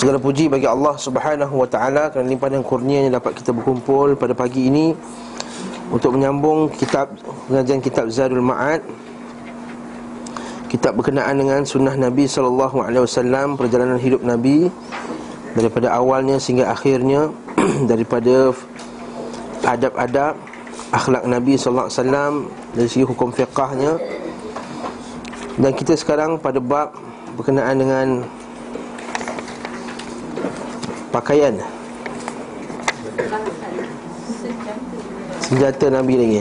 [0.00, 4.32] Segala puji bagi Allah Subhanahu wa taala kerana limpahan dan kurnianya dapat kita berkumpul pada
[4.32, 4.96] pagi ini
[5.92, 7.12] untuk menyambung kitab
[7.44, 8.80] pengajian kitab Zadul Ma'ad.
[10.72, 14.72] Kitab berkenaan dengan sunnah Nabi sallallahu alaihi wasallam perjalanan hidup Nabi
[15.52, 17.28] daripada awalnya sehingga akhirnya
[17.92, 18.56] daripada
[19.68, 20.32] adab-adab
[20.96, 22.32] akhlak Nabi sallallahu alaihi wasallam
[22.72, 24.00] dari segi hukum fiqahnya.
[25.60, 26.96] Dan kita sekarang pada bab
[27.36, 28.06] berkenaan dengan
[31.10, 31.58] Pakaian
[35.42, 36.38] Senjata Nabi lagi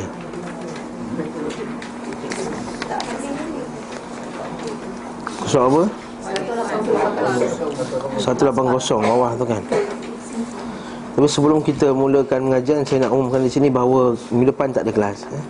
[5.42, 5.84] Kosong apa?
[8.22, 9.64] 180 bawah tu kan
[11.18, 14.94] Tapi sebelum kita mulakan mengajian Saya nak umumkan di sini bahawa Minggu depan tak ada
[14.94, 15.44] kelas eh?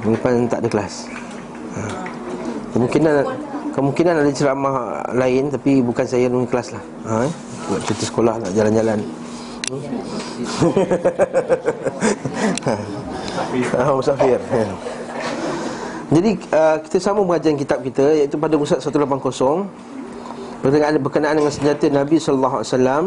[0.00, 0.94] Minggu depan tak ada kelas
[1.76, 1.80] ha.
[2.72, 3.14] Kemungkinan
[3.76, 7.32] Kemungkinan ada ceramah lain Tapi bukan saya yang kelas lah ha, eh?
[7.68, 8.98] Buat cuti sekolah nak jalan-jalan.
[13.76, 14.40] Ah, musafir.
[16.08, 19.04] Jadi uh, kita sama mengajar kitab kita iaitu pada Musad 180
[20.64, 23.04] berkenaan berkenaan dengan senjata Nabi sallallahu alaihi wasallam.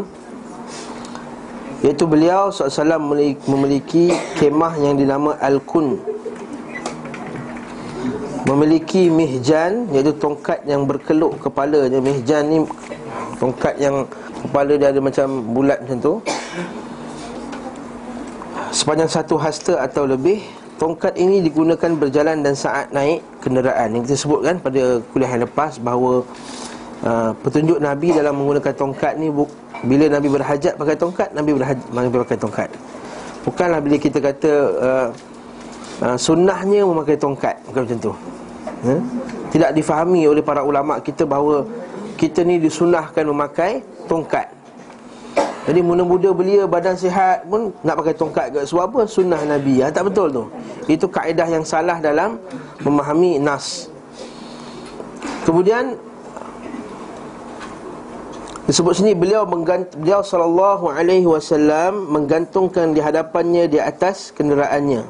[1.82, 4.04] Iaitu beliau sallallahu memiliki, memiliki
[4.38, 5.98] kemah yang dinama Al-Kun.
[8.46, 11.98] Memiliki mihjan iaitu tongkat yang berkeluk kepalanya.
[11.98, 12.58] Mihjan ni
[13.42, 14.06] tongkat yang
[14.52, 16.14] kepala dia ada macam bulat macam tu.
[18.68, 20.44] Sepanjang satu hasta atau lebih
[20.82, 23.94] Tongkat ini digunakan berjalan dan saat naik kenderaan.
[23.94, 26.26] Yang kita sebutkan pada kuliah yang lepas bahawa
[27.06, 29.30] uh, Petunjuk Nabi dalam menggunakan tongkat ni
[29.86, 32.68] Bila Nabi berhajat pakai tongkat Nabi berhajat Nabi pakai tongkat.
[33.46, 35.08] Bukanlah bila kita kata uh,
[36.02, 38.12] uh, Sunnahnya memakai tongkat Bukan macam tu.
[38.82, 39.00] Huh?
[39.54, 41.62] Tidak difahami oleh para ulama kita bahawa
[42.22, 44.62] Kita ni disunahkan memakai tongkat
[45.62, 49.00] jadi muda-muda belia badan sihat pun nak pakai tongkat ke sebab apa?
[49.06, 49.78] Sunnah Nabi.
[49.78, 50.44] Ha, tak betul tu.
[50.90, 52.42] Itu kaedah yang salah dalam
[52.82, 53.86] memahami nas.
[55.46, 55.94] Kemudian
[58.66, 65.06] disebut sini beliau menggant beliau sallallahu alaihi wasallam menggantungkan di hadapannya di atas kenderaannya.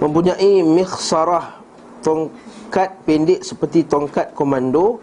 [0.00, 1.60] Mempunyai mikhsarah
[2.00, 4.96] tongkat pendek seperti tongkat komando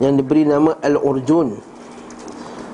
[0.00, 1.60] yang diberi nama al-urjun.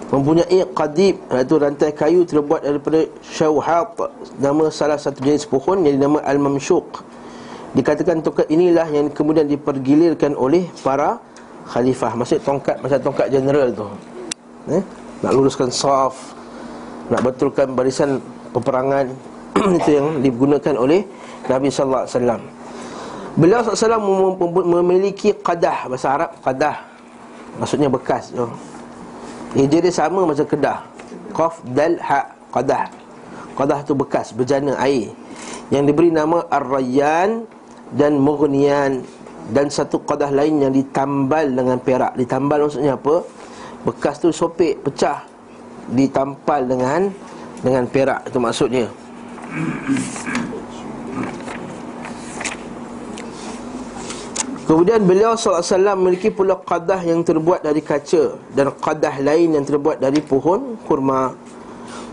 [0.06, 3.98] Mempunyai qadib iaitu rantai kayu terbuat daripada syauhat
[4.38, 7.02] nama salah satu jenis pohon yang dinama al-mamsyuq.
[7.74, 11.18] Dikatakan tongkat inilah yang kemudian dipergilirkan oleh para
[11.66, 12.14] khalifah.
[12.14, 13.86] Maksud tongkat macam tongkat general tu.
[14.70, 14.82] Eh?
[15.22, 16.36] nak luruskan saf
[17.06, 18.18] nak betulkan barisan
[18.50, 19.10] peperangan.
[19.82, 21.06] Itu yang digunakan oleh
[21.46, 22.40] Nabi wasallam.
[23.36, 26.95] Beliau sallallahu memiliki qadah bahasa Arab qadah
[27.60, 28.46] maksudnya bekas tu.
[29.56, 30.78] Hijrah dia sama macam kedah.
[31.32, 32.88] Qaf dal ha qadah.
[33.56, 35.12] Qadah tu bekas berjana air.
[35.72, 37.42] Yang diberi nama Ar-Rayyan
[37.96, 39.00] Dan Mughniyan.
[39.50, 42.12] Dan satu qadah lain yang ditambal dengan perak.
[42.18, 43.22] Ditambal maksudnya apa?
[43.86, 45.24] Bekas tu sopik, pecah.
[45.88, 47.08] Ditampal dengan
[47.64, 48.86] Dengan perak itu maksudnya
[54.66, 55.62] Kemudian beliau SAW
[55.94, 61.38] memiliki pula qadah yang terbuat dari kaca Dan qadah lain yang terbuat dari pohon kurma.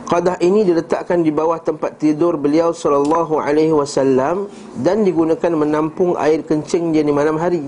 [0.05, 4.45] Qadah ini diletakkan di bawah tempat tidur beliau SAW
[4.77, 7.65] Dan digunakan menampung air kencing dia di malam hari.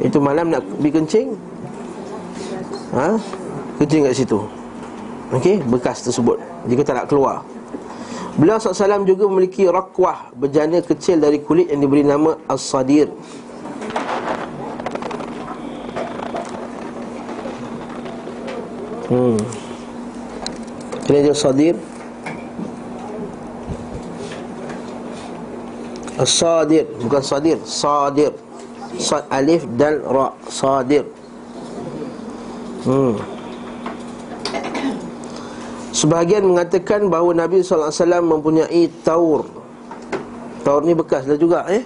[0.00, 1.28] Itu malam nak pergi kencing?
[2.96, 3.20] Ha?
[3.84, 4.40] Kencing kat situ.
[5.36, 6.40] Okey, bekas tersebut.
[6.64, 7.44] Jika tak nak keluar.
[8.40, 13.12] Beliau SAW juga memiliki rakwah Berjana kecil dari kulit yang diberi nama As-Sadir
[19.10, 19.34] Hmm.
[21.10, 21.74] Ini dia sadir.
[26.14, 27.58] As-sadir Bukan sadir.
[27.66, 28.30] Sadir.
[29.02, 30.30] Sad alif dan ra.
[30.46, 31.02] Sadir.
[32.86, 33.18] Hmm.
[35.90, 37.90] Sebahagian mengatakan bahawa Nabi SAW
[38.22, 39.42] mempunyai taur.
[40.62, 41.82] Taur ni bekas dah juga eh?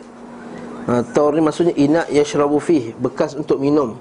[0.85, 3.97] Ha, Taur ni maksudnya inak yashrabu fih Bekas untuk minum.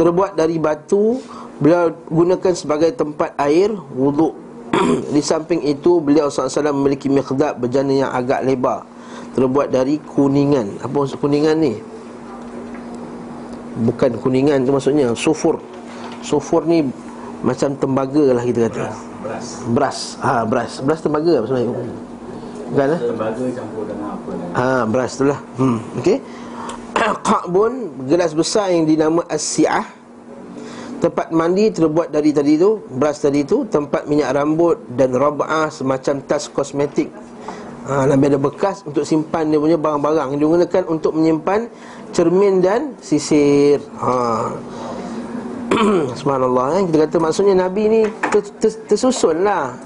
[0.00, 1.20] Terbuat dari batu
[1.58, 4.34] Beliau gunakan sebagai tempat air wuduk
[5.14, 8.86] Di samping itu beliau SAW memiliki mikhdab berjana yang agak lebar
[9.34, 10.82] Terbuat dari kuningan.
[10.82, 11.78] Apa maksud kuningan ni?
[13.78, 15.62] Bukan kuningan tu maksudnya Sufur.
[16.26, 16.82] Sufur ni
[17.46, 18.90] macam tembaga lah kita kata.
[19.22, 19.98] Beras Beras.
[20.18, 20.82] Ha, Beras.
[20.82, 21.70] Beras tembaga apa sebenarnya?
[22.68, 25.38] Bukan lah Tembaga campur dengan apa Ha, beras tu lah.
[25.54, 26.18] Hmm, Okey.
[27.28, 29.97] Qa'bun Gelas besar yang dinama As-Si'ah
[30.98, 36.14] Tempat mandi terbuat dari tadi tu Beras tadi tu Tempat minyak rambut Dan rab'ah Semacam
[36.26, 37.06] tas kosmetik.
[37.88, 40.36] Ha, Nabi ada bekas Untuk simpan dia punya barang-barang.
[40.36, 41.70] Dia gunakan untuk menyimpan
[42.10, 43.78] Cermin dan sisir.
[44.02, 44.12] Ha.
[46.18, 46.82] Subhanallah eh?
[46.90, 49.78] Kita kata maksudnya Nabi ni ter, ter, Tersusun lah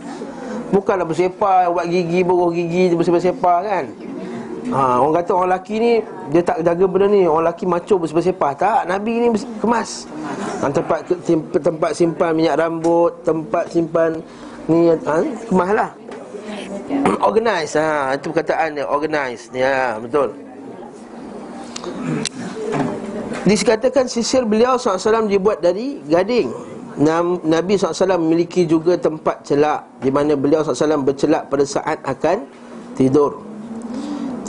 [0.73, 3.85] Bukanlah bersepah Buat gigi, boruh gigi Bersepah-sepah kan
[4.71, 5.93] Ha, orang kata orang lelaki ni
[6.31, 7.27] Dia tak jaga benda ni.
[7.27, 9.29] Orang lelaki macho bersepah-sepah Tak, Nabi ni
[9.59, 10.07] kemas.
[10.63, 10.99] Ha, tempat,
[11.59, 14.23] tempat simpan minyak rambut Tempat simpan
[14.71, 15.19] ni ha,
[15.51, 15.91] Kemas lah.
[17.27, 20.31] Organize ha, Itu perkataan dia Organize Ya betul.
[23.43, 26.55] Dikatakan sisir beliau SAW dibuat dari gading.
[27.43, 32.47] Nabi SAW memiliki juga tempat celak Di mana beliau SAW bercelak pada saat akan
[32.95, 33.52] tidur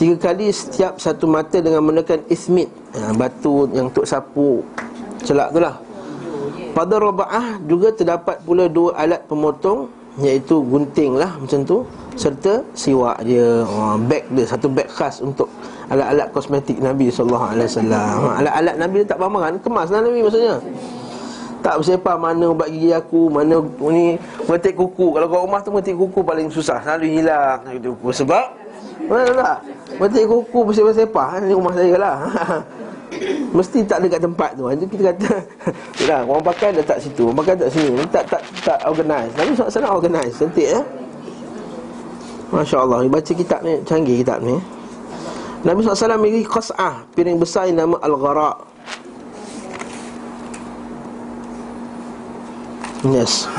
[0.03, 2.67] Tiga kali setiap satu mata dengan menekan ismit.
[2.91, 4.59] Ha, Batu yang untuk sapu
[5.23, 5.79] celak tu lah.
[6.75, 9.88] Pada roba'ah juga terdapat pula dua alat pemotong
[10.19, 11.88] Iaitu gunting lah macam tu
[12.19, 13.63] Serta siwak dia.
[13.63, 15.47] Ha, Bag dia, satu bag khas untuk
[15.88, 17.56] Alat-alat kosmetik Nabi SAW ha,
[18.44, 20.59] Alat-alat Nabi tak pamangan Kemas lah Nabi maksudnya.
[21.63, 24.19] Tak bersepah mana ubat gigi aku Mana ni
[24.51, 25.15] Metik kuku.
[25.15, 27.63] Kalau kau rumah tu metik kuku paling susah Selalu hilang.
[28.11, 28.62] Sebab
[29.07, 29.57] Mana tak?
[30.00, 32.17] Metik kuku bersepah-sepah Ini rumah saya lah.
[33.57, 34.65] Mesti tak dekat tempat tu.
[34.73, 35.31] Itu kita kata
[36.01, 38.01] Yalah, Orang pakai dah tak situ Orang pakai tak sini.
[38.09, 39.31] Tak tak tak organize.
[39.38, 40.81] Nabi SAW organize Cantik ya
[42.53, 44.57] Masya Allah Baca kitab ni Canggih kitab ni.
[45.63, 48.72] Nabi SAW memiliki qas'ah Piring besar yang nama Al-Ghara'
[53.03, 53.51] Yes.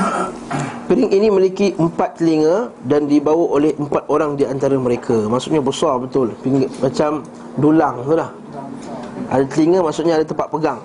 [0.89, 5.13] Piring ini memiliki empat telinga Dan dibawa oleh empat orang di antara mereka.
[5.29, 6.33] Maksudnya besar betul.
[6.41, 7.21] Piring, Macam
[7.61, 8.33] dulang tu lah.
[9.29, 10.81] Ada telinga maksudnya ada tempat pegang.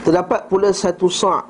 [0.00, 1.44] Terdapat pula satu sa'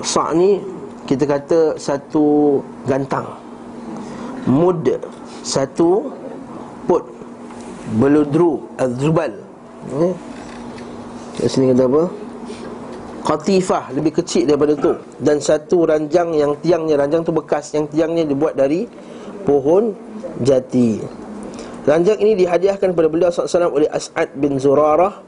[0.00, 0.56] Sa' ni
[1.04, 2.58] Kita kata satu
[2.88, 3.28] gantang.
[4.48, 4.88] Mud
[5.44, 6.08] Satu
[6.88, 7.04] Put
[8.00, 9.44] Beludru Al-Zubal
[10.00, 10.14] eh?
[11.36, 12.23] Kat sini kata apa
[13.24, 14.92] Qatifah lebih kecil daripada tu.
[15.16, 18.84] Dan satu ranjang yang tiangnya Ranjang tu bekas yang tiangnya dibuat dari
[19.48, 19.96] Pohon
[20.44, 21.00] jati.
[21.84, 25.20] Ranjang ini dihadiahkan kepada beliau SAW oleh As'ad bin Zurarah.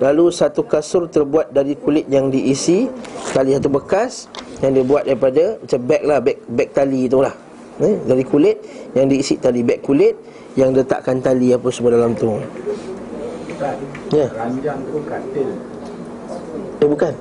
[0.00, 2.86] Lalu satu kasur terbuat dari kulit yang diisi
[3.34, 4.30] Tali satu bekas
[4.64, 7.34] Yang dibuat daripada Macam beg lah Beg, beg tali tu lah.
[7.78, 8.58] Eh, Dari kulit
[8.94, 10.14] Yang diisi tali beg kulit
[10.54, 12.30] Yang letakkan tali apa semua dalam tu.
[14.14, 14.26] Ya.
[14.34, 15.50] Ranjang tu katil
[16.78, 17.12] Eh bukan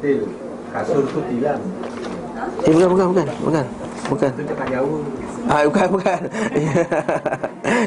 [0.74, 1.60] Kasur tu tilam
[2.64, 3.66] Eh bukan bukan bukan Bukan
[4.08, 4.32] Bukan
[5.48, 6.20] Ah bukan bukan.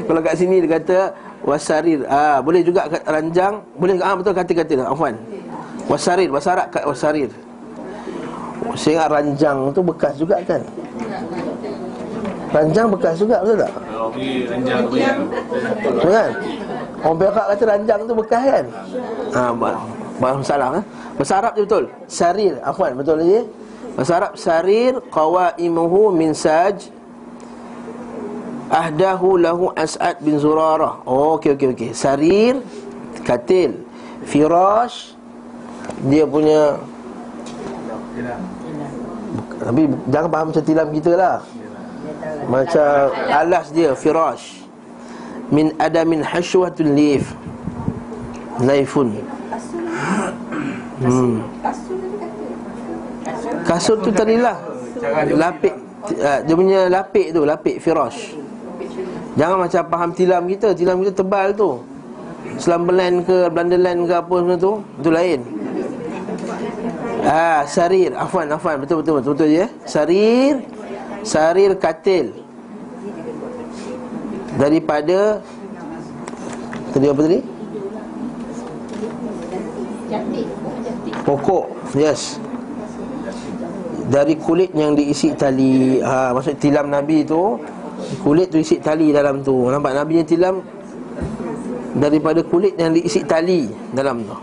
[0.09, 1.13] Kalau kat sini dia kata
[1.45, 2.01] wasarir.
[2.09, 5.13] Ah boleh juga kat ranjang, boleh ah betul kata-kata Afwan.
[5.85, 7.29] Wasarir, wasarak kat wasarir.
[8.73, 10.61] Saya ingat ranjang tu bekas juga kan?
[12.49, 13.71] Ranjang bekas juga betul tak?
[13.77, 14.95] Kalau pergi ranjang tu
[15.85, 16.31] Betul kan?
[17.01, 18.65] Orang Perak kata ranjang tu bekas kan?
[19.37, 19.51] Ah
[20.21, 20.83] Bahasa salah kan?
[21.17, 21.85] Bahasa Arab je betul.
[22.05, 23.41] Sarir, afwan betul lagi.
[23.97, 26.93] Bahasa Arab sarir qawaimuhu min saj
[28.69, 31.01] ahdahu lahu As'ad bin Zurarah.
[31.09, 31.91] Oh, okey okey okey.
[31.97, 32.61] Sarir
[33.25, 33.81] katil.
[34.21, 35.17] Firash
[36.05, 36.77] dia punya
[39.61, 41.37] tapi jangan faham macam tilam kita lah
[42.49, 44.65] Macam alas dia Firash
[45.53, 47.29] Min adamin hashwatul lif
[48.61, 49.21] Laifun
[51.01, 51.35] hmm.
[53.65, 54.57] Kasur tu tadi lah.
[55.33, 55.73] Lapik
[56.21, 58.37] uh, Dia punya lapik tu Lapik Firash
[59.33, 60.75] Jangan macam faham tilam kita.
[60.75, 61.81] Tilam kita tebal tu.
[62.59, 65.39] Slumberland ke Blunderland ke apa semua tu Itu lain.
[67.21, 69.67] Ah, sarir, afwan, afwan, betul betul betul betul ya.
[69.85, 70.65] Sarir,
[71.21, 72.33] sarir katil.
[74.57, 75.37] Daripada
[76.91, 77.39] tadi apa tadi?
[81.21, 82.41] Pokok, yes.
[84.11, 86.01] Dari kulit yang diisi tali.
[86.03, 87.55] Ha, maksud tilam Nabi tu
[88.25, 89.69] kulit tu isi tali dalam tu.
[89.71, 90.55] Nampak Nabi yang tilam
[91.95, 94.35] daripada kulit yang diisi tali dalam tu.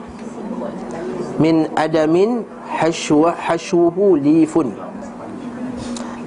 [1.38, 4.74] Min adamin hashwa hashwuhu lifun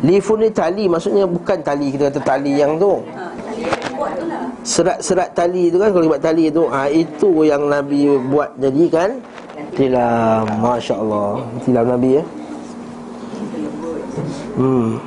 [0.01, 3.03] Lifun ni tali Maksudnya bukan tali Kita kata tali yang tu
[4.63, 9.09] Serat-serat tali tu kan Kalau buat tali tu ha, Itu yang Nabi buat jadi kan
[9.75, 11.31] Tilam Masya Allah
[11.63, 12.25] Tilam Nabi ya
[14.51, 14.99] Hmm.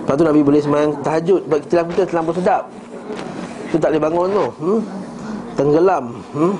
[0.00, 2.66] Lepas tu Nabi boleh semayang tahajud Sebab tilam kita terlampau sedap
[3.68, 4.80] Itu tak boleh bangun tu hmm?
[5.54, 6.54] Tenggelam hmm?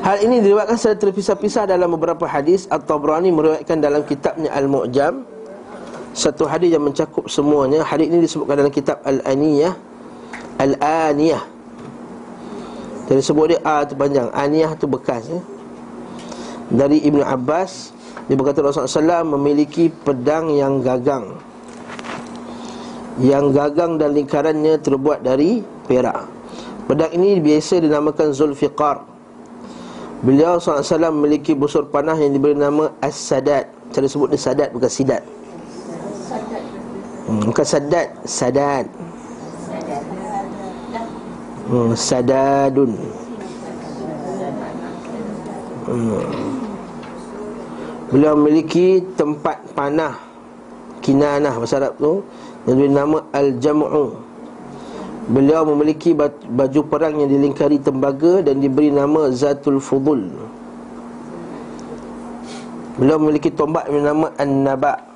[0.00, 2.64] Hal ini diriwayatkan secara terpisah-pisah dalam beberapa hadis.
[2.72, 5.28] At-Tabrani meriwayatkan dalam kitabnya Al-Mu'jam.
[6.16, 7.84] Satu hadis yang mencakup semuanya.
[7.84, 9.76] Hadis ini disebutkan dalam kitab Al-Aniyah.
[10.56, 11.59] Al-Aniyah
[13.10, 15.42] Jadi sebut dia A tu panjang Aniyah tu bekas ya?
[16.70, 17.90] Dari Ibn Abbas
[18.30, 21.34] Dia berkata Rasulullah SAW memiliki pedang yang gagang.
[23.18, 26.30] Yang gagang dan lingkarannya terbuat dari perak.
[26.86, 29.02] Pedang ini biasa dinamakan Zulfiqar.
[30.22, 33.66] Beliau SAW memiliki busur panah yang diberi nama As-Sadat.
[33.90, 35.26] Cara sebut dia Sadat bukan Sidat.
[37.26, 39.09] Hmm, Bukan Sadat, Sadat
[41.70, 42.92] hmm, Sadadun
[45.86, 46.22] hmm.
[48.10, 50.18] Beliau memiliki tempat panah
[50.98, 52.26] Kinanah bahasa Arab tu
[52.66, 54.30] Yang diberi nama Al-Jam'u
[55.30, 56.10] Beliau memiliki
[56.50, 60.26] baju perang yang dilingkari tembaga dan diberi nama Zatul Fudul.
[62.98, 65.09] Beliau memiliki tombak yang bernama An-Naba.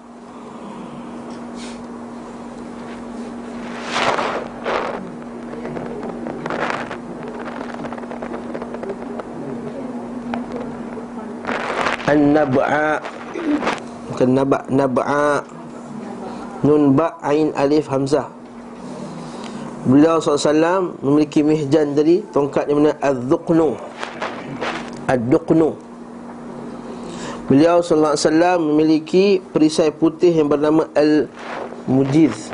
[12.14, 13.02] An-Nab'a
[14.14, 15.42] Bukan Naba' Nab'a.
[16.62, 18.30] Nun Ba' Ain Alif Hamzah.
[19.84, 23.76] Beliau SAW memiliki mihjan tadi Tongkat yang mana Ad-Duqnu
[25.10, 25.70] Ad-Duqnu
[27.50, 28.16] Beliau SAW
[28.56, 32.48] memiliki perisai putih yang bernama Al-Mujiz.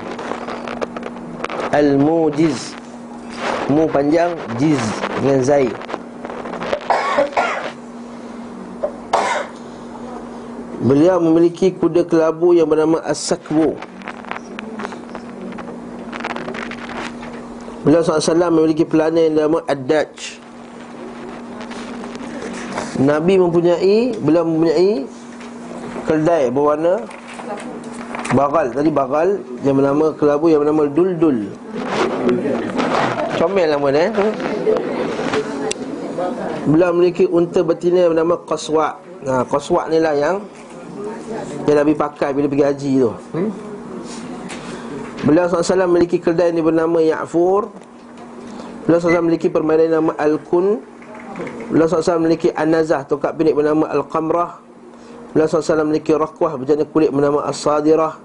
[1.70, 2.74] Al-Mujiz.
[3.70, 4.82] Mu panjang, Jiz
[5.22, 5.70] dengan Zai
[10.90, 13.78] Beliau memiliki kuda kelabu yang bernama As-Sakbu.
[17.87, 20.42] Beliau SAW memiliki pelana yang nama Ad-Daj.
[23.06, 25.06] Nabi mempunyai Beliau mempunyai
[26.11, 27.06] Keldai berwarna
[28.35, 28.75] Bagal.
[28.76, 29.28] Tadi bagal
[29.62, 31.38] Yang bernama kelabu Yang bernama Dul-Dul.
[33.38, 34.11] Comel nama dia eh?
[36.66, 40.40] Beliau memiliki unta betina Yang bernama Qaswa' Nah, Qaswa' ni lah yang
[41.68, 43.12] Yang Nabi pakai bila pergi haji tu.
[43.36, 43.50] Hmm?
[45.20, 47.68] Beliau SAW memiliki kedai yang bernama Ya'fur.
[48.88, 50.80] Beliau SAW memiliki permainan yang nama Al-Kun.
[51.68, 54.64] Beliau SAW memiliki An-Nazah Tokak pinik bernama Al-Qamrah.
[55.36, 58.16] Beliau SAW memiliki Rakwah Berjana kulit bernama As-Sadirah.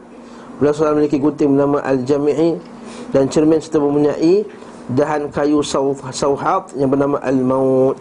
[0.57, 2.57] Beliau SAW memiliki gunting bernama Al-Jami'i.
[3.11, 4.47] Dan cermin serta mempunyai
[4.85, 7.99] Dahan kayu Sauhat Yang bernama Al-Maut.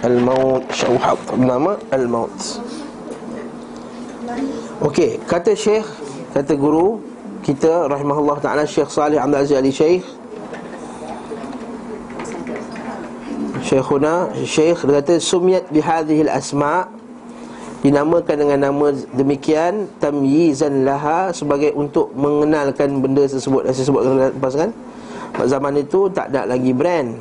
[0.00, 1.20] Al-Maut Sauhat.
[1.28, 2.65] Bernama Al-Maut
[4.82, 5.86] Okey, kata Syekh
[6.36, 7.00] Kata guru
[7.46, 10.02] kita rahimahullah taala Syekh Salih Abdul Aziz Ali Syekh
[13.62, 16.90] Syekhuna Syekh dia kata sumiyat bihadhihi al-asma
[17.86, 24.70] dinamakan dengan nama demikian tamyizan laha sebagai untuk mengenalkan benda tersebut saya sebut lepas kan
[25.44, 27.12] zaman itu tak ada lagi brand.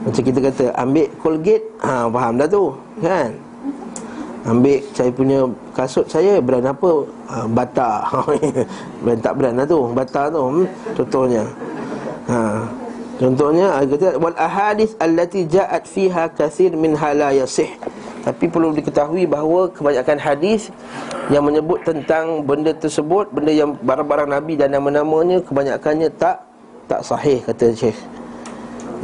[0.00, 3.30] Macam kita kata ambil Colgate ha faham dah tu kan?
[4.48, 5.44] Ambil saya punya
[5.80, 6.92] kasut saya Brand apa?
[7.32, 8.04] Ha, Bata
[9.02, 10.66] Brand tak brand lah tu Bata tu hmm?
[10.92, 11.42] Contohnya
[12.28, 12.68] ha.
[13.20, 17.68] Contohnya kata wal ahadith allati ja'at fiha kathir min hala yasih.
[18.24, 20.72] Tapi perlu diketahui bahawa kebanyakan hadis
[21.28, 26.48] yang menyebut tentang benda tersebut, benda yang barang-barang Nabi dan nama-namanya kebanyakannya tak
[26.88, 28.00] tak sahih kata Syekh.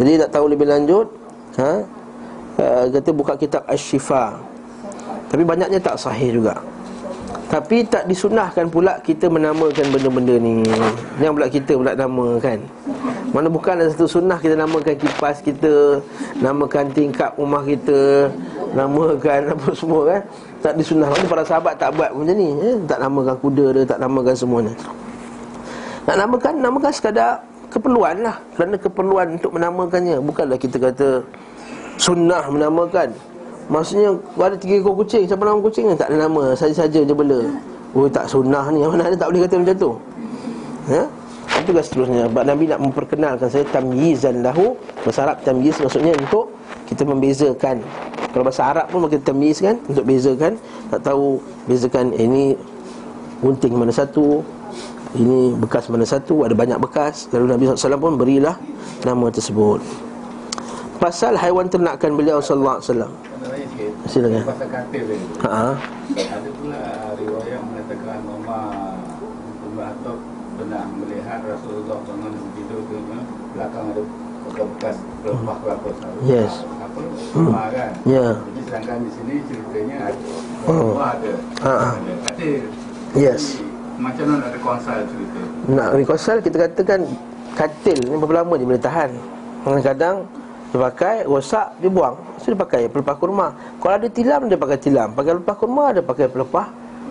[0.00, 1.12] Jadi tak tahu lebih lanjut,
[1.60, 1.84] ha?
[2.56, 4.55] Uh, kata buka kitab Asy-Syifa.
[5.26, 6.54] Tapi banyaknya tak sahih juga.
[7.46, 10.66] Tapi tak disunahkan pula kita menamakan benda-benda ni.
[11.22, 12.58] Yang pula kita pula namakan.
[13.30, 16.00] Mana bukan ada satu sunnah kita namakan kipas kita
[16.40, 18.32] Namakan tingkap rumah kita
[18.72, 20.20] Namakan apa semua kan?
[20.64, 21.10] Tak disunah.
[21.10, 22.76] Mana para sahabat tak buat macam ni eh?
[22.88, 24.72] Tak namakan kuda dia, tak namakan semuanya
[26.06, 28.36] Nak namakan, namakan sekadar keperluan lah.
[28.56, 30.16] Kerana keperluan untuk menamakannya.
[30.22, 31.08] Bukanlah kita kata
[31.96, 33.35] Sunnah menamakan
[33.66, 35.26] Maksudnya ada tiga ekor kucing.
[35.26, 35.94] Siapa nama kucing ni?
[35.98, 36.54] Tak ada nama.
[36.54, 37.42] Saja-saja je bela.
[37.98, 38.86] Oh tak sunnah ni.
[38.86, 39.90] Mana ada tak boleh kata macam tu.
[40.86, 41.02] Ya
[41.58, 42.30] Itu kan seterusnya.
[42.30, 44.78] Sebab Nabi nak memperkenalkan saya Tamyizan lahu.
[45.02, 46.54] Bahasa Arab tamyiz maksudnya untuk
[46.86, 47.82] Kita membezakan.
[48.30, 49.74] Kalau bahasa Arab pun kita tamyiz kan?
[49.90, 50.52] Untuk bezakan.
[50.94, 52.54] Tak tahu Bezakan eh, ini
[53.42, 54.46] gunting mana satu
[55.18, 57.26] Ini bekas mana satu Ada banyak bekas.
[57.34, 58.54] Lalu Nabi SAW pun berilah
[59.02, 59.82] nama tersebut.
[61.02, 63.25] Pasal haiwan ternakan beliau Sallallahu Alaihi Wasallam
[63.76, 63.92] sikit.
[64.08, 64.42] Silakan.
[64.48, 65.26] Pasal katil tadi.
[65.44, 65.64] Ha.
[66.16, 66.82] Ada pula
[67.20, 68.60] riwayat mengatakan Mama
[69.68, 70.18] Umar Atok
[70.56, 72.96] pernah melihat Rasulullah bangun tidur ke
[73.52, 74.02] belakang ada
[74.56, 76.22] bekas pelepah kelapa sawit.
[76.24, 76.52] Yes.
[76.80, 77.00] Apa?
[77.36, 77.92] Rumah kan?
[78.08, 78.26] Ya.
[78.40, 79.96] Jadi sedangkan di sini ceritanya
[80.64, 80.96] Oh.
[80.96, 81.32] rumah ada.
[81.60, 81.74] Ha.
[82.00, 82.62] Ada katil.
[83.12, 83.60] Yes.
[83.60, 85.40] Jadi, Macam mana ada konsal cerita?
[85.72, 87.00] Nak reconcile kita katakan
[87.56, 89.10] katil ni berapa lama dia boleh tahan.
[89.64, 90.16] Kadang-kadang
[90.74, 92.18] dia pakai, rosak, dia buang.
[92.42, 93.46] So dia pakai pelepah kurma.
[93.78, 95.14] Kalau ada tilam dia pakai tilam.
[95.14, 96.66] Pakai pelepah kurma dia pakai pelepah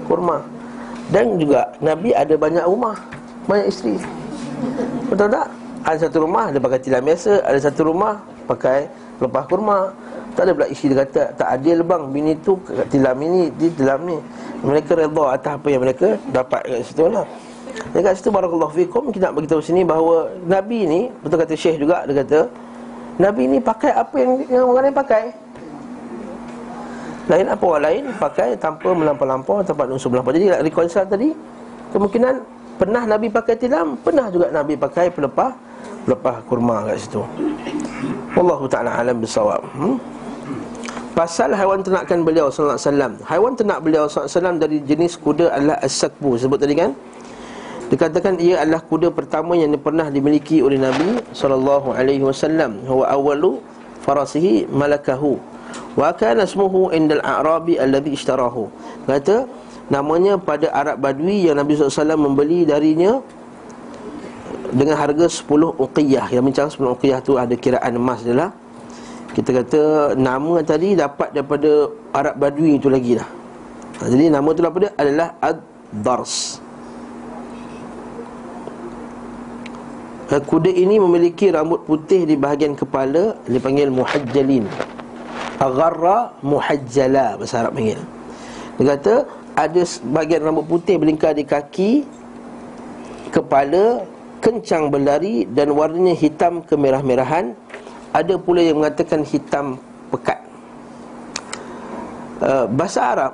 [0.05, 0.38] kurma.
[1.09, 2.97] Dan juga Nabi ada banyak rumah,
[3.45, 3.95] banyak isteri.
[5.07, 5.47] Betul tak?
[5.85, 8.17] Ada satu rumah dia pakai tilam biasa, ada satu rumah
[8.50, 8.89] pakai
[9.21, 9.79] pelepah kurma.
[10.35, 12.59] Tak ada pula isi dia kata tak adil bang bini tu
[12.91, 14.17] tilam ini di tilam ni.
[14.65, 17.24] Mereka redha atas apa yang mereka dapat kat situ lah.
[17.93, 22.03] Dekat situ barakallahu fikum kita nak beritahu sini bahawa Nabi ni betul kata Syekh juga
[22.03, 22.39] dia kata
[23.15, 25.24] Nabi ni pakai apa yang, yang orang lain pakai.
[27.25, 30.36] Lain apa orang lain pakai tanpa melampau-lampau tanpa unsur melampau.
[30.36, 31.29] Jadi reconcile tadi
[31.95, 32.43] kemungkinan
[32.75, 35.55] pernah Nabi pakai tilam, pernah juga Nabi pakai pelepah
[36.05, 37.24] pelepah kurma kat situ.
[38.38, 39.63] Wallahu taala alam bisawab.
[39.74, 39.98] Hmm?
[41.15, 43.15] Pasal haiwan ternakan beliau wasallam.
[43.24, 46.91] Haiwan ternak beliau wasallam dari jenis kuda adalah as-sakbu sebut tadi kan?
[47.86, 52.82] Dikatakan ia adalah kuda pertama yang pernah dimiliki oleh Nabi sallallahu alaihi wasallam.
[52.89, 53.62] Huwa awwalu
[54.01, 55.38] farasihi malakahu.
[55.94, 58.74] Wa kana ismuhu indal a'rabi alladhi ishtarahu.
[59.06, 59.46] Kata
[59.94, 63.22] namanya pada Arab Badui yang Nabi SAW membeli darinya
[64.74, 65.46] dengan harga 10
[65.77, 66.34] uqiyah.
[66.34, 68.50] Yang bincang 10 uqiyah tu ada kiraan emas dia lah.
[69.38, 69.82] Kita kata
[70.18, 73.30] nama tadi dapat daripada Arab Badui itu lagi lah.
[74.01, 76.64] Jadi nama tu daripada adalah Ad-Dars.
[80.25, 84.65] Kuda ini memiliki rambut putih di bahagian kepala Dipanggil muhajjalin.
[85.61, 88.01] Agharra muhajjala Bahasa Arab panggil.
[88.81, 89.13] Dia kata
[89.53, 92.09] Ada bahagian rambut putih berlingkar di kaki
[93.29, 94.01] Kepala
[94.41, 97.53] Kencang berlari Dan warnanya hitam kemerah-merahan.
[98.09, 99.77] Ada pula yang mengatakan hitam
[100.09, 100.41] pekat.
[102.41, 103.33] Uh, Bahasa Arab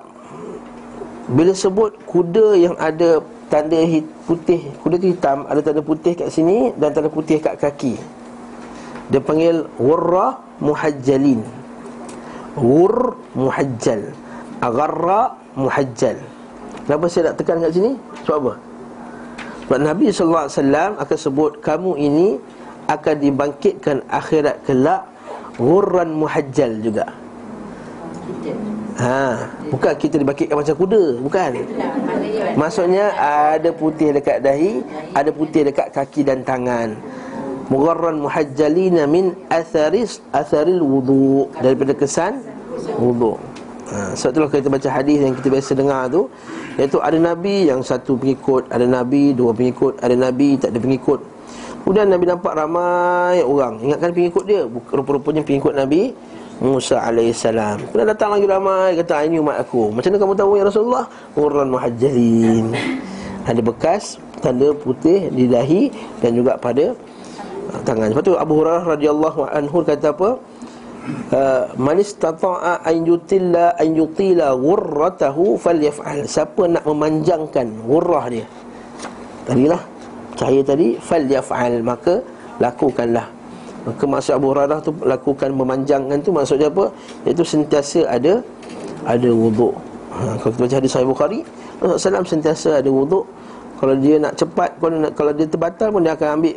[1.31, 6.31] Bila sebut kuda yang ada tanda hit, putih Kuda tu hitam Ada tanda putih kat
[6.31, 7.99] sini Dan tanda putih kat kaki.
[9.11, 11.43] Dia panggil Wurra muhajjalin.
[12.55, 14.15] Wur muhajjal.
[14.63, 16.15] Agarra muhajjal.
[16.87, 17.91] Kenapa saya nak tekan kat sini?
[18.23, 18.53] Sebab apa?
[19.67, 20.47] Sebab Nabi SAW
[20.99, 22.39] akan sebut Kamu ini
[22.87, 25.03] akan dibangkitkan akhirat kelak
[25.59, 27.20] Wurran muhajjal juga
[29.01, 31.49] Ha, bukan kita dibangkitkan macam kuda, bukan.
[32.59, 33.15] Maksudnya
[33.55, 34.83] ada putih dekat dahi,
[35.15, 36.99] ada putih dekat kaki dan tangan.
[37.71, 42.43] Mugharran muhajjalina min atharis atharil wudu daripada kesan
[42.99, 43.39] wudu.
[43.91, 46.31] Ha, sebab itulah kita baca hadis yang kita biasa dengar tu
[46.79, 51.19] Iaitu ada Nabi yang satu pengikut Ada Nabi dua pengikut Ada Nabi tak ada pengikut
[51.83, 54.63] Kemudian Nabi nampak ramai orang Ingatkan pengikut dia
[54.95, 56.15] Rupa-rupanya pengikut Nabi
[56.61, 57.89] Musa alaihissalam.
[57.89, 59.89] Kemudian datang lagi ramai kata "Ah, ini umat aku.
[59.89, 61.05] Macam mana kamu tahu ya Rasulullah?
[61.33, 62.65] Urran muhajjalin.
[63.49, 65.89] Ada bekas tanda putih di dahi
[66.21, 66.93] dan juga pada
[67.73, 68.13] uh, tangan.
[68.13, 70.29] Sebab tu Abu Hurairah radhiyallahu anhu kata apa?
[71.33, 76.29] Uh, man istata'a an yutilla an yutila falyaf'al.
[76.29, 78.45] Siapa nak memanjangkan ghurrah dia?
[79.49, 79.81] Tadilah
[80.37, 82.21] cahaya tadi falyaf'al maka
[82.61, 83.40] lakukanlah.
[83.81, 86.93] Maka maksud Abu Hurairah tu lakukan memanjangkan tu maksudnya apa?
[87.25, 88.45] Iaitu sentiasa ada
[89.01, 89.73] ada wuduk.
[90.13, 91.39] Ha, kalau kita baca hadis Sahih Bukhari,
[91.81, 93.25] Rasulullah SAW sentiasa ada wuduk.
[93.81, 96.55] Kalau dia nak cepat, kalau, nak, kalau dia terbatal pun dia akan ambil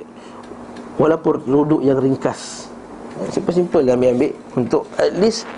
[1.00, 2.68] walaupun wuduk yang ringkas.
[3.32, 5.48] Simple-simple dia ambil-ambil untuk at least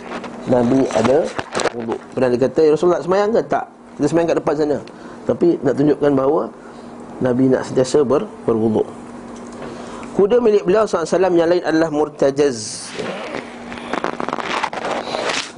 [0.46, 1.26] Nabi ada
[1.74, 1.98] wuduk.
[2.14, 3.42] Pernah dia kata, ya Rasulullah semayang ke?
[3.42, 3.66] Tak.
[3.98, 4.78] Kita semayang kat depan sana.
[5.26, 6.42] Tapi nak tunjukkan bahawa
[7.18, 8.86] Nabi nak sentiasa ber, berwuduk.
[10.16, 12.88] Kuda milik beliau SAW yang lain adalah murtajaz.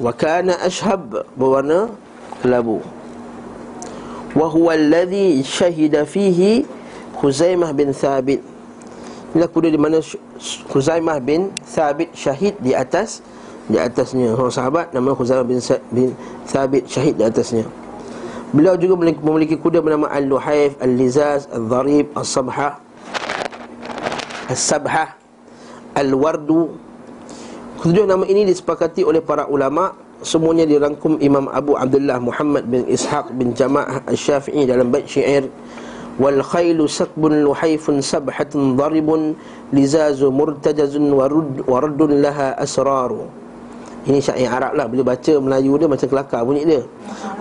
[0.02, 1.94] Wa kana ashhab berwarna
[2.42, 2.82] kelabu.
[4.34, 6.66] Wa huwa alladhi syahida fihi
[7.22, 8.42] Khuzaimah bin Thabit.
[9.30, 10.02] Inilah kuda di mana
[10.74, 13.22] Khuzaimah bin Thabit syahid di atas
[13.70, 14.34] Di atasnya.
[14.34, 15.62] Orang sahabat nama Khuzaimah bin,
[15.94, 16.18] bin
[16.50, 17.62] Thabit syahid di atasnya.
[18.50, 22.87] Beliau juga memiliki kuda bernama Al-Luhaif, Al-Lizaz, Al-Dharib, Al-Sabhah
[24.48, 25.14] As-Sabhah
[25.92, 26.74] Al-Wardu.
[27.84, 29.94] Ketujuh nama ini disepakati oleh para ulama.
[30.18, 35.46] Semuanya dirangkum Imam Abu Abdullah Muhammad bin Ishaq bin Jama'ah Al-Syafi'i dalam bait syair
[36.18, 39.38] wal khailu sakbun luhaifun sabhatun daribun
[39.70, 43.30] lizazu murtajazun warud waradun laha asraru
[44.08, 44.88] ini syair Arab lah.
[44.88, 46.82] Bila baca Melayu dia macam kelakar bunyi dia.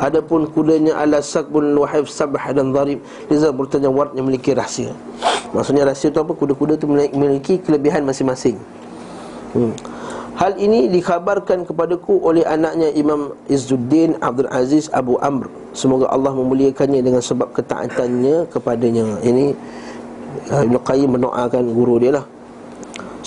[0.04, 3.00] Adapun kudanya ala sakbun luhaif sabah dan darib
[3.32, 4.92] Liza bertanya ward yang memiliki rahsia.
[5.56, 6.36] Maksudnya rahsia tu apa?
[6.36, 8.60] Kuda-kuda tu memiliki kelebihan masing-masing.
[9.56, 9.72] Hmm.
[10.38, 15.50] Hal ini dikhabarkan kepadaku oleh anaknya Imam Izzuddin Abdul Aziz Abu Amr.
[15.74, 19.18] Semoga Allah memuliakannya dengan sebab ketaatannya kepadanya.
[19.26, 19.56] Ini
[20.52, 22.26] uh, Ibn Qayyim mendoakan guru dia lah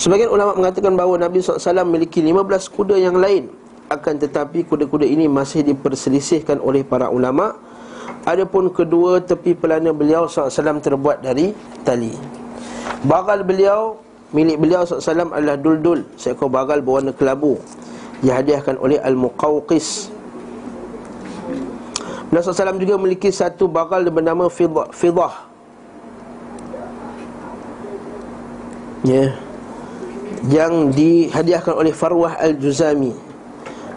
[0.01, 3.53] Sebagian ulama mengatakan bahawa Nabi SAW memiliki 15 kuda yang lain.
[3.85, 7.53] Akan tetapi kuda-kuda ini masih diperselisihkan oleh para ulama.
[8.25, 11.53] Adapun kedua tepi pelana beliau SAW terbuat dari
[11.85, 12.17] tali.
[13.05, 14.01] Bagal beliau
[14.33, 17.61] milik beliau SAW adalah dul-dul Seekor bagal berwarna kelabu.
[18.25, 20.09] Dihadiahkan oleh Al-Muqawqis.
[22.33, 25.45] Beliau SAW juga memiliki satu bagal bernama Fidah.
[29.05, 29.29] Ya.
[29.29, 29.50] yeah.
[30.49, 33.13] Yang dihadiahkan oleh Farwah Al-Juzami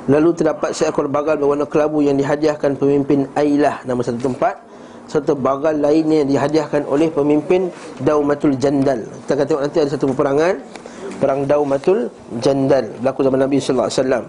[0.05, 4.65] Lalu terdapat seekor bagal berwarna kelabu yang dihadiahkan pemimpin Ailah Nama satu tempat
[5.05, 7.69] serta bagal lainnya yang dihadiahkan oleh pemimpin
[8.01, 9.05] Daumatul Jandal.
[9.25, 10.55] Kita akan tengok nanti ada satu peperangan
[11.21, 12.09] perang Daumatul
[12.41, 14.25] Jandal berlaku zaman Nabi wasallam.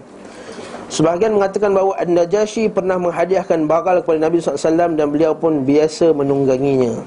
[0.86, 7.02] Sebahagian mengatakan bahawa An-Najashi pernah menghadiahkan bagal kepada Nabi SAW dan beliau pun biasa menungganginya.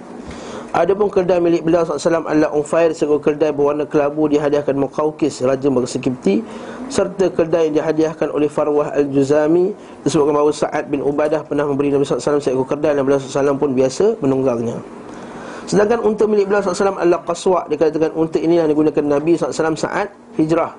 [0.70, 5.98] Adapun keldai milik beliau SAW adalah Unfair seekor keldai berwarna kelabu dihadiahkan Muqawqis, Raja Bangsa
[5.98, 6.46] Kipti
[6.94, 9.74] serta keldai yang dihadiahkan oleh Farwah Al-Juzami
[10.06, 13.74] disebutkan bahawa Sa'ad bin Ubadah pernah memberi Nabi SAW seekor keldai dan beliau SAW pun
[13.74, 14.78] biasa menunggangnya
[15.66, 20.14] sedangkan unta milik beliau SAW adalah Qaswa dikatakan unta ini yang digunakan Nabi SAW saat
[20.38, 20.74] hijrah.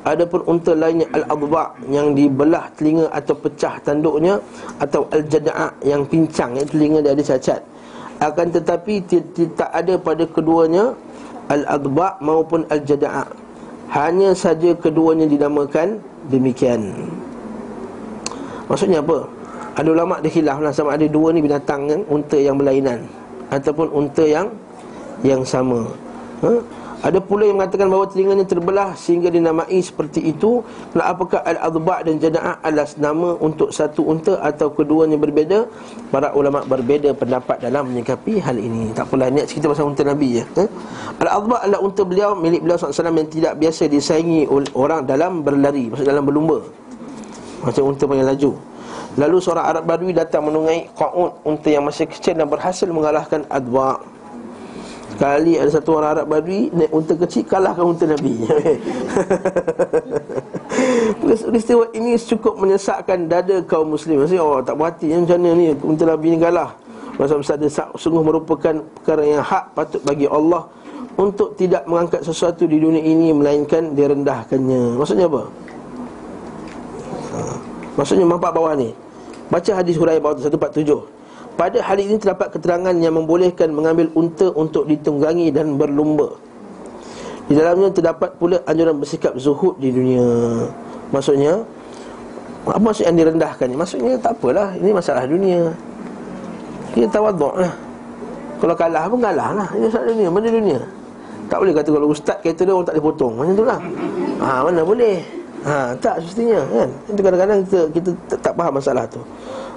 [0.00, 4.40] Adapun unta lainnya Al-Adba' yang dibelah telinga atau pecah tanduknya
[4.80, 7.60] Atau Al-Jada'a yang pincang yang telinga dia ada cacat
[8.20, 10.92] Akan tetapi tidak ada pada keduanya
[11.48, 13.24] Al-Adba' maupun Al-Jada'a
[13.90, 15.98] hanya saja keduanya dinamakan
[16.30, 16.94] demikian
[18.70, 19.26] Maksudnya apa?
[19.74, 23.02] Ada ulama' dia khilaf lah sama ada dua ni binatang kan Unta yang berlainan
[23.50, 24.46] Ataupun unta yang
[25.26, 25.90] yang sama
[26.46, 26.50] ha?
[27.00, 30.60] Ada pula yang mengatakan bahawa telinganya terbelah sehingga dinamai seperti itu.
[30.92, 35.64] Apakah Al-Adba' dan Jana'ah adalah nama untuk satu unta atau keduanya berbeza?
[36.12, 38.92] Para ulama' berbeza pendapat dalam menyikapi hal ini.
[38.92, 40.44] Tak apalah, niat cerita pasal unta Nabi ya.
[40.60, 40.68] Eh?
[41.24, 44.44] Al-Adba' adalah unta beliau, milik beliau SAW yang tidak biasa disaingi
[44.76, 46.60] orang dalam berlari Maksud dalam berlumba.
[47.64, 48.52] Macam unta yang laju.
[49.16, 54.19] Lalu seorang Arab Badui datang menungai Qa'ud unta yang masih kecil dan berhasil mengalahkan Adba'
[55.20, 58.40] Sekali ada satu orang Arab Badui Naik unta kecil kalahkan unta Nabi.
[61.44, 64.24] Peristiwa ini cukup menyesakkan dada kaum muslim.
[64.24, 65.76] Maksudnya oh tak berhati macam mana ni?
[65.76, 66.72] Unta Nabi ni kalah.
[67.20, 70.64] Masa besar sungguh merupakan perkara yang hak patut bagi Allah
[71.20, 74.96] Untuk tidak mengangkat sesuatu di dunia ini Melainkan direndahkannya.
[74.96, 75.42] Maksudnya apa?
[77.36, 77.38] Ha.
[77.92, 78.96] Maksudnya mampak bawah ni.
[79.52, 81.19] Baca hadis Hurairah bawah tu 147
[81.60, 86.32] pada hari ini terdapat keterangan yang membolehkan mengambil unta untuk ditunggangi dan berlumba.
[87.44, 90.24] Di dalamnya terdapat pula anjuran bersikap zuhud di dunia.
[91.12, 91.60] Maksudnya
[92.64, 93.76] Apa maksud yang direndahkan ni?
[93.76, 95.72] Maksudnya tak apalah, ini masalah dunia.
[96.92, 97.72] Kita tawaduk lah.
[98.60, 99.68] Kalau kalah pun kalah lah.
[99.72, 100.80] Ini masalah dunia, mana dunia?
[101.48, 103.32] Tak boleh kata kalau ustaz kata dia orang tak boleh potong.
[103.36, 103.80] Macam tu lah.
[104.44, 105.24] Ha, Mana boleh
[105.60, 106.88] Ha, tak semestinya kan?
[107.12, 109.20] Itu kadang-kadang kita, kita tak, tak faham masalah tu.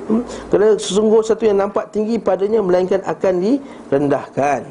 [0.08, 0.24] Hmm?
[0.52, 4.62] Kerana sesungguh satu yang nampak tinggi padanya Melainkan akan direndahkan.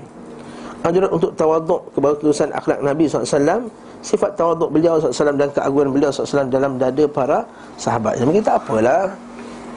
[0.84, 3.68] Anjuran untuk tawaduk Kebagusan akhlak Nabi SAW.
[4.02, 7.48] Sifat tawaduk beliau SAW Dan keagungan beliau SAW Dalam dada para
[7.80, 8.20] sahabat.
[8.20, 9.08] Jadi kita apalah.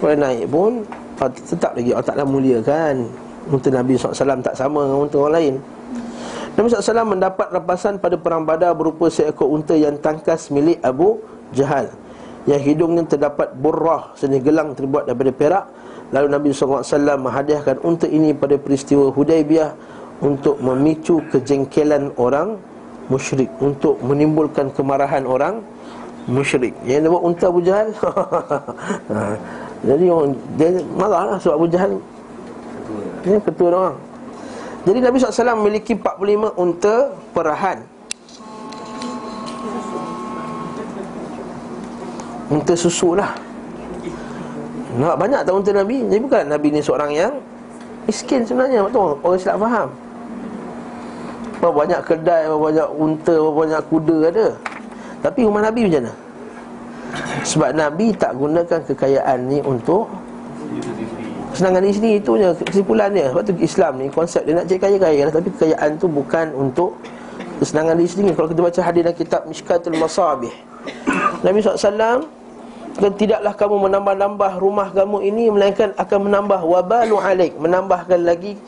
[0.04, 0.84] Kalau naik pun
[1.24, 3.00] oh, Tetap lagi Allah Ta'ala mulia kan
[3.48, 5.56] Untuk Nabi SAW tak sama dengan untuk orang lain
[6.56, 11.20] Nabi SAW mendapat rapasan pada perang badar Berupa seekor unta yang tangkas milik Abu
[11.52, 11.92] Jahal
[12.46, 15.66] yang hidungnya terdapat burrah seni gelang terbuat daripada perak.
[16.14, 16.86] Lalu Nabi SAW
[17.18, 19.74] menghadiahkan unta ini pada peristiwa Hudaybiyah
[20.22, 22.62] untuk memicu kejengkelan orang
[23.10, 25.66] musyrik untuk menimbulkan kemarahan orang
[26.30, 26.78] musyrik.
[26.86, 27.90] Yang dia buat unta Abu Jahal?
[29.06, 29.38] Ha.
[29.86, 31.92] jadi orang dia marah lah sebab Abu Jahal
[33.26, 33.96] ini ketua orang
[34.86, 37.82] jadi Nabi SAW memiliki 45 unta perahan.
[42.54, 43.34] Unta susu lah.
[44.94, 46.06] Nampak banyak tak unta Nabi?
[46.06, 46.44] Jadi bukan.
[46.46, 47.34] Nabi ni seorang yang
[48.06, 48.86] Miskin sebenarnya.
[48.86, 49.90] Betul Orang silap faham.
[51.58, 54.48] Berapa banyak kedai Berapa banyak unta Berapa banyak kuda ada.
[55.26, 56.14] Tapi rumah Nabi macam mana?
[57.42, 60.06] Sebab Nabi tak gunakan kekayaan ni untuk
[61.56, 63.32] Kesenangan di sini itunya kesimpulannya.
[63.32, 67.00] Sebab tu Islam ni konsep dia nak cari kaya-kaya Tapi kekayaan tu bukan untuk
[67.64, 68.36] Kesenangan di sini.
[68.36, 70.52] Kalau kita baca hadis dalam kitab Mishkatul Masabih
[71.48, 72.28] Nabi SAW
[72.96, 78.60] dan tidaklah kamu menambah-nambah rumah kamu ini Melainkan akan menambah wabalu alik Menambahkan lagi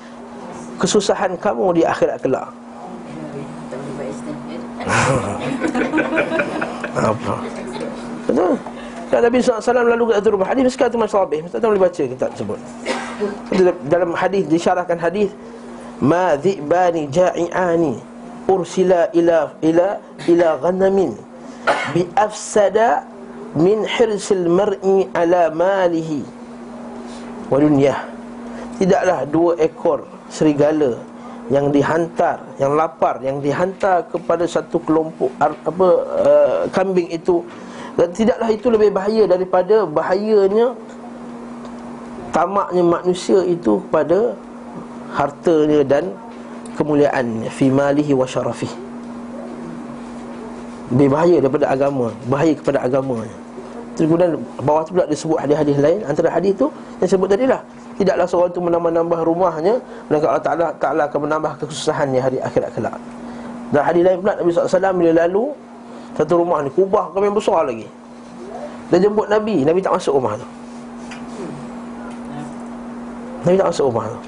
[0.78, 2.54] kesusahan kamu di akhirat kelak.
[6.98, 7.36] Apa?
[8.30, 8.54] Betul?
[9.18, 12.30] Dan Nabi SAW lalu ke atas rumah Hadis tu Masabih Mesti tak boleh baca kitab
[12.38, 12.60] tersebut?
[13.90, 15.34] Dalam hadis disyarahkan hadis
[16.06, 17.98] Ma dhi'bani ja'i'ani
[18.46, 19.98] Ursila ila ila
[20.30, 21.18] ila ghanamin
[21.98, 23.10] Bi afsada
[23.58, 26.22] Min hirsil mar'i ala malihi
[27.50, 28.06] Wa dunyah.
[28.78, 30.94] Tidaklah dua ekor serigala
[31.48, 35.88] yang dihantar yang lapar yang dihantar kepada satu kelompok apa
[36.28, 37.40] uh, kambing itu
[37.98, 40.78] dan tidaklah itu lebih bahaya daripada bahayanya
[42.30, 44.38] tamaknya manusia itu kepada
[45.18, 46.14] hartanya dan
[46.78, 47.50] kemuliaannya.
[47.50, 48.70] Fi malihi wa syarafih
[50.88, 53.36] lebih bahaya daripada agama bahaya kepada agamanya.
[53.98, 56.00] Kemudian bawah tu pula disebut hadis-hadis lain.
[56.06, 56.70] Antara hadis tu
[57.02, 57.66] yang sebut tadi lah
[57.98, 62.94] Tidaklah seorang itu menambah-nambah rumahnya Melainkan Allah Ta'ala, Ta'ala akan menambah kesusahannya hari akhirat kelak.
[63.74, 65.44] Dan hadis lain pula Nabi SAW bila lalu
[66.16, 67.88] Satu rumah ni kubah kami yang besar lagi.
[68.88, 69.68] Dia jemput Nabi.
[69.68, 70.48] Nabi tak masuk rumah tu.
[73.44, 74.20] Nabi tak masuk rumah tu.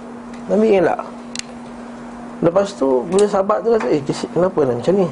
[0.51, 1.01] Nabi elak.
[2.39, 3.99] Lepas tu bila sahabat tu kata Eh
[4.31, 5.07] kenapa nak macam ni?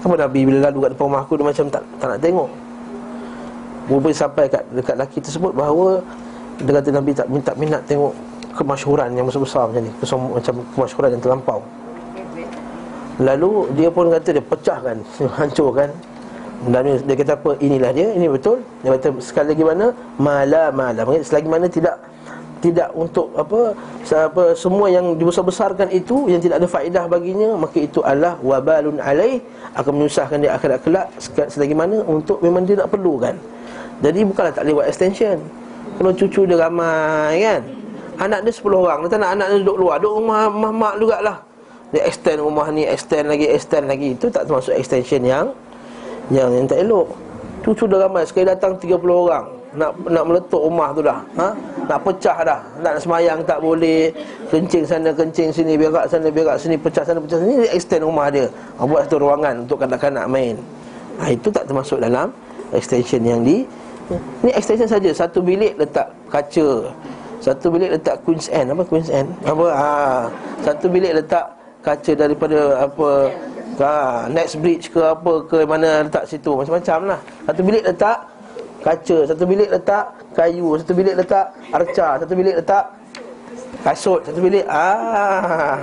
[0.00, 2.50] Kenapa Nabi bila lalu kat depan rumah aku Dia macam tak, tak nak tengok.
[3.86, 6.00] Rupanya sampai kat, dekat lelaki tersebut Bahawa
[6.56, 8.16] dia kata Nabi tak minta minat tengok
[8.56, 9.92] kemasyhuran yang besar-besar macam ni.
[10.00, 11.60] Macam kemasyhuran yang terlampau
[13.16, 14.96] Lalu dia pun kata dia pecahkan
[15.40, 15.88] Hancurkan.
[16.68, 17.52] Dan dia kata apa?
[17.60, 18.64] Inilah dia Ini betul.
[18.80, 19.86] Dia kata sekali lagi mana?
[20.16, 21.04] Mala mala.
[21.20, 21.96] Selagi mana tidak
[22.64, 23.76] tidak untuk apa
[24.16, 29.44] apa semua yang dibesar-besarkan itu yang tidak ada faedah baginya maka itu adalah wabalun alai
[29.76, 31.06] akan menyusahkan dia akhirat kelak
[31.52, 33.36] selagi mana untuk memang dia tak perlukan.
[34.00, 35.38] Jadi bukanlah tak lewat extension.
[36.00, 37.62] Kalau cucu dia ramai kan?
[38.16, 39.96] Anak dia 10 orang Dia tak nak anak dia duduk luar.
[40.00, 41.45] Duduk rumah mak-mak jugalah
[41.94, 44.18] Dia extend rumah ni Extend lagi Extend lagi.
[44.18, 45.46] Itu tak termasuk extension yang
[46.32, 47.06] Yang yang tak elok.
[47.62, 48.22] Cucu dia ramai.
[48.26, 49.46] Sekali datang 30 orang.
[49.76, 51.20] Nak nak meletup rumah tu dah.
[51.38, 51.48] Ha?
[51.86, 52.60] Nak pecah dah.
[52.82, 54.10] Nak semayang tak boleh.
[54.50, 57.66] Kencing sana kencing sini Berak sana berak sini Pecah sana pecah sini.
[57.66, 58.46] Dia extend rumah dia.
[58.78, 60.54] Buat satu ruangan Untuk kanak-kanak main.
[61.22, 62.30] Ha, Itu tak termasuk dalam
[62.74, 63.62] Extension yang di
[64.42, 65.10] Ni extension saja.
[65.10, 66.94] Satu bilik letak kaca.
[67.42, 68.70] Satu bilik letak Queen's End.
[68.70, 69.28] Apa Queen's End?
[69.42, 69.66] Apa?
[69.74, 69.90] Ha,
[70.62, 71.55] satu bilik letak
[71.86, 73.30] kaca daripada apa
[73.78, 77.20] ha, Next bridge ke apa ke Mana letak situ Macam-macam lah.
[77.46, 78.18] Satu bilik letak
[78.82, 79.18] kaca.
[79.26, 80.74] Satu bilik letak kayu.
[80.78, 82.08] Satu bilik letak arca.
[82.22, 82.84] Satu bilik letak
[83.86, 84.20] kasut.
[84.26, 85.78] Satu bilik ah.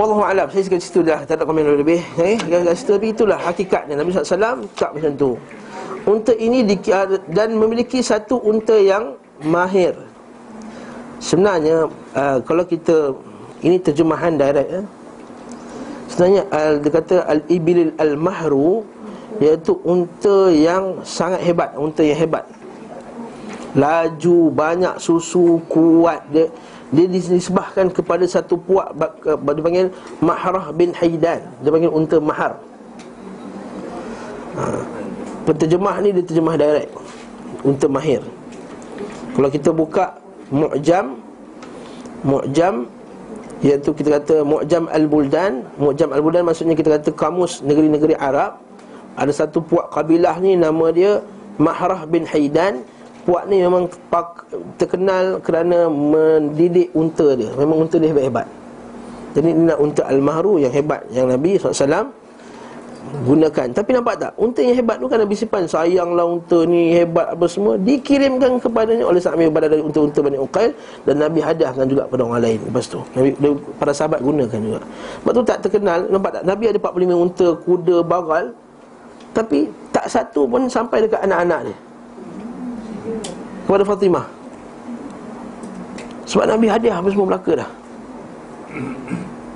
[0.00, 0.48] Wallahu a'lam.
[0.48, 1.20] Saya sekali situ dah.
[1.28, 2.00] Tak ada komen lebih.
[2.16, 2.96] Eh, kat situ.
[2.96, 4.00] Tapi itulah hakikatnya.
[4.00, 5.30] Nabi SAW cakap macam tu.
[6.02, 6.74] Unta ini di,
[7.30, 9.14] dan memiliki satu unta yang
[9.46, 9.94] mahir.
[11.22, 11.86] Sebenarnya
[12.18, 13.14] uh, kalau kita
[13.62, 14.82] ini terjemahan direct ya.
[16.10, 18.84] Sebenarnya uh, dia kata al-ibil al-mahru
[19.40, 22.44] iaitu unta yang sangat hebat, unta yang hebat.
[23.72, 26.52] Laju, banyak susu, kuat dia
[26.92, 28.92] dia disebahkan kepada satu puak
[29.24, 29.88] dia panggil
[30.20, 31.40] Mahrah bin Haidan.
[31.64, 32.60] Dia panggil unta mahar.
[34.60, 35.00] Ha
[35.46, 36.90] penterjemah ni dia terjemah direct
[37.66, 38.22] untuk mahir
[39.34, 40.18] kalau kita buka
[40.52, 41.18] mu'jam
[42.22, 42.86] mu'jam
[43.62, 45.66] iaitu kita kata mu'jam al-buldan.
[45.78, 48.58] Mu'jam al-buldan maksudnya kita kata kamus negeri-negeri Arab.
[49.14, 51.20] Ada satu puak kabilah ni nama dia
[51.60, 52.80] Mahrah bin Haidan
[53.22, 53.86] Puak ni memang
[54.74, 57.54] terkenal kerana mendidik unta dia.
[57.54, 58.50] Memang unta dia hebat-hebat.
[59.38, 62.12] Jadi ini nak unta Al-Mahru yang hebat Yang Nabi SAW
[63.22, 63.68] gunakan.
[63.70, 64.32] Tapi nampak tak?
[64.40, 65.64] Unta yang hebat tu kan Nabi simpan.
[65.68, 67.78] Sayanglah unta ni hebat apa semua.
[67.78, 70.70] Dikirimkan kepadanya oleh Sa'amir Pada dari unta-unta Bani Uqail.
[71.06, 73.00] Dan Nabi hadiahkan juga kepada orang lain Lepas tu.
[73.14, 73.30] Nabi,
[73.78, 74.80] Para sahabat gunakan juga.
[75.22, 75.98] Sebab tu tak terkenal.
[76.10, 76.42] Nampak tak?
[76.46, 78.44] Nabi ada 45 unta Kuda, bagal.
[79.32, 79.58] Tapi
[79.94, 81.76] tak satu pun sampai dekat anak-anak dia.
[83.64, 84.26] Kepada Fatimah.
[86.28, 87.70] Sebab Nabi hadiah apa semua belaka dah.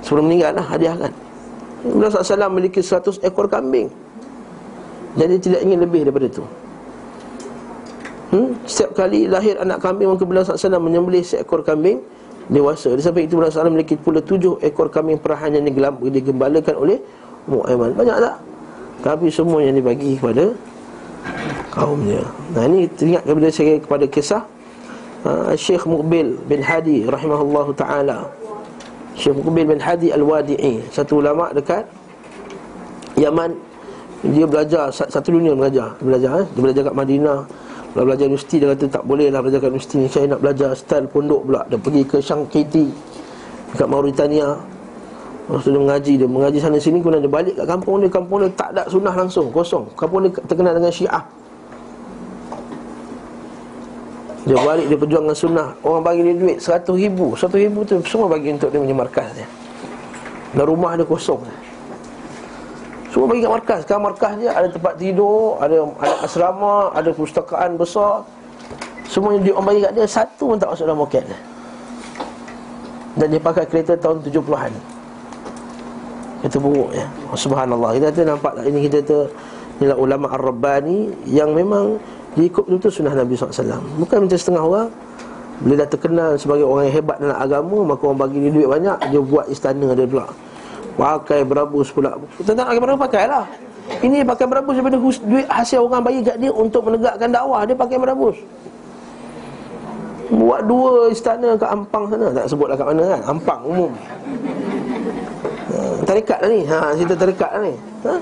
[0.05, 1.26] Sebelum meninggal lah hadiahkan
[1.85, 3.91] Nabi SAW memiliki 100 ekor kambing
[5.17, 6.43] Jadi tidak ingin lebih daripada itu
[8.33, 8.49] hmm?
[8.65, 12.01] Setiap kali lahir anak kambing Maka Nabi SAW menyembelih seekor kambing
[12.47, 16.97] Dewasa Di samping itu Nabi SAW memiliki pula 7 ekor kambing perahan Yang digembalakan oleh
[17.45, 18.35] Mu'ayman Banyak tak?
[19.05, 20.57] Tapi semua yang dibagi kepada
[21.77, 22.21] kaumnya.
[22.57, 24.43] Nah ini teringat kepada saya kepada kisah
[25.27, 28.25] uh, Syekh Muqbil bin Hadi rahimahullahu taala.
[29.17, 31.89] Syekh Muqbil bin Hadi Al-Wadi'i, satu ulama dekat
[33.17, 33.57] Yaman.
[34.21, 36.45] Dia belajar satu dunia belajar, dia belajar eh?
[36.53, 37.39] dia belajar kat Madinah.
[37.93, 40.07] Kalau belajar universiti dia kata tak boleh lah belajar kat universiti ni.
[40.09, 41.61] Saya nak belajar style pondok pula.
[41.65, 42.85] Dia pergi ke Shankiti
[43.73, 44.57] dekat Mauritania.
[45.47, 48.43] Lepas tu dia mengaji Dia mengaji sana sini Kemudian dia balik kat kampung dia Kampung
[48.43, 51.23] dia tak ada sunnah langsung Kosong Kampung dia terkenal dengan syiah
[54.47, 55.69] Dia balik dia berjuang dengan sunnah.
[55.83, 57.35] Orang bagi dia duit Seratus ribu.
[57.35, 59.47] Seratus ribu tu semua bagi untuk dia punya markas dia.
[60.55, 61.43] Dan rumah dia kosong.
[63.11, 63.79] Semua bagi kat markas.
[63.83, 68.23] Sekarang markas dia ada tempat tidur Ada, ada asrama Ada perpustakaan besar.
[69.11, 71.39] Semuanya dia orang bagi kat dia Satu pun tak masuk dalam poket dia.
[73.19, 74.71] Dan dia pakai kereta tahun 70-an
[76.47, 77.03] Kita buruk ya.
[77.35, 77.99] Subhanallah.
[77.99, 79.19] Kita kata nampak tak ini kita kata
[79.77, 81.85] Inilah ulama ar-rabbani Yang memang
[82.37, 84.87] dia ikut betul sunnah Nabi SAW Bukan macam setengah orang
[85.57, 88.97] Bila dah terkenal sebagai orang yang hebat dalam agama Maka orang bagi dia duit banyak
[89.09, 90.29] Dia buat istana dia pula
[91.01, 93.45] Pakai berabus pula Tentang pakai berabus pakai lah
[94.05, 97.97] Ini pakai berabus daripada duit hasil orang bagi kat dia Untuk menegakkan dakwah Dia pakai
[97.97, 98.37] berabus
[100.27, 102.27] Buat dua istana kat Ampang sana.
[102.35, 103.21] Tak sebutlah kat mana kan.
[103.31, 103.91] Ampang umum.
[105.71, 106.61] Ha, Tarikat lah ni.
[106.67, 107.73] Ha, Cerita tarikat lah ni.
[108.03, 108.13] Ha?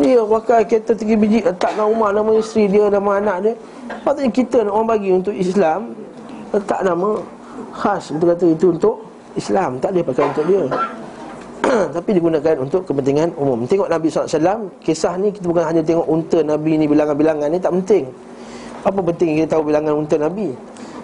[0.00, 3.52] Dia pakai kereta tiga biji Letak nama rumah Nama isteri dia Nama anak dia.
[4.00, 5.92] Patutnya kita orang bagi untuk Islam
[6.50, 7.20] Letak nama
[7.70, 8.10] Khas.
[8.10, 8.94] Kita kata itu untuk
[9.38, 9.78] Islam.
[9.78, 10.62] Tak boleh pakai untuk dia.
[11.94, 13.62] Tapi digunakan untuk kepentingan umum.
[13.68, 17.72] Tengok Nabi SAW Kisah ni kita bukan hanya tengok unta Nabi ni Bilangan-bilangan ni tak
[17.78, 18.04] penting.
[18.82, 20.50] Apa penting kita tahu bilangan unta Nabi?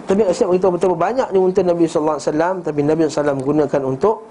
[0.07, 4.23] Tapi Asyik kita betapa banyaknya unta Nabi SAW Tapi Nabi SAW gunakan untuk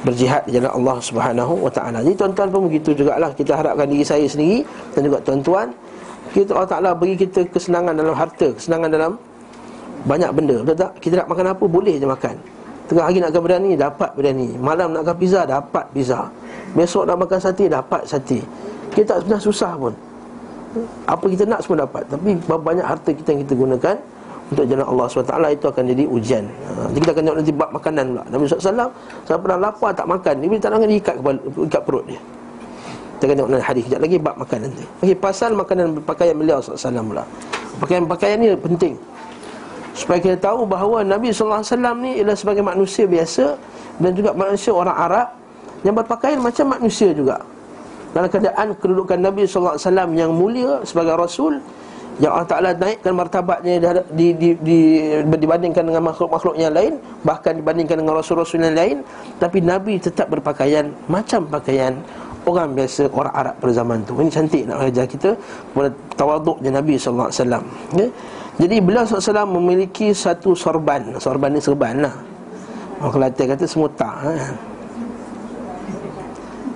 [0.00, 2.00] berjihad di jalan Allah Subhanahu wa taala.
[2.00, 4.64] Jadi tuan-tuan pun begitu jugalah kita harapkan diri saya sendiri
[4.96, 5.68] dan juga tuan-tuan
[6.30, 9.12] kita Allah Taala bagi kita kesenangan dalam harta, kesenangan dalam
[10.06, 10.56] banyak benda.
[10.62, 10.92] Betul tak?
[11.02, 12.36] Kita nak makan apa boleh je makan.
[12.86, 14.48] Tengah hari nak makan berani dapat berani.
[14.56, 16.30] Malam nak makan pizza dapat pizza.
[16.72, 18.40] Besok nak makan sate dapat sate.
[18.94, 19.92] Kita tak sebenarnya susah pun.
[21.10, 22.06] Apa kita nak semua dapat.
[22.06, 23.96] Tapi banyak harta kita yang kita gunakan
[24.50, 26.44] untuk jalan Allah SWT itu akan jadi ujian.
[26.66, 28.22] Ha, kita akan tengok nanti bab makanan pula.
[28.34, 28.90] Nabi SAW
[29.22, 30.34] saya pernah lapar tak makan.
[30.42, 31.38] Dia bila tak makan dia ikat kepala,
[31.70, 32.20] ikat perut dia.
[33.14, 34.84] Kita akan tengok nanti hadis kejap lagi bab makan nanti.
[35.06, 37.24] Okey, pasal makanan pakaian beliau SAW pula.
[37.78, 38.94] Pakaian-pakaian ni penting.
[39.94, 41.62] Supaya kita tahu bahawa Nabi SAW
[42.02, 43.54] ni ialah sebagai manusia biasa
[44.02, 45.26] dan juga manusia orang Arab
[45.86, 47.38] yang berpakaian macam manusia juga.
[48.10, 49.78] Dalam keadaan kedudukan Nabi SAW
[50.18, 51.62] yang mulia sebagai Rasul
[52.20, 53.80] yang Allah Ta'ala naikkan martabatnya
[54.12, 54.78] di, di, di,
[55.24, 59.00] dibandingkan dengan makhluk-makhluk yang lain Bahkan dibandingkan dengan rasul-rasul yang lain
[59.40, 61.96] Tapi Nabi tetap berpakaian macam pakaian
[62.44, 67.00] orang biasa, orang Arab pada zaman tu Ini cantik nak ajar kita kepada tawaduknya Nabi
[67.00, 67.32] SAW
[67.96, 68.08] ya?
[68.60, 72.14] Jadi beliau SAW memiliki satu sorban Sorban ni serban lah
[73.00, 74.32] Orang Kelantan kata semuta ha?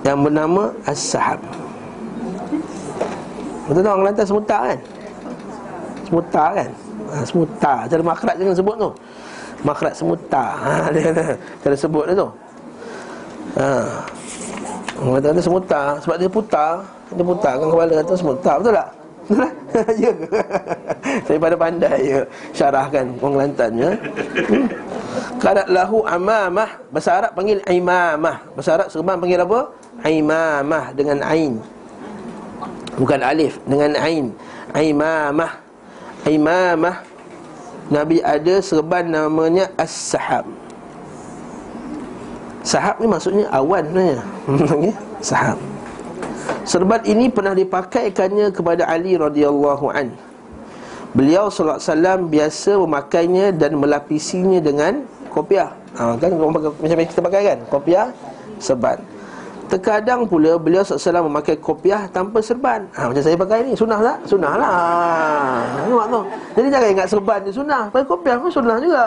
[0.01, 1.37] Yang bernama As-Sahab
[3.69, 4.79] Betul tak orang Kelantan semuta kan?
[6.05, 6.69] Semuta kan?
[7.11, 8.89] Ha, Semuta Cara makrat jangan sebut tu?
[9.65, 11.23] Makrat semuta ha, dia kata
[11.65, 12.27] Cara sebut dia tu?
[13.57, 13.69] Ha.
[15.01, 18.89] Orang kata semuta Sebab dia putar Dia putar kan kepala kata semuta Betul tak?
[20.01, 20.11] ya.
[20.13, 20.41] Ke?
[21.25, 22.21] Saya pada pandai ya.
[22.53, 23.91] Syarahkan orang Kelantan ya.
[24.49, 24.65] Hmm.
[25.41, 26.69] Karat lahu amamah.
[26.93, 28.37] Bahasa Arab panggil imamah.
[28.53, 29.59] Bahasa Arab serban panggil apa?
[30.05, 31.57] Imamah dengan ain.
[32.95, 34.29] Bukan alif Dengan ain.
[34.75, 35.64] Imamah
[36.27, 37.05] imamah
[37.89, 40.49] Nabi ada serban namanya As-Sahab
[42.65, 44.25] Sahab ni maksudnya awan sebenarnya
[44.73, 44.93] okay?
[45.21, 45.57] Sahab
[46.65, 50.09] Serban ini pernah dipakaikannya kepada Ali radhiyallahu an.
[51.13, 55.71] Beliau sallallahu alaihi wasallam biasa memakainya dan melapisinya dengan kopiah.
[55.95, 57.59] Ha, kan macam kita pakai kan?
[57.69, 58.09] Kopiah
[58.57, 58.97] serban.
[59.65, 62.85] Terkadang pula beliau SAW memakai kopiah tanpa serban.
[62.93, 64.17] Ha, Macam saya pakai ni, sunnah tak?
[64.29, 65.65] Sunnah lah.
[65.81, 66.21] Nampak tu?
[66.53, 67.83] Jadi jangan ingat serban je sunnah.
[67.89, 69.05] Pakai kopiah pun sunnah juga.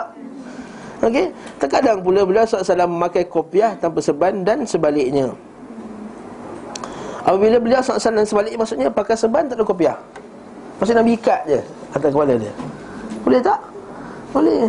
[0.99, 1.31] Okey,
[1.63, 5.31] terkadang pula beliau SAW memakai kopiah tanpa serban dan sebaliknya.
[7.23, 9.95] Apabila beliau SAW sebaliknya maksudnya pakai serban tak ada kopiah?
[10.75, 11.59] Maksudnya Nabi ikat je
[11.95, 12.53] atas kepala dia.
[13.23, 13.59] Boleh tak?
[14.35, 14.67] Boleh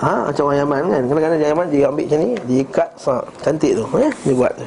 [0.00, 1.02] Ha, macam orang Yaman kan.
[1.04, 4.12] Kadang-kadang orang Yaman dia ambil macam ni Dia ikat sah, Cantik tu eh?
[4.24, 4.66] Dia buat tu.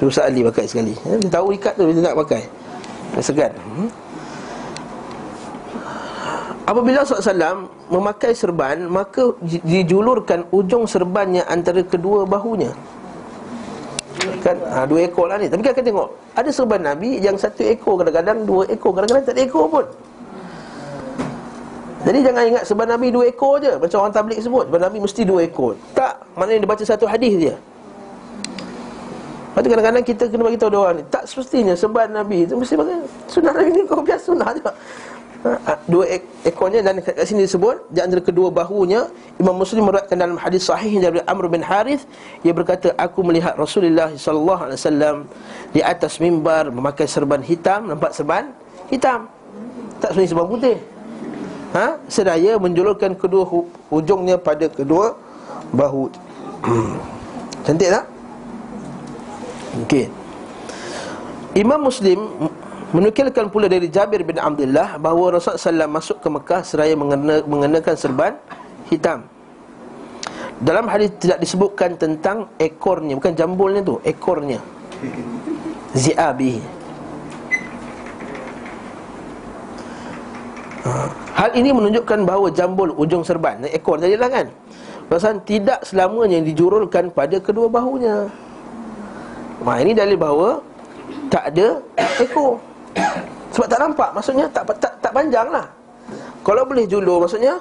[0.00, 0.96] Tu Ustaz Ali pakai sekali.
[1.04, 1.16] Eh?
[1.20, 2.42] Dia tahu ikat tu Dia tak pakai.
[3.12, 3.52] Dia segan.
[3.52, 3.88] Hmm?
[6.64, 12.72] Apabila SAW memakai serban Maka dijulurkan ujung serbannya antara kedua bahunya.
[14.40, 14.56] Kan?
[14.56, 15.52] Ha, Dua ekor lah ni.
[15.52, 19.42] Tapi kan tengok Ada serban Nabi yang satu ekor Kadang-kadang dua ekor Kadang-kadang tak ada
[19.44, 19.84] ekor pun
[22.02, 23.72] jadi jangan ingat sebab Nabi dua ekor je.
[23.78, 25.78] Macam orang tablik sebut Sebab Nabi mesti dua ekor.
[25.94, 27.54] Tak Maknanya dia baca satu hadis je.
[29.52, 32.56] Lepas tu kadang-kadang kita kena bagi tahu dia orang ni Tak semestinya sebab Nabi itu
[32.56, 34.62] mesti bagi Sunnah Nabi ni kau biasa sunnah je.
[35.42, 39.10] Ha, Dua ek, ekornya dan kat sini disebut Di antara kedua bahunya
[39.42, 42.06] Imam Muslim meruatkan dalam hadis sahih dari Amr bin Harith
[42.46, 45.26] Ia berkata Aku melihat Rasulullah SAW
[45.74, 47.90] Di atas mimbar memakai serban hitam.
[47.90, 48.54] Nampak serban
[48.86, 49.26] hitam.
[49.98, 50.76] Tak sebenarnya serban putih
[51.76, 51.98] ha?
[52.08, 55.16] Sedaya menjulurkan kedua hu- hujungnya pada kedua
[55.72, 56.08] bahu
[57.66, 58.04] Cantik tak?
[59.88, 60.06] Okey
[61.52, 62.48] Imam Muslim
[62.92, 67.96] menukilkan pula dari Jabir bin Abdullah bahawa Rasulullah SAW masuk ke Mekah seraya mengena, mengenakan
[67.96, 68.32] serban
[68.88, 69.24] hitam.
[70.60, 74.60] Dalam hadis tidak disebutkan tentang ekornya, bukan jambulnya tu, ekornya.
[75.96, 76.62] Zi'abi.
[80.86, 81.21] Ha.
[81.32, 84.46] Hal ini menunjukkan bahawa jambul ujung serban Ekor tadi lah kan?
[85.08, 88.28] Pasal tidak selamanya dijurulkan pada kedua bahunya.
[89.64, 90.60] Nah, ini dalil bahawa
[91.32, 91.80] Tak ada
[92.20, 92.60] ekor.
[93.56, 95.64] Sebab tak nampak Maksudnya tak tak, tak panjang lah.
[96.44, 97.56] Kalau boleh julur maksudnya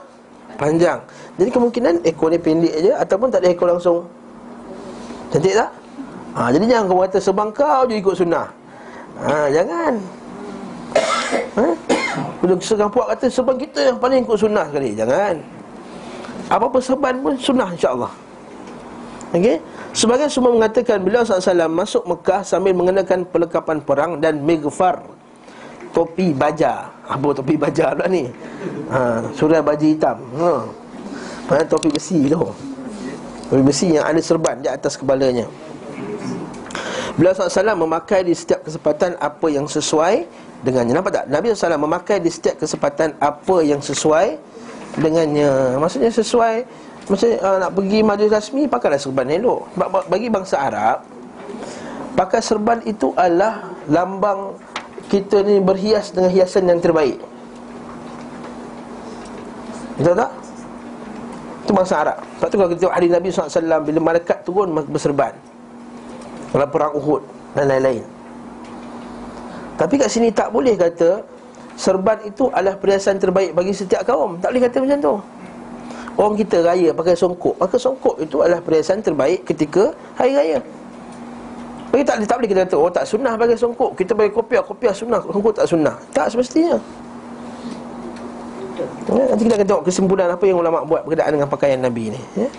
[0.59, 0.99] Panjang.
[1.39, 4.03] Jadi kemungkinan ekor ni pendek je Ataupun tak ada ekor langsung.
[5.31, 5.71] Cantik tak?
[6.31, 8.47] Ha, jadi jangan kau kata sebang kau je ikut sunnah.
[9.19, 9.93] Ha, Jangan.
[11.59, 11.65] Ha?
[12.43, 15.35] Bila seorang puak kata Serban kita yang paling ikut sunnah sekali Jangan.
[16.51, 18.11] Apa-apa serban pun sunnah insyaAllah.
[19.31, 19.57] Okey?
[19.95, 24.99] Sebagian semua mengatakan Beliau SAW masuk Mekah Sambil mengenakan perlengkapan perang Dan megfar
[25.91, 26.87] Topi baja.
[27.03, 28.31] Apa topi baja pula ni?
[28.87, 30.23] Ha, Surah baja hitam.
[30.39, 30.63] Ha.
[31.51, 32.39] Mana topi besi tu?
[33.51, 35.43] Topi besi yang ada serban di atas kepalanya.
[37.19, 40.23] Beliau SAW memakai di setiap kesempatan Apa yang sesuai
[40.61, 40.93] dengannya.
[40.97, 41.25] Nampak tak?
[41.27, 44.37] Nabi SAW memakai di setiap kesempatan Apa yang sesuai
[44.97, 45.77] dengannya.
[45.77, 46.55] Maksudnya sesuai
[47.09, 49.67] Macam uh, nak pergi majlis rasmi Pakailah serban elok.
[50.07, 51.03] Bagi bangsa Arab
[52.13, 54.55] Pakai serban itu adalah Lambang
[55.09, 57.19] kita ni berhias dengan hiasan yang terbaik.
[59.99, 60.31] Betul tak?
[61.67, 62.17] Itu bangsa Arab.
[62.39, 65.35] Sebab tu kalau kita tengok hari Nabi SAW Bila malaikat turun berserban.
[66.55, 67.23] Dalam perang Uhud
[67.57, 68.20] dan lain-lain
[69.81, 71.25] Tapi kat sini tak boleh kata
[71.81, 74.37] Serban itu adalah perhiasan terbaik bagi setiap kaum.
[74.37, 75.13] Tak boleh kata macam tu.
[76.13, 80.57] Orang kita raya pakai songkok Maka songkok itu adalah perhiasan terbaik ketika hari raya.
[81.89, 83.97] Bagi tak, tak boleh kita kata Oh tak sunnah pakai songkok.
[83.97, 85.95] Kita pakai kopiah Kopiah sunnah Songkok tak sunnah.
[86.13, 86.77] Tak semestinya.
[89.09, 92.21] Ya, Nanti kita akan tengok kesimpulan Apa yang ulama buat Berkaitan dengan pakaian Nabi ni
[92.37, 92.49] ya.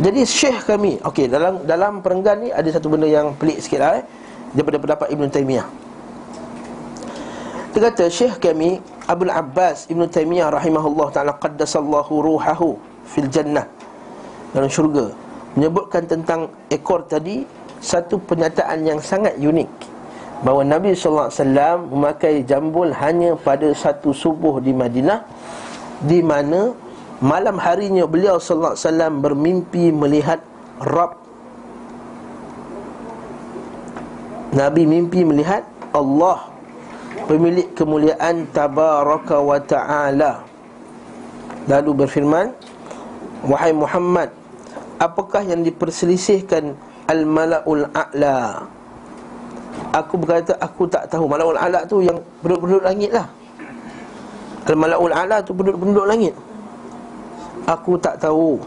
[0.00, 4.00] Jadi syekh kami Okey dalam dalam perenggan ni Ada satu benda yang pelik sikit lah
[4.00, 4.04] eh,
[4.56, 5.83] Daripada pendapat Ibn Taymiyah
[7.74, 8.78] Dia kata syekh kami
[9.10, 13.66] Abdul Abbas Ibn Taymiyah Rahimahullah ta'ala Qaddasallahu ruhahu Fil jannah
[14.54, 15.10] Dalam syurga
[15.58, 17.42] Menyebutkan tentang ekor tadi
[17.84, 19.68] satu pernyataan yang sangat unik.
[20.40, 25.24] Bahawa Nabi wasallam memakai jambul hanya pada satu subuh di Madinah
[26.04, 26.72] di mana
[27.20, 30.40] malam harinya beliau wasallam bermimpi melihat
[30.80, 31.20] Rabb.
[34.54, 36.53] Nabi mimpi melihat Allah
[37.24, 40.44] pemilik kemuliaan tabaraka wa taala.
[41.64, 42.52] Lalu berfirman
[43.48, 44.28] wahai Muhammad
[45.00, 46.76] apakah yang diperselisihkan
[47.08, 48.68] Al-Mala'ul A'la?
[49.96, 51.24] Aku berkata aku tak tahu.
[51.28, 53.26] Mala'ul A'la tu yang penduduk-penduduk langit lah.
[54.68, 56.34] Al-Mala'ul A'la tu penduduk-penduduk langit.
[57.64, 58.60] Aku tak tahu.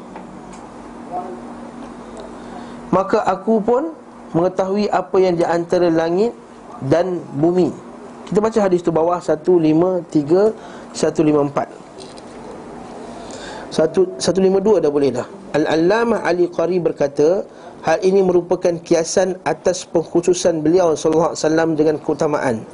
[2.89, 3.93] Maka aku pun
[4.33, 6.33] mengetahui apa yang di antara langit
[6.81, 7.86] dan bumi
[8.27, 15.23] Kita baca hadis tu bawah 153 154 152 dah boleh dah
[15.55, 17.47] Al-Allamah Ali Qari berkata
[17.85, 22.65] Hal ini merupakan kiasan atas pengkhususan beliau sallallahu alaihi wasallam dengan keutamaan.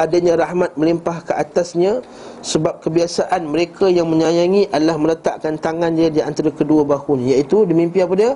[0.00, 2.00] Adanya rahmat melimpah ke atasnya
[2.40, 8.00] sebab kebiasaan mereka yang menyayangi adalah meletakkan tangannya di antara kedua bahunya iaitu di mimpi
[8.00, 8.32] apa dia?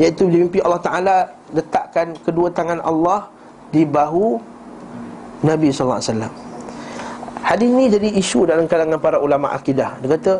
[0.00, 1.16] Iaitu di mimpi Allah Taala
[1.54, 3.30] letakkan kedua tangan Allah
[3.70, 4.42] di bahu
[5.42, 6.30] Nabi wasallam.
[7.42, 9.98] Hadis ini jadi isu dalam kalangan para ulama akidah.
[9.98, 10.32] Dia kata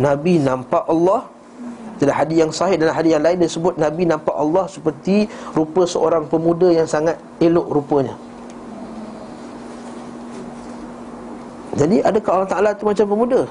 [0.00, 1.28] Nabi nampak Allah
[1.96, 5.88] dalam hadis yang sahih dalam hadis yang lain dia sebut Nabi nampak Allah seperti rupa
[5.88, 8.16] seorang pemuda yang sangat elok rupanya.
[11.76, 13.44] Jadi adakah Allah Taala tu macam pemuda?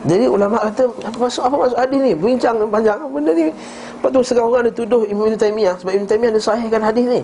[0.00, 2.12] Jadi ulama kata apa maksud apa maksud hadis ni?
[2.18, 3.54] Bincang panjang benda ni.
[3.54, 7.22] Lepas tu sekarang orang dia tuduh Ibnu Taimiyah sebab Ibnu Taimiyah dia sahihkan hadis ni.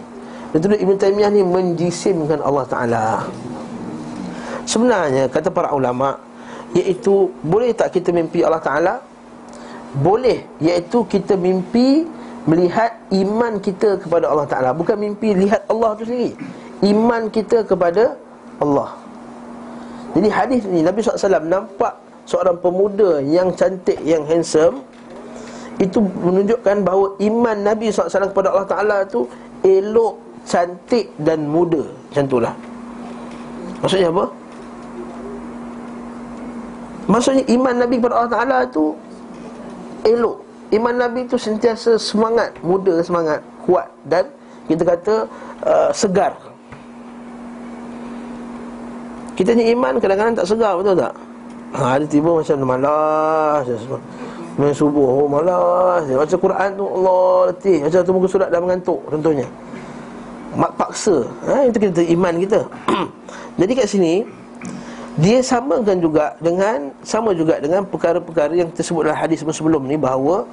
[0.57, 3.05] Dia tuduh Ibnu Taimiyah ni menjisimkan Allah Taala.
[4.65, 6.17] Sebenarnya kata para ulama
[6.73, 9.05] iaitu boleh tak kita mimpi Allah Taala?
[10.01, 12.09] Boleh, iaitu kita mimpi
[12.49, 16.33] melihat iman kita kepada Allah Taala, bukan mimpi lihat Allah tu sendiri.
[16.81, 18.17] Iman kita kepada
[18.57, 18.97] Allah.
[20.17, 24.81] Jadi hadis ni Nabi SAW nampak seorang pemuda yang cantik, yang handsome
[25.77, 29.29] Itu menunjukkan bahawa iman Nabi SAW kepada Allah Ta'ala tu
[29.61, 31.83] Elok, cantik dan muda.
[32.11, 32.55] Macam itulah
[33.83, 34.25] Maksudnya apa?
[37.07, 38.97] Maksudnya iman Nabi kepada Allah Ta'ala tu
[40.07, 40.39] Elok.
[40.75, 44.27] Iman Nabi tu sentiasa semangat Muda semangat, kuat dan
[44.67, 45.15] Kita kata
[45.63, 46.35] uh, segar.
[49.37, 51.13] Kita ni iman kadang-kadang tak segar betul tak?
[51.77, 53.69] Ha, ada tiba macam malas
[54.57, 56.09] Main subuh, oh malas.
[56.09, 57.85] Baca Quran tu, Allah letih.
[57.85, 59.45] Macam tu muka surat dah mengantuk contohnya
[60.57, 62.61] Mak paksa ha, Itu kita iman kita
[63.61, 64.25] Jadi kat sini
[65.21, 70.49] Dia samakan juga dengan Sama juga dengan perkara-perkara yang tersebut dalam hadis sebelum ni Bahawa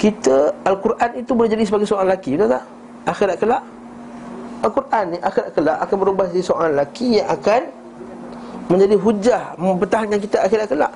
[0.00, 2.64] Kita, Al-Quran itu boleh jadi sebagai seorang lelaki Betul tak?
[3.04, 3.62] Akhirat kelak
[4.64, 7.62] Al-Quran ni akhirat kelak akan berubah jadi seorang lelaki yang akan
[8.72, 10.92] menjadi hujah mempertahankan kita akhirat kelak.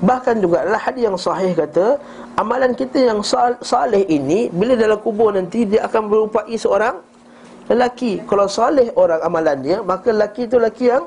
[0.00, 2.00] Bahkan juga adalah hadis yang sahih kata
[2.40, 3.20] amalan kita yang
[3.60, 6.96] saleh ini bila dalam kubur nanti dia akan berupai seorang
[7.70, 8.20] lelaki.
[8.26, 11.06] Kalau saleh orang amalan dia maka lelaki itu lelaki yang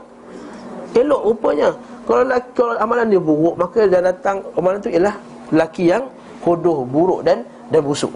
[0.95, 1.69] elok rupanya.
[2.07, 5.15] Kalau lelaki, kalau amalan dia buruk maka dia datang amalan itu ialah
[5.51, 6.03] lelaki yang
[6.39, 8.11] kodoh, buruk dan dan busuk.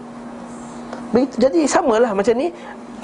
[1.12, 2.52] Begitu, jadi samalah macam ni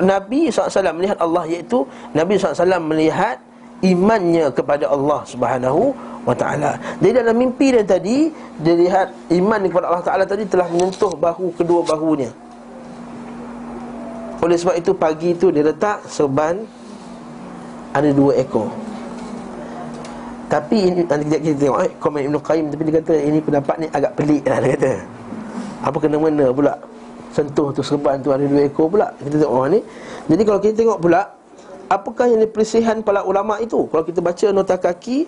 [0.00, 3.40] Nabi SAW melihat Allah iaitu Nabi SAW melihat
[3.80, 5.92] imannya kepada Allah Subhanahu
[6.24, 6.80] wa taala.
[6.98, 8.32] Jadi dalam mimpi dia tadi
[8.64, 12.32] dia lihat iman kepada Allah Taala tadi telah menyentuh bahu kedua bahunya.
[14.44, 16.60] Oleh sebab itu pagi itu dia letak serban
[17.96, 18.68] ada dua ekor.
[20.52, 23.86] Tapi ini nanti kita, tengok eh, komen Ibn Qayyim tapi dia kata ini pendapat ni
[23.88, 24.92] agak pelik lah dia kata.
[25.88, 26.76] Apa kena mena pula?
[27.34, 29.80] sentuh tu serban tu ada dua ekor pula kita tengok orang ni
[30.30, 31.20] jadi kalau kita tengok pula
[31.90, 35.26] apakah yang dipersihan para ulama itu kalau kita baca nota kaki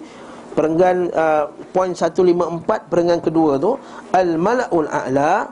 [0.55, 3.75] perenggan uh, poin 154 perenggan kedua tu
[4.15, 5.51] al malaul a'la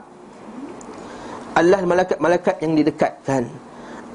[1.55, 3.47] Allah malaikat-malaikat yang didekatkan.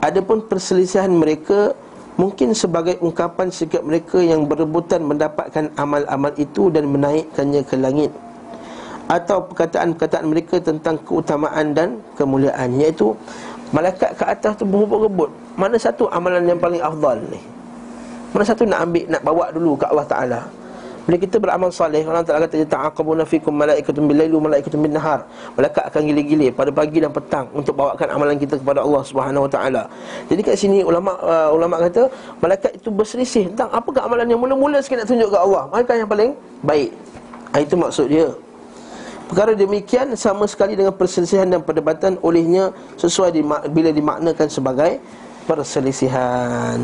[0.05, 1.73] Adapun perselisihan mereka
[2.21, 8.13] mungkin sebagai ungkapan sikap mereka yang berebutan mendapatkan amal-amal itu dan menaikkannya ke langit.
[9.09, 13.17] Atau perkataan-perkataan mereka tentang keutamaan dan kemuliaan iaitu
[13.73, 15.33] malaikat ke atas tu berebut-rebut.
[15.57, 17.41] Mana satu amalan yang paling afdal ni?
[18.37, 20.41] Mana satu nak ambil nak bawa dulu ke Allah Taala
[21.09, 25.25] bila kita beramal soleh Allah Taala kata ta'aqabuna fikum malaikatun bil-laili wa malaikatun bin-nahar.
[25.57, 29.51] Malaikat akan gile-gile pada pagi dan petang untuk bawakan amalan kita kepada Allah Subhanahu wa
[29.51, 29.83] taala.
[30.29, 34.79] Jadi kat sini ulama uh, ulama kata malaikat itu berselisih tentang apakah amalan yang mula-mula
[34.85, 35.63] sekali nak tunjuk ke Allah.
[35.73, 36.31] Malaikat yang paling
[36.63, 36.91] baik.
[37.59, 38.29] Itu maksud dia.
[39.31, 44.99] Perkara demikian sama sekali dengan perselisihan dan perdebatan olehnya sesuai di, bila dimaknakan sebagai
[45.47, 46.83] perselisihan.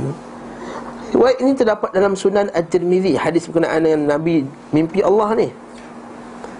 [1.14, 4.42] Riwayat ini terdapat dalam Sunan At-Tirmizi hadis berkenaan dengan Nabi
[4.74, 5.48] mimpi Allah ni.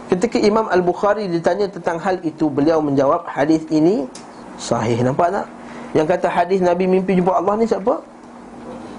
[0.07, 4.07] Ketika Imam Al-Bukhari ditanya tentang hal itu, beliau menjawab hadis ini
[4.55, 5.03] sahih.
[5.03, 5.47] Nampak tak?
[5.99, 7.99] Yang kata hadis Nabi mimpi jumpa Allah ni siapa?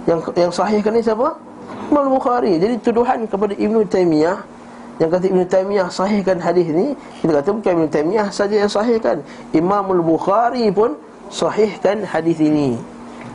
[0.04, 1.40] Yang yang sahihkan ni siapa?
[1.88, 2.60] Imam Al-Bukhari.
[2.60, 4.58] Jadi tuduhan kepada Ibnu Taimiyah
[4.98, 9.22] yang kata Ibn Taymiyah sahihkan hadis ni Kita kata bukan Ibn Taymiyah saja yang sahihkan
[9.54, 10.98] Imamul Bukhari pun
[11.30, 12.78] sahihkan hadis ini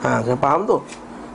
[0.03, 0.83] Ha, kena faham tu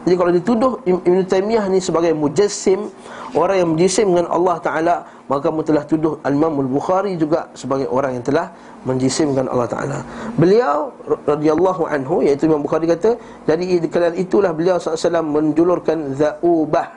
[0.07, 2.87] Jadi kalau dituduh Ibn Taymiyah ni sebagai mujassim
[3.35, 4.95] Orang yang mujassim dengan Allah Ta'ala
[5.27, 8.47] Maka kamu telah tuduh Al-Imamul Bukhari juga Sebagai orang yang telah
[8.87, 9.99] menjisimkan Allah Ta'ala.
[10.39, 10.95] Beliau
[11.27, 16.87] radhiyallahu anhu Iaitu Imam Bukhari kata Dari kalian itulah beliau SAW menjulurkan Za'ubah.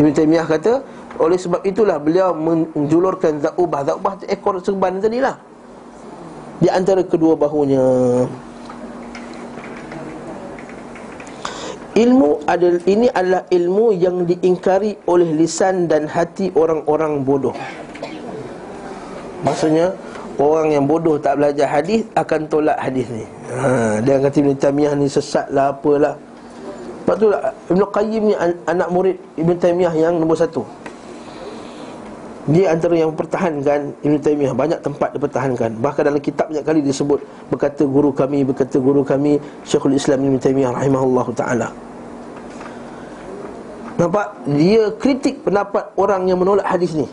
[0.00, 0.72] Ibn Taymiyah kata
[1.20, 3.92] Oleh sebab itulah beliau menjulurkan Za'ubah.
[3.92, 5.36] Za'ubah ekor serban tadi lah.
[6.64, 7.84] Di antara kedua bahunya
[11.98, 17.56] Ilmu adalah ini adalah ilmu yang diingkari oleh lisan dan hati orang-orang bodoh.
[19.42, 19.90] Maksudnya
[20.38, 23.26] orang yang bodoh tak belajar hadis akan tolak hadis ni.
[23.50, 26.14] Ha, dia kata Ibn Taymiyah ni sesat lah apalah.
[27.08, 27.32] Sebab tu
[27.72, 28.34] Ibn Qayyim ni
[28.68, 30.60] anak murid Ibn Taymiyah yang nombor satu
[32.52, 37.24] Dia antara yang pertahankan Ibn Taymiyah Banyak tempat dipertahankan Bahkan dalam kitab banyak kali disebut
[37.48, 41.87] Berkata guru kami, berkata guru kami Syekhul Islam Ibn Taymiyah rahimahullah ta'ala
[43.98, 44.46] Nampak?
[44.46, 47.10] Dia kritik pendapat orang yang menolak hadis ni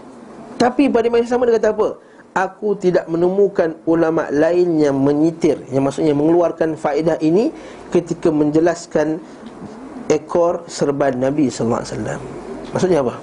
[0.61, 1.97] Tapi pada masa sama dia kata apa?
[2.35, 7.49] Aku tidak menemukan ulama lain yang menyitir Yang maksudnya mengeluarkan faedah ini
[7.89, 9.17] Ketika menjelaskan
[10.13, 12.21] ekor serban Nabi SAW
[12.69, 13.17] Maksudnya apa?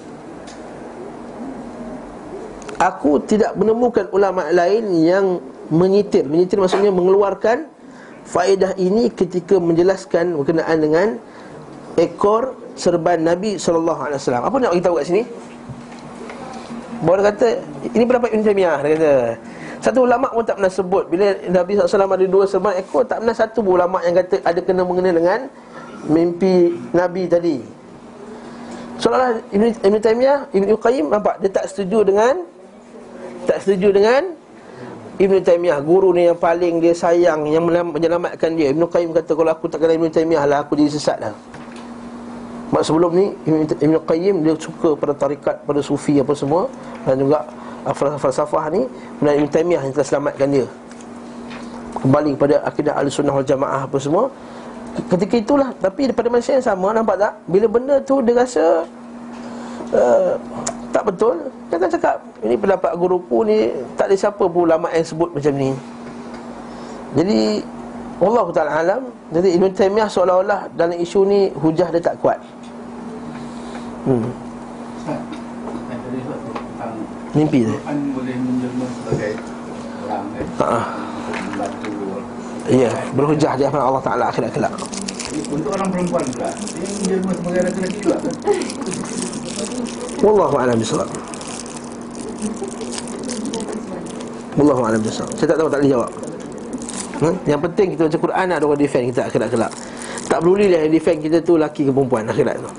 [2.83, 5.39] Aku tidak menemukan ulama lain yang
[5.71, 7.71] menyitir Menyitir maksudnya mengeluarkan
[8.27, 11.09] faedah ini ketika menjelaskan berkenaan dengan
[11.99, 14.43] ekor serban Nabi sallallahu alaihi wasallam.
[14.49, 15.23] Apa nak bagi tahu kat sini?
[17.03, 17.49] Dia kata
[17.99, 19.13] ini pendapat Ibn Taymiyah dia kata.
[19.83, 23.35] Satu ulama pun tak pernah sebut bila Nabi SAW ada dua serban ekor tak pernah
[23.35, 25.41] satu ulama yang kata ada kena mengena dengan
[26.07, 27.59] mimpi Nabi tadi.
[29.03, 32.47] Seolah-olah Ibn, Ibn Taymiyah, Ibn Qayyim nampak dia tak setuju dengan
[33.51, 34.23] tak setuju dengan
[35.19, 38.71] Ibn Taymiyah guru ni yang paling dia sayang yang menyelamatkan dia.
[38.71, 41.35] Ibn Qayyim kata kalau aku tak kenal Ibn Taymiyah lah aku jadi sesat dah.
[42.73, 43.27] Sebab sebelum ni
[43.85, 46.65] Ibn Qayyim dia suka pada tarikat, pada sufi apa semua
[47.05, 47.45] dan juga
[47.85, 48.89] uh, falsafah ni
[49.21, 50.65] dan Ibn Taymiyah yang telah selamatkan dia.
[52.01, 54.33] Kembali kepada akidah Ahlussunnah wal Jamaah apa semua.
[55.05, 58.89] Ketika itulah tapi pada masa yang sama nampak tak bila benda tu dia rasa
[59.93, 60.33] uh,
[60.93, 61.37] tak betul
[61.73, 65.53] Dia akan cakap Ini pendapat guruku ni Tak ada siapa pun ulama yang sebut macam
[65.57, 65.73] ni
[67.17, 67.65] Jadi
[68.21, 69.03] Allah Ta'ala alam
[69.33, 72.37] Jadi Ibn Taymiyah seolah-olah Dalam isu ni Hujah dia tak kuat
[74.07, 74.31] hmm.
[77.33, 79.33] Mimpi dia Quran boleh menjelma sebagai
[80.05, 80.47] orang kan.
[81.33, 81.91] Membantu
[82.63, 84.71] Ya, berhujah di hadapan Allah Ta'ala akhirat kelak
[85.51, 88.35] Untuk orang perempuan pula Dia menjelma sebagai lelaki juga kan
[90.23, 91.11] Wallahu a'lam bishawab.
[94.55, 95.35] Wallahu a'lam bishawab.
[95.35, 96.11] Saya tak tahu tak boleh jawab.
[97.23, 97.29] Ha?
[97.51, 99.73] Yang penting kita baca Quran ada orang defend kita akhirat kelak.
[100.31, 102.71] Tak peduli lah yang defend kita tu laki ke perempuan akhirat tu.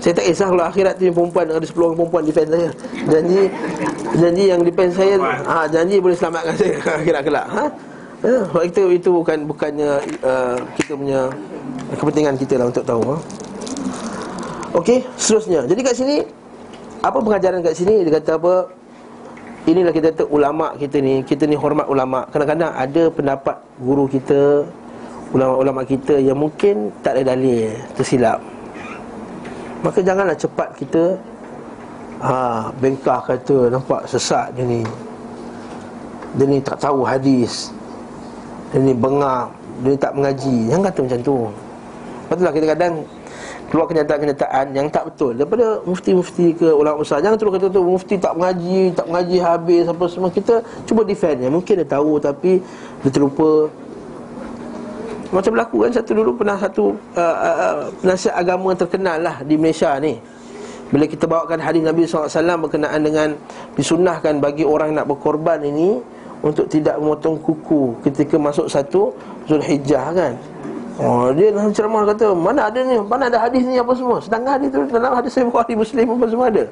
[0.00, 2.68] Saya tak kisah kalau akhirat tu perempuan ada 10 orang perempuan defend saya.
[3.04, 3.40] Janji
[4.16, 6.74] janji yang defend saya ha, janji boleh selamatkan saya
[7.04, 7.46] akhirat kelak.
[7.52, 7.64] Ha?
[8.20, 9.90] Ya, sebab itu itu bukan bukannya
[10.24, 11.20] uh, kita punya
[11.96, 13.00] kepentingan kita lah untuk tahu.
[13.12, 13.16] Ha?
[14.80, 15.68] Okey, seterusnya.
[15.68, 16.16] Jadi kat sini
[17.00, 18.54] apa pengajaran kat sini dia kata apa?
[19.68, 22.24] Inilah kita kata ulama kita ni, kita ni hormat ulama.
[22.32, 24.64] Kadang-kadang ada pendapat guru kita,
[25.36, 28.40] ulama-ulama kita yang mungkin tak ada dalil, tersilap.
[29.80, 31.16] Maka janganlah cepat kita
[32.20, 34.84] ha, bengkah kata nampak sesat dia ni.
[36.36, 37.72] Dia ni tak tahu hadis.
[38.70, 39.50] Dia ni bengap,
[39.82, 40.56] dia ni tak mengaji.
[40.68, 41.38] Jangan kata macam tu.
[42.28, 42.94] Patutlah kita kadang
[43.70, 48.18] keluar kenyataan-kenyataan yang tak betul daripada mufti-mufti ke ulama besar jangan terus kata tu mufti
[48.18, 50.58] tak mengaji tak mengaji habis apa semua kita
[50.90, 52.58] cuba defend ya mungkin dia tahu tapi
[53.06, 53.70] dia terlupa
[55.30, 59.54] macam berlaku kan satu dulu pernah satu uh, uh, uh, penasihat agama terkenal lah di
[59.54, 60.18] Malaysia ni.
[60.90, 63.28] Bila kita bawakan hadis Nabi SAW berkenaan dengan
[63.78, 66.02] disunahkan bagi orang nak berkorban ini
[66.42, 69.14] untuk tidak memotong kuku ketika masuk satu
[69.46, 70.34] Zulhijjah kan.
[70.98, 74.18] Oh, dia dalam ceramah kata, mana ada ni, mana ada hadis ni apa semua?
[74.18, 76.64] Sedangkan hadis tu dalam hadis saya Bukhari Muslim apa semua ada.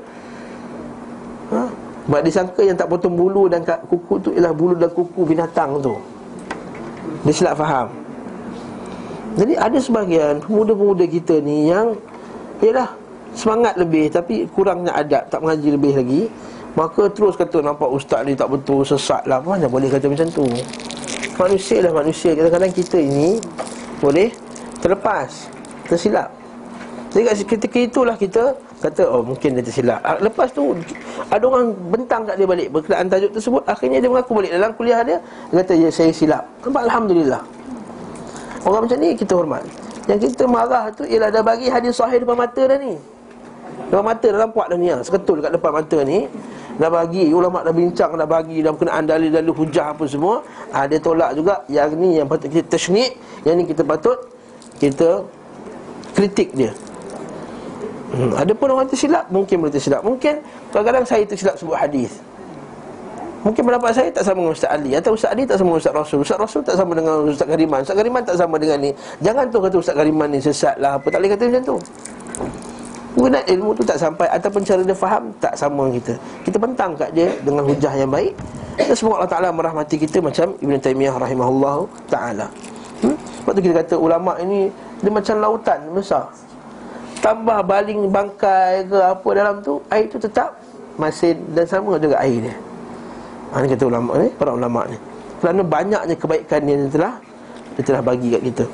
[1.54, 1.60] Ha?
[2.10, 5.94] Sebab disangka yang tak potong bulu dan kuku tu ialah bulu dan kuku binatang tu.
[7.22, 8.07] Dia silap faham
[9.38, 11.94] Jadi ada sebahagian pemuda-pemuda kita ni yang
[12.58, 12.90] Ialah
[13.38, 16.22] semangat lebih tapi kurangnya adab, tak mengaji lebih lagi.
[16.74, 19.38] Maka terus kata nampak ustaz ni tak betul, sesat lah.
[19.38, 20.42] Mana boleh kata macam tu?
[21.38, 23.38] Manusia lah manusia, kadang-kadang kita ini
[24.02, 24.34] boleh
[24.82, 25.46] terlepas
[25.86, 26.34] tersilap.
[27.14, 30.02] Jadi ketika itulah kita kata oh mungkin dia tersilap.
[30.02, 30.74] Ah, lepas tu
[31.30, 33.62] ada orang bentang kat dia balik berkenaan tajuk tersebut.
[33.70, 34.50] Akhirnya dia mengaku balik.
[34.50, 36.42] Dalam kuliah dia dia kata ya saya silap.
[36.66, 37.42] Nampak alhamdulillah
[38.68, 39.64] orang macam ni kita hormat.
[40.04, 42.94] Yang kita marah tu ialah dah bagi hadis sahih depan mata dah ni.
[43.88, 45.00] Depan mata dalam puak dah ni ah.
[45.00, 46.28] seketul kat depan mata ni.
[46.78, 50.44] Dah bagi ulama dah bincang dah bagi dah berkenaan dalil-dalil hujah apa semua.
[50.70, 54.28] Ha, dia tolak juga yang ni yang patut kita tashnik yang ni kita patut
[54.76, 55.24] kita
[56.12, 56.72] kritik dia.
[58.08, 58.32] Hmm.
[58.32, 60.00] ada pun orang tersilap mungkin boleh tersilap.
[60.00, 60.40] Mungkin
[60.72, 62.27] kadang-kadang saya tersilap sebut hadis
[63.48, 65.94] Mungkin pendapat saya tak sama dengan Ustaz Ali Atau Ustaz Ali tak sama dengan Ustaz
[65.96, 66.18] Rasul.
[66.20, 67.80] Ustaz Rasul tak sama dengan Ustaz Kariman.
[67.80, 68.90] Ustaz Kariman tak sama dengan ni.
[69.24, 71.00] Jangan tu kata Ustaz Kariman ni sesat lah.
[71.00, 71.76] Apa tak boleh kata macam tu.
[73.16, 76.14] Penggunaan ilmu tu tak sampai Ataupun cara dia faham Tak sama dengan kita.
[76.44, 78.36] Kita bentang kat dia Dengan hujah yang baik.
[78.76, 82.46] Dan semoga Allah Ta'ala merahmati kita Macam Ibn Taymiyah rahimahullah Ta'ala.
[83.00, 83.16] Hmm?
[83.48, 84.68] Tu kita kata ulama' ini
[85.00, 86.28] Dia macam lautan besar.
[87.24, 90.52] Tambah baling bangkai ke apa dalam tu Air tu tetap
[91.00, 92.67] Masin dan sama juga air dia
[93.52, 94.28] ha, Ini kata ulama' ni?
[94.36, 94.96] Para ulama' ni.
[95.38, 97.14] Kerana banyaknya kebaikan yang dia telah
[97.78, 98.64] Dia telah bagi kat kita.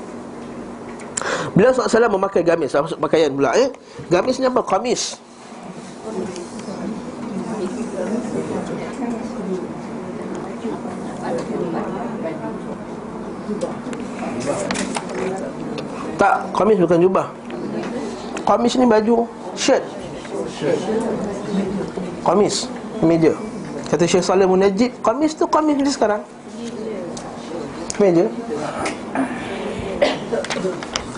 [1.55, 3.71] Beliau SAW memakai gamis Maksud pakaian pula eh?
[4.11, 4.61] Gamis ni apa?
[4.65, 5.21] Kamis.
[16.15, 17.27] Tak, kamis bukan jubah.
[18.49, 19.85] Kamis ni baju Shirt.
[22.25, 22.67] Kamis
[23.05, 23.37] Meja
[23.95, 26.27] Kata Syekh Saleh Munajid Kamis tu kamis dia sekarang
[28.03, 28.27] Meja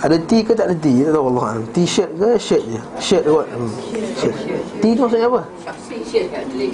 [0.05, 1.65] Ada T ke tak ada T Tak tahu Allah.
[1.73, 3.73] T-shirt ke shirt je Shirt kot hmm.
[4.21, 4.37] Shirt.
[4.77, 5.41] T tu maksudnya apa?
[6.53, 6.69] Ni.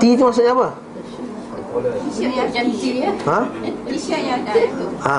[0.00, 0.68] T tu maksudnya apa?
[2.08, 3.12] T-shirt yang cantik ya.
[3.28, 3.40] Ha?
[3.92, 4.62] T-shirt yang ada.
[5.04, 5.18] Ha?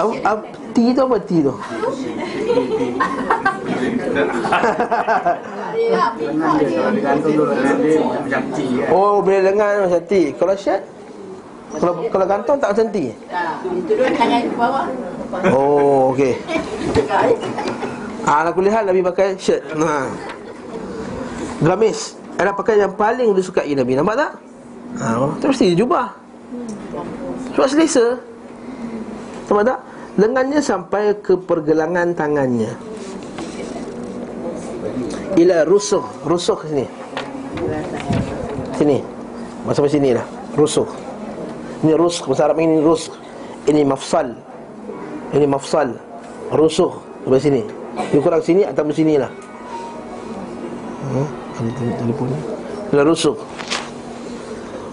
[0.00, 0.40] Apa,
[0.70, 1.54] T tu apa T tu?
[5.74, 6.04] Dia.
[8.90, 10.82] Oh, bila lengan macam T Kalau shirt?
[11.70, 12.96] Kalau kalau gantung tak macam T?
[13.70, 14.86] Itu dua tangan ke bawah.
[15.54, 16.34] Oh, okey
[18.26, 19.64] Ah, ala kulihat Nabi pakai shirt.
[19.74, 20.06] Ha.
[21.64, 23.96] Gamis adalah pakaian yang paling disukai Nabi.
[23.96, 24.32] Nampak tak?
[25.00, 26.12] Ha, tu mesti jubah.
[27.56, 28.06] Sebab selesa.
[29.48, 29.78] Nampak tak?
[30.18, 32.74] Lengannya sampai ke pergelangan tangannya.
[35.38, 36.86] Ila rusuh, rusuh sini.
[38.74, 38.98] Sini.
[39.62, 40.26] Masa sini lah.
[40.56, 40.88] Rusuh.
[41.86, 43.14] Ini rusuh, bahasa Arab ini rusuh.
[43.70, 44.34] Ini mafsal.
[45.30, 45.94] Ini mafsal.
[46.50, 46.90] Rusuh
[47.22, 47.62] sampai sini.
[48.10, 49.30] Dia kurang sini atau sini lah.
[51.10, 52.28] Hmm, ada tele- telefon.
[52.90, 53.36] Ila rusuh.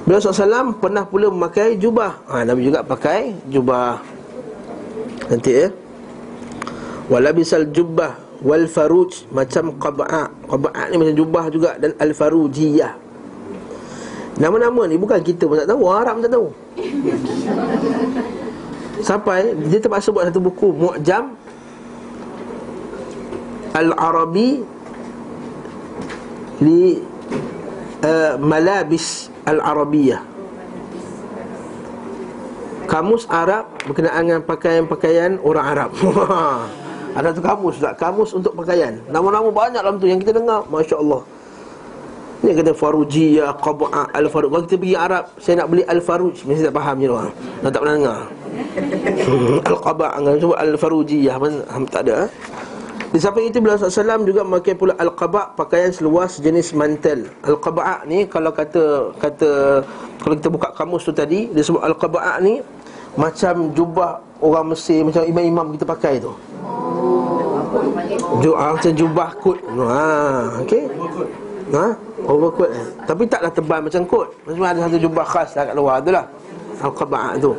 [0.07, 3.99] Beliau SAW pernah pula memakai jubah ha, Nabi juga pakai jubah
[5.27, 5.67] Nanti ya
[7.11, 12.93] Walabisal jubah Wal faruj Macam qaba'a Qaba'a ni macam jubah juga Dan al farujiyah.
[14.37, 16.47] Nama-nama ni bukan kita pun tak tahu Arab pun tak tahu.
[19.01, 21.33] Sampai Dia terpaksa buat satu buku Mu'jam
[23.73, 24.61] Al-Arabi
[26.61, 27.01] Li
[28.05, 30.36] uh, Malabis Al-Arabiyah
[32.87, 35.89] Kamus Arab berkenaan dengan pakaian-pakaian orang Arab.
[37.17, 37.99] Ada tu kamus tak?
[37.99, 38.95] Kamus untuk pakaian.
[39.11, 40.63] Nama-nama banyak dalam tu yang kita dengar.
[40.71, 41.21] Masya Allah.
[42.45, 44.53] Ni kata Farujiyah, Qaba'a, Al-Faruj.
[44.53, 46.45] Kalau kita pergi Arab, saya nak beli Al-Faruj.
[46.45, 47.33] Mesti tak faham je orang.
[47.65, 48.19] Dah tak pernah dengar.
[49.73, 51.35] Al-Qaba'a, cuba Al-Farujiyah.
[51.41, 51.57] Mana,
[51.89, 52.29] tak ada.
[52.29, 52.29] eh?
[53.07, 58.27] Di samping itu beliau SAW juga memakai pula Al-Qaba' Pakaian seluas jenis mantel Al-Qaba'a ni
[58.27, 59.79] kalau kata kata
[60.19, 62.59] Kalau kita buka kamus tu tadi Dia sebut Al-Qaba'a ni
[63.17, 66.31] Macam jubah orang Mesir Macam imam-imam kita pakai tu.
[68.39, 69.59] Ju, ah, Macam jubah kot.
[69.65, 70.05] Ha,
[70.61, 70.85] okay?
[71.73, 71.87] ha?
[72.27, 72.87] Overcoat eh.
[73.07, 74.27] Tapi taklah tebal macam kot.
[74.45, 76.25] Macam ada satu jubah khas lah kat luar tu lah.
[76.77, 77.51] Al-Qaba'a tu.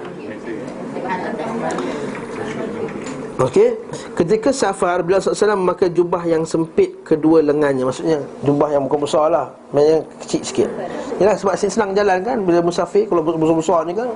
[3.39, 3.71] Okey.
[4.19, 7.87] Ketika safar Beliau SAW memakai jubah yang sempit kedua lengannya.
[7.87, 9.47] Maksudnya jubah yang bukan besar lah.
[9.75, 10.69] Yang kecil sikit.
[11.23, 12.39] Yalah sebab senang jalan kan.
[12.43, 14.11] Bila musafir kalau besar-besar ni kan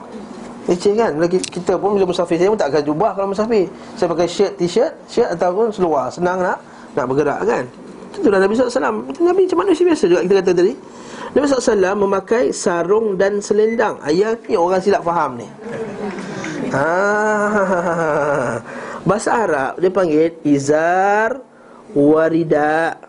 [0.71, 1.11] Leceh kan?
[1.19, 3.67] Bila kita pun bila musafir Saya pun tak akan jubah kalau musafir.
[3.99, 6.11] Saya pakai shirt, t-shirt Shirt ataupun seluar.
[6.15, 7.65] Senang nak nak bergerak kan?
[8.13, 10.75] Itulah Nabi SAW Nabi macam manusia biasa juga kita kata tadi.
[11.33, 13.97] Nabi SAW memakai sarung dan selendang.
[14.05, 15.49] Ayat ni orang silap faham ni.
[16.73, 18.61] Ah,
[19.09, 21.41] bahasa Arab dia panggil izar
[21.97, 23.01] warida.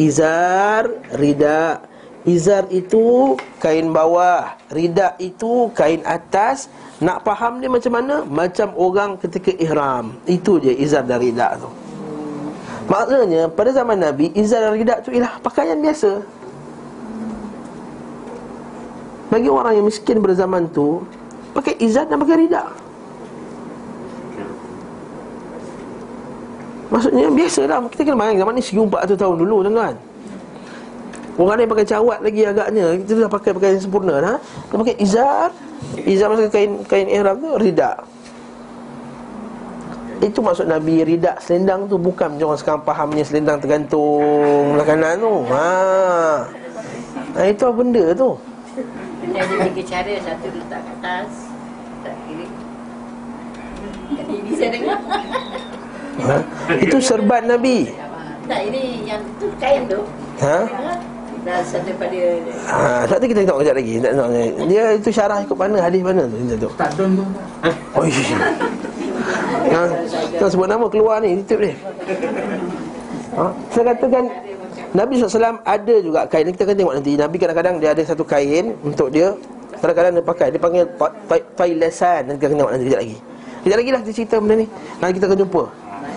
[0.00, 1.89] Izar, rida.
[2.28, 3.32] Izar itu
[3.64, 6.68] kain bawah, rida itu kain atas.
[7.00, 8.28] Nak faham dia macam mana?
[8.28, 10.12] Macam orang ketika ihram.
[10.28, 11.72] Itu je izar dan rida tu.
[12.92, 16.20] Maksudnya pada zaman Nabi izar dan rida tu ialah pakaian biasa.
[19.30, 21.06] Bagi orang yang miskin pada zaman tu
[21.54, 22.66] Pakai izar dan pakai rida
[26.90, 30.09] Maksudnya biasa lah Kita kena bayang zaman ni 1400 tahun dulu tuan-tuan
[31.40, 34.34] Orang ni pakai cawat lagi agaknya Kita dah pakai pakaian sempurna ha?
[34.68, 35.48] Dia pakai izar
[36.04, 37.96] Izar maksudnya kain kain ihram tu Rida
[40.20, 45.16] Itu maksud Nabi Rida selendang tu Bukan macam orang sekarang fahamnya Selendang tergantung Belah kanan
[45.16, 45.72] tu ha.
[47.32, 48.30] ha Itu apa benda tu
[49.32, 51.30] Dia ada tiga cara, satu letak kat atas,
[52.02, 52.48] tak kiri.
[54.10, 54.98] TV saya dengar.
[56.20, 56.36] ha?
[56.76, 57.92] Itu serban Nabi
[58.48, 60.00] Tak, ini yang tu kain tu.
[60.42, 60.58] Ha?
[61.40, 62.20] Dah satu pada
[62.68, 63.94] Ha, satu kita tengok kejap lagi.
[63.96, 64.30] Tak tengok.
[64.68, 66.74] Dia itu syarah ikut mana hadis mana tu kita tengok.
[66.76, 67.24] Tak don tu.
[67.96, 68.36] Oh, iya.
[69.72, 69.80] Ha,
[70.36, 71.74] kita sebut nama keluar ni tutup dia.
[73.40, 74.24] Ha, saya katakan
[74.90, 78.74] Nabi SAW ada juga kain Kita akan tengok nanti Nabi kadang-kadang dia ada satu kain
[78.82, 79.30] Untuk dia
[79.78, 80.84] Kadang-kadang dia pakai Dia panggil
[81.54, 83.16] Tailesan Nanti kita akan tengok nanti kejap lagi
[83.62, 84.66] Kejap lagi lah kita cerita benda ni
[84.98, 85.62] Nanti kita akan jumpa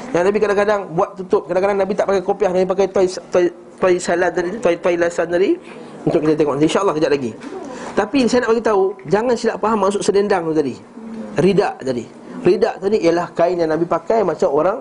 [0.10, 3.46] Yang Nabi kadang-kadang buat tutup Kadang-kadang Nabi tak pakai kopiah Nabi pakai toy, toy,
[3.84, 5.60] Toy, toy lasan tadi
[6.08, 6.56] Untuk kita tengok.
[6.56, 7.32] Nanti InsyaAllah kejap lagi.
[8.00, 10.76] Tapi saya nak beritahu Jangan silap faham maksud selendang tu tadi.
[11.44, 12.06] Ridak tadi.
[12.48, 14.80] Ridak tadi ialah kain yang Nabi pakai Macam orang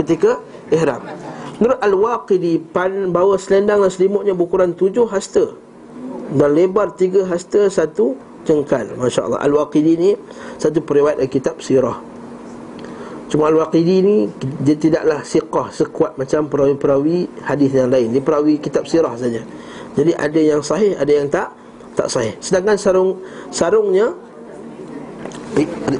[0.00, 0.40] ketika
[0.72, 1.04] ihram.
[1.60, 5.52] Menurut Al-Waqidi Pan bawa selendang dan selimutnya Berukuran tujuh hasta
[6.32, 8.16] Dan lebar tiga hasta Satu
[8.48, 9.44] jengkal Masya Allah.
[9.44, 10.10] Al-Waqidi ni
[10.56, 12.17] Satu periwayat dari kitab sirah
[13.28, 14.16] Cuma Al-Waqidi ni
[14.64, 18.12] Dia tidaklah siqah Sekuat macam perawi-perawi Hadis yang lain.
[18.16, 19.44] Dia perawi kitab sirah saja.
[19.94, 21.52] Jadi ada yang sahih Ada yang tak
[21.92, 22.34] Tak sahih.
[22.40, 23.20] Sedangkan sarung
[23.52, 24.16] Sarungnya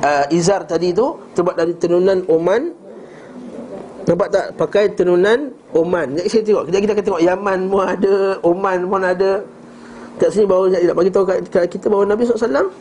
[0.01, 2.73] uh, Izar tadi tu Terbuat dari tenunan Oman.
[4.09, 4.47] Nampak tak?
[4.57, 6.17] Pakai tenunan Oman.
[6.17, 6.65] Jadi saya tengok.
[6.73, 7.23] Kejap kita akan tengok.
[7.29, 9.33] Yaman pun ada Oman pun ada.
[10.17, 12.73] Kat sini baru nak bagi tahu kat, kat kita bahawa Nabi SAW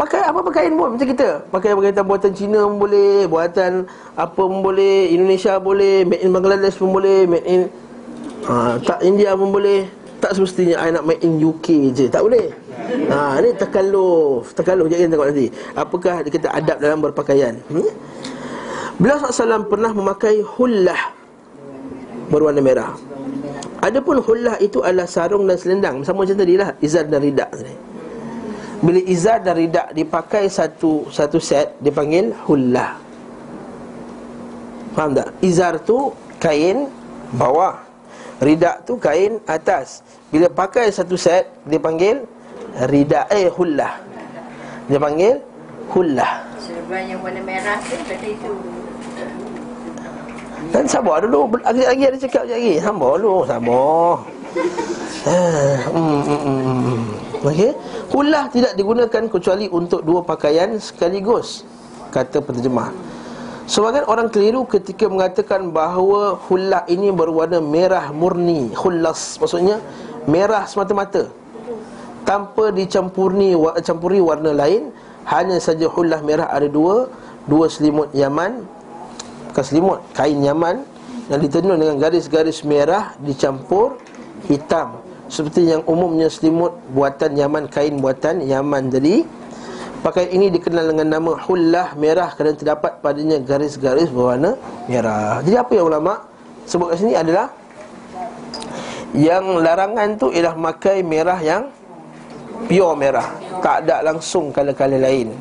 [0.00, 1.44] Pakai apa pakaian pun macam kita.
[1.52, 3.84] Pakai pakaian buatan Cina pun boleh Buatan
[4.16, 7.60] apa pun boleh Indonesia boleh Made in Bangladesh pun boleh Made in
[8.48, 9.84] ha, Tak India pun boleh.
[10.24, 12.08] Tak semestinya I nak made in UK je.
[12.08, 12.48] Tak boleh.
[13.12, 15.46] Ha, Ini takaluf Takaluf Jangan tengok nanti.
[15.76, 17.60] Apakah kita adab dalam berpakaian?
[17.68, 17.92] Hmm?
[18.96, 21.12] Beliau SAW pernah memakai hullah
[22.32, 22.96] Berwarna merah.
[23.84, 26.00] Adapun hullah itu adalah sarung dan selendang.
[26.08, 27.89] Sama macam tadi lah Izar dan ridak tadi
[28.80, 32.96] Bila izar dan ridak dipakai satu satu set Dipanggil hullah.
[34.96, 35.28] Faham tak?
[35.44, 36.88] Izar tu kain
[37.36, 37.76] bawah
[38.40, 40.00] Ridak tu kain atas.
[40.32, 42.24] Bila pakai satu set Dipanggil
[42.88, 44.00] ridak Eh hullah.
[44.88, 45.36] Dia panggil
[45.92, 46.40] hullah.
[46.56, 48.52] Serban yang warna merah tu Kata itu.
[50.72, 51.52] Dan sabar dulu.
[51.60, 52.80] Lagi lagi ada cakap lagi.
[52.80, 54.24] Sabar dulu Sabar.
[55.28, 57.29] Ah, hmm, hmm, hmm, hmm.
[57.40, 57.72] Okey?
[58.12, 61.64] Hullah tidak digunakan kecuali untuk dua pakaian sekaligus
[62.12, 62.92] Kata penterjemah
[63.64, 69.80] Sebagian orang keliru ketika mengatakan bahawa hullah ini berwarna merah murni Hullas maksudnya
[70.28, 71.32] merah semata-mata
[72.28, 74.92] Tanpa dicampuri campuri warna lain
[75.24, 77.08] Hanya saja hullah merah ada dua
[77.48, 78.68] Dua selimut Yaman
[79.48, 80.84] Bukan selimut, kain Yaman
[81.32, 83.96] Yang ditenun dengan garis-garis merah Dicampur
[84.44, 89.22] hitam Seperti yang umumnya selimut buatan Yaman Kain buatan Yaman jadi
[90.02, 94.58] Pakaian ini dikenal dengan nama hullah merah Kerana terdapat padanya garis-garis berwarna
[94.90, 95.38] merah.
[95.46, 96.26] Jadi apa yang ulama'
[96.66, 97.46] sebut kat sini adalah
[99.14, 101.70] Yang larangan tu ialah makai merah yang
[102.66, 103.30] Pure merah.
[103.62, 105.32] Tak ada langsung kala-kala lain.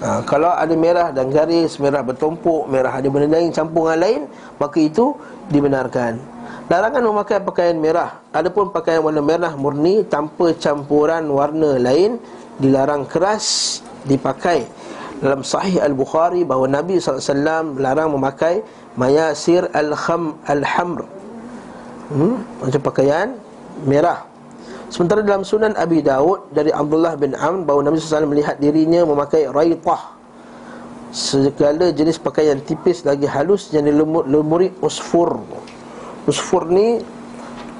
[0.00, 4.20] Ha, Kalau ada merah dan garis Merah bertumpuk Merah ada benda lain campur dengan lain
[4.56, 5.12] Maka itu
[5.52, 6.39] dibenarkan
[6.70, 12.22] Larangan memakai pakaian merah Adapun pakaian warna merah murni Tanpa campuran warna lain
[12.62, 14.70] Dilarang keras dipakai.
[15.18, 18.62] Dalam sahih Al-Bukhari Bahawa Nabi SAW larang memakai
[18.94, 21.02] Mayasir Al-Kham Al-Hamr.
[22.14, 22.38] Hmm?
[22.62, 23.34] Macam pakaian
[23.82, 24.22] merah.
[24.94, 29.50] Sementara dalam sunan Abi Daud Dari Abdullah bin Amr Bahawa Nabi SAW melihat dirinya memakai
[29.50, 30.14] raitah.
[31.10, 35.42] Segala jenis pakaian tipis lagi halus Yang dilumuri usfur
[36.28, 37.00] Usfur ni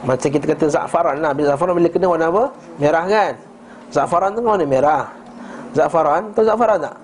[0.07, 2.45] Macam kita kata za'faran lah Bila za'faran bila kena warna apa?
[2.81, 3.33] Merah kan?
[3.93, 5.05] Za'faran tu warna merah
[5.77, 6.97] Za'faran, tahu za'faran tak?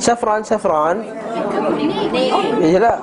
[0.00, 0.96] Safran, safran
[2.64, 2.98] Ya lah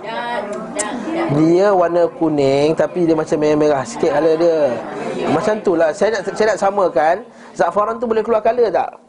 [1.37, 4.59] Dia warna kuning Tapi dia macam merah-merah sikit colour dia
[5.29, 7.15] Macam tu lah Saya nak, saya nak samakan
[7.53, 9.08] Za'faran tu boleh keluar colour tak?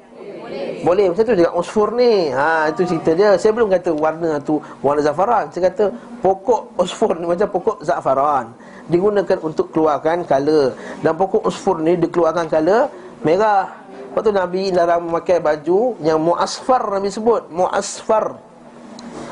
[0.80, 2.32] Boleh, macam tu juga usfur ni.
[2.32, 3.36] Ha, Itu cerita dia.
[3.36, 5.92] Saya belum kata warna tu Warna za'faran Saya kata
[6.24, 8.52] pokok usfur ni Macam pokok za'faran
[8.90, 10.74] Digunakan untuk keluarkan colour.
[11.04, 12.90] Dan pokok usfur ni dikeluarkan colour
[13.20, 13.68] Merah.
[14.10, 17.42] Lepas tu Nabi larang memakai baju Yang mu'asfar Nabi sebut.
[17.52, 18.40] Mu'asfar.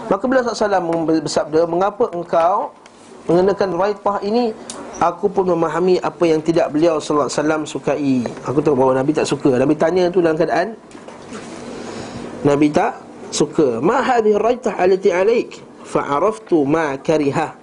[0.08, 2.70] Maka bila SAW bersabda Mengapa engkau
[3.28, 4.56] Mengenakan raitah ini?
[4.98, 8.16] Aku pun memahami apa yang tidak beliau sallallahu alaihi wasallam sukai.
[8.50, 9.54] Aku tahu bahawa Nabi tak suka.
[9.54, 10.74] Nabi tanya tu dalam keadaan
[12.46, 13.02] Nabi tak
[13.34, 13.82] suka.
[13.82, 15.58] Ma hadhihi raitah allati alaik?
[15.82, 17.56] Fa'araftu ma kariha.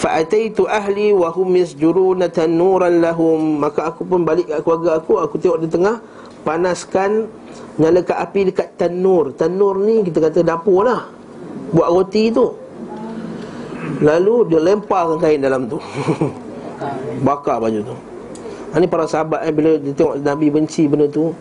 [0.00, 3.60] Fa'ataitu ahli wa hum yasjuruna tanuran lahum.
[3.60, 6.00] Maka aku pun balik ke keluarga aku, aku tengok di tengah
[6.40, 7.28] panaskan
[7.76, 9.36] nyalakan api dekat tanur.
[9.36, 11.10] Tanur ni kita kata dapur lah.
[11.76, 12.70] Buat roti tu.
[14.00, 15.76] Lalu dia lemparkan kain dalam tu
[17.26, 17.96] Bakar baju tu
[18.70, 21.34] Ini para sahabat eh, bila dia tengok Nabi benci benda tu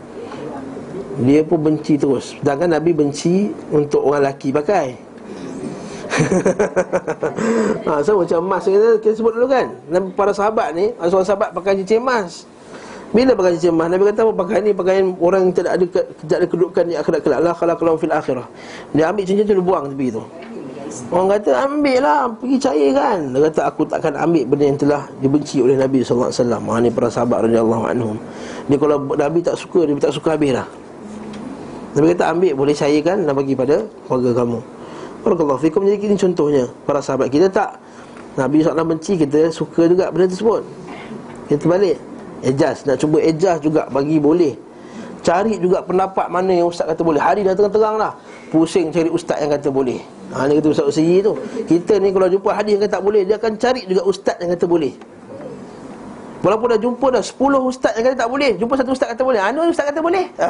[1.19, 2.31] Dia pun benci terus.
[2.39, 4.87] Sedangkan Nabi benci untuk orang lelaki pakai.
[7.87, 9.71] Ha, So macam emas kita, sebut dulu kan.
[10.19, 12.43] Para sahabat ni Seorang sahabat pakai cincin emas.
[13.15, 13.87] Bila pakai cincin emas?
[13.87, 15.85] Nabi kata apa pakai ni Pakaian orang yang tidak ada,
[16.19, 17.39] tidak ada kedudukan di akhirat kelak.
[17.39, 18.47] Allah kalau kalau fil akhirah.
[18.91, 20.23] Dia ambil cincin tu dia buang tepi tu.
[21.13, 25.61] Orang kata ambil lah Pergi cairkan Dia kata aku takkan ambil benda yang telah Dibenci
[25.61, 28.17] oleh Nabi SAW ha, Ini para sahabat anhum.
[28.65, 30.65] Dia kalau Nabi tak suka Dia tak suka habis lah
[31.97, 34.59] Nabi kata ambil boleh cairkan Dan bagi pada keluarga kamu.
[35.25, 35.81] Barakallahu fikum.
[35.89, 37.81] Jadi ini contohnya Para sahabat kita tak.
[38.37, 40.61] Nabi SAW benci Kita suka juga benda tersebut.
[41.49, 41.97] Kita balik
[42.45, 44.53] Ejaz Nak cuba ejaz juga Bagi boleh.
[45.19, 47.19] Cari juga pendapat mana yang ustaz kata boleh.
[47.19, 48.15] Hari dah terang-terang lah.
[48.49, 49.99] Pusing cari ustaz yang kata boleh.
[50.31, 51.35] Ha ni kata ustaz Usiri tu.
[51.67, 54.55] Kita ni kalau jumpa hadis yang kata tak boleh Dia akan cari juga ustaz yang
[54.55, 54.93] kata boleh.
[56.39, 57.35] Walaupun dah jumpa dah 10
[57.67, 59.41] ustaz yang kata tak boleh Jumpa satu ustaz kata boleh.
[59.43, 60.25] Anu ustaz kata boleh?
[60.39, 60.49] Ha.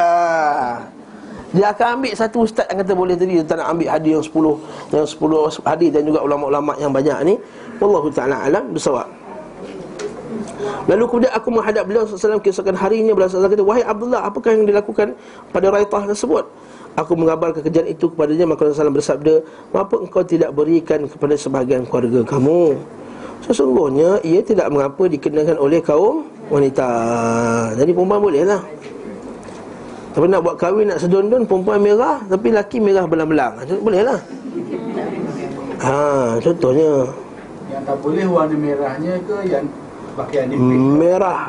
[1.50, 3.42] Dia akan ambil satu ustaz yang kata boleh tadi.
[3.42, 7.18] Dia tak nak ambil hadis yang 10 Yang 10 hadis dan juga ulama-ulama yang banyak
[7.26, 7.34] ni.
[7.82, 8.70] Wallahu ta'ala alam.
[8.70, 9.10] Bersawab.
[10.86, 13.18] Lalu kemudian aku menghadap beliau SAW Kisahkan harinya.
[13.18, 15.18] Beliau SAW kata Wahai Abdullah Apakah yang dilakukan
[15.50, 16.46] pada raitah tersebut?
[16.94, 18.46] Aku mengabarkan kejadian itu kepadanya.
[18.46, 19.34] Maka Rasulullah bersabda
[19.74, 22.78] Mengapa engkau tidak berikan kepada sebahagian keluarga kamu?
[23.42, 26.90] Sesungguhnya Ia tidak mengapa dikenakan oleh kaum wanita.
[27.74, 28.62] Jadi perempuan boleh lah
[30.10, 33.62] Tapi nak buat kahwin Nak sedondon perempuan merah Tapi laki merah belang-belang.
[33.82, 34.20] Boleh lah.
[35.80, 37.08] Ha, contohnya.
[37.72, 39.66] Yang tak boleh warna merahnya ke Yang
[40.18, 40.80] pakaian nipis?
[41.00, 41.42] Merah.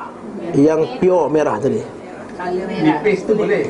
[0.54, 1.82] Yang pure merah tadi.
[2.80, 3.68] Nipis tu boleh?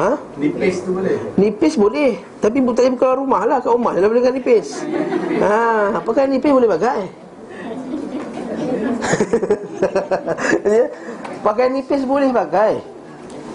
[0.00, 0.10] Ha?
[0.40, 1.16] Nipis tu boleh?
[1.38, 2.12] Nipis boleh.
[2.42, 3.92] Tapi bukan bukan rumah lah Kat rumah.
[3.94, 4.68] Boleh pakai nipis.
[5.42, 7.00] Ha, Pakai nipis boleh pakai?
[10.70, 10.86] Ya?
[11.40, 12.99] Pakai nipis boleh pakai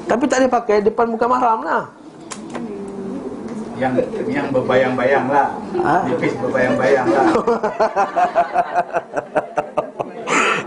[0.06, 1.84] Tapi tak boleh pakai Depan muka mahram lah.
[3.76, 5.52] Yang yang berbayang-bayang lah.
[5.84, 6.08] Ha?
[6.08, 7.26] Nipis berbayang-bayang lah.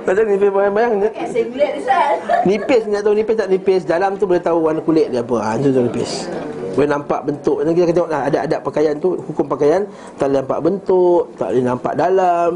[0.09, 2.16] Macam nipis bayang-bayang Pakai singlet Ustaz.
[2.49, 3.82] Nipis ni nak tahu nipis tak nipis?
[3.84, 5.36] Dalam tu boleh tahu warna kulit dia apa.
[5.41, 6.28] Ha, Itu tu nipis.
[6.76, 7.64] Boleh nampak bentuk.
[7.64, 9.84] Kita akan tengok lah Ada adab pakaian tu Hukum pakaian.
[10.16, 12.51] Tak boleh nampak bentuk Tak boleh nampak dalam.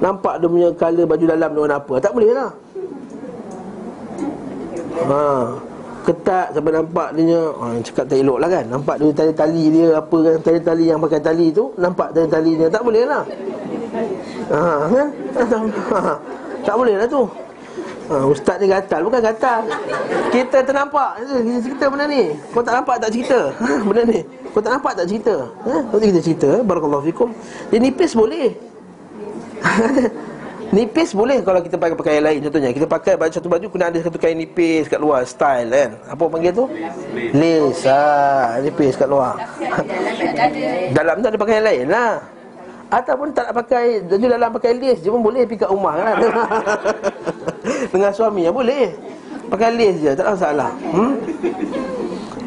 [0.00, 1.94] Nampak dia punya colour baju dalam dia warna apa.
[2.00, 2.50] Tak boleh lah.
[5.00, 5.68] Ha
[6.10, 8.64] Ketat sampai nampak dia ha, Cakap tak elok lah kan.
[8.66, 12.66] Nampak dia tali-tali dia Apa kan Tali-tali yang pakai tali tu Nampak tali-tali dia.
[12.66, 13.22] Tak boleh lah.
[14.50, 15.08] Ha kan?
[15.38, 16.00] Ha,
[16.66, 17.22] Tak boleh lah tu.
[18.10, 19.06] Ha, Ustaz ni gatal.
[19.06, 19.70] Bukan gatal.
[20.34, 21.22] Kita ternampak.
[21.22, 22.34] Kita cerita benda ni.
[22.50, 23.38] Kau tak nampak tak cerita?
[23.62, 24.20] Ha, Benda ni.
[24.50, 25.34] Kau tak nampak tak cerita?
[25.62, 26.50] Ha, Nanti kita cerita.
[26.66, 27.30] Barakallahu fikum.
[27.70, 28.50] Dia nipis boleh
[30.70, 33.98] Nipis boleh kalau kita pakai pakaian lain contohnya Kita pakai baju satu baju Kena ada
[33.98, 36.70] satu kain nipis kat luar Style kan Apa panggil tu?
[37.34, 40.94] Lace ha, Nipis kat luar Dalam tak ada.
[40.94, 42.22] Dalam tu ada pakaian lain lah
[42.86, 46.16] Ataupun tak nak pakai Baju dalam pakai lace je pun boleh pergi kat rumah kan
[47.92, 48.94] Dengan suami ya boleh
[49.50, 51.12] Pakai lace je tak ada masalah hmm?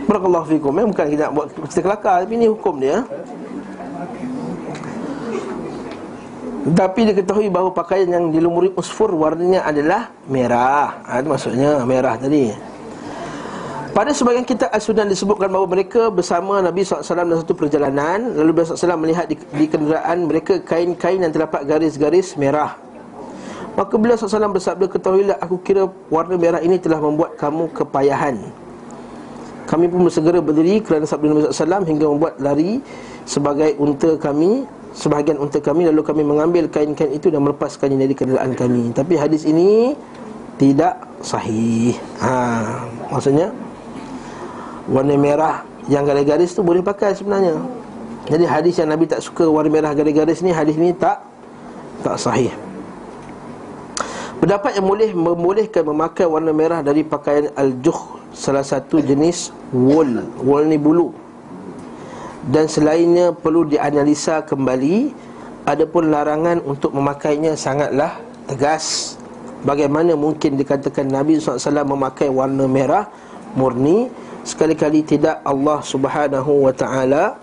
[0.07, 0.86] Barakallahu fikum eh?
[0.88, 3.03] Bukan kita nak buat cerita kelakar Tapi ni hukum dia
[6.64, 10.95] Tapi dia ketahui bahawa pakaian yang dilumuri usfur Warnanya adalah merah.
[11.03, 12.55] Ha, Itu maksudnya merah tadi.
[13.91, 18.66] Pada sebagian kitab As-Sunan disebutkan bahawa mereka bersama Nabi SAW dalam satu perjalanan Lalu Nabi
[18.66, 22.80] SAW melihat di, di kenderaan mereka kain-kain yang terdapat garis-garis merah.
[23.76, 28.39] Maka beliau SAW bersabda Ketahuilah aku kira warna merah ini telah membuat kamu kepayahan.
[29.68, 32.80] Kami pun bersegera berdiri kerana sabda Nabi SAW Hingga membuat lari
[33.28, 38.53] sebagai unta kami Sebahagian unta kami Lalu kami mengambil kain-kain itu dan melepaskannya dari kenderaan
[38.53, 39.97] kami Tapi hadis ini
[40.61, 43.49] tidak sahih ha, Maksudnya
[44.87, 47.59] warna merah yang garis-garis tu boleh pakai sebenarnya.
[48.27, 51.23] Jadi hadis yang Nabi tak suka warna merah garis-garis ni hadis ni tak
[52.03, 52.51] tak sahih.
[54.39, 57.95] Pendapat yang boleh membolehkan memakai warna merah dari pakaian al-juh
[58.35, 60.23] salah satu jenis wool.
[60.43, 61.15] Wool ni bulu.
[62.43, 65.15] Dan selainnya perlu dianalisa kembali
[65.63, 68.19] adapun larangan untuk memakainya sangatlah
[68.51, 69.15] tegas.
[69.63, 73.07] Bagaimana mungkin dikatakan Nabi SAW memakai warna merah
[73.55, 74.11] murni?
[74.43, 77.39] Sekali-kali tidak Allah Subhanahu wa taala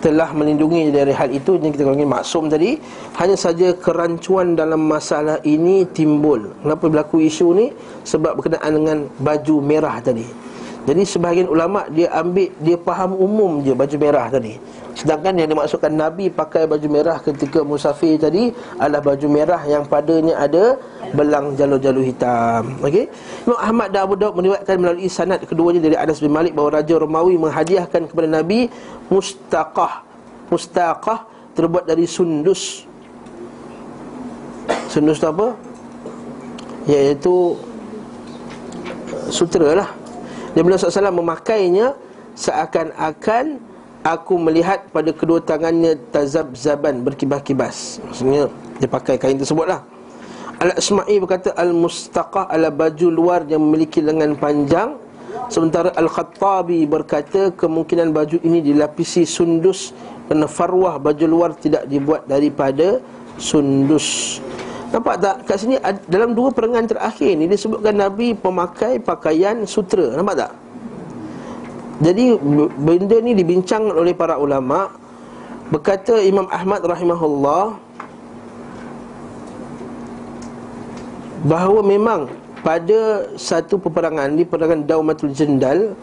[0.00, 1.60] telah melindungi dari hal itu.
[1.60, 2.80] Yang kita panggil maksum tadi.
[3.20, 6.56] Hanya saja kerancuan dalam masalah ini timbul.
[6.64, 7.68] Kenapa berlaku isu ni?
[8.08, 10.46] Sebab berkenaan dengan baju merah tadi
[10.86, 14.56] jadi sebahagian ulama dia ambil dia faham umum je baju merah tadi
[14.94, 20.38] sedangkan yang dimaksudkan nabi pakai baju merah ketika musafir tadi adalah baju merah yang padanya
[20.40, 20.78] ada
[21.12, 22.80] belang jalur-jalur hitam.
[22.82, 23.06] Okey.
[23.46, 26.94] Imam Ahmad dan Abu Daud meriwayatkan melalui sanad keduanya dari Anas bin Malik bahawa Raja
[26.98, 28.66] Romawi menghadiahkan kepada Nabi
[29.12, 30.02] mustaqah.
[30.50, 32.88] Mustaqah terbuat dari sundus.
[34.90, 35.54] Sundus tu apa?
[36.86, 37.58] Iaitu
[39.30, 39.90] sutera lah.
[40.56, 41.92] Dan beliau SAW memakainya
[42.32, 43.76] seakan-akan
[44.06, 47.98] Aku melihat pada kedua tangannya tazab-zaban berkibas-kibas.
[48.06, 48.46] Maksudnya
[48.78, 49.82] dia pakai kain tersebut lah.
[50.62, 54.94] Al-Asma'i berkata Al-Mustaqah ala baju luar yang memiliki lengan panjang.
[55.50, 59.92] Sementara Al-Khattabi berkata Kemungkinan baju ini dilapisi sundus
[60.26, 62.98] Kerana farwah baju luar tidak dibuat daripada
[63.36, 64.40] sundus
[64.96, 65.36] Nampak tak?
[65.44, 65.76] Kat sini
[66.08, 70.52] dalam dua perangan terakhir ni Disebutkan Nabi pemakai pakaian sutra Nampak tak?
[72.00, 72.32] Jadi
[72.80, 74.88] benda ni dibincang oleh para ulama
[75.68, 77.76] Berkata Imam Ahmad rahimahullah
[81.46, 82.26] bahawa memang
[82.66, 85.94] pada satu peperangan di peperangan Daumatul Jendal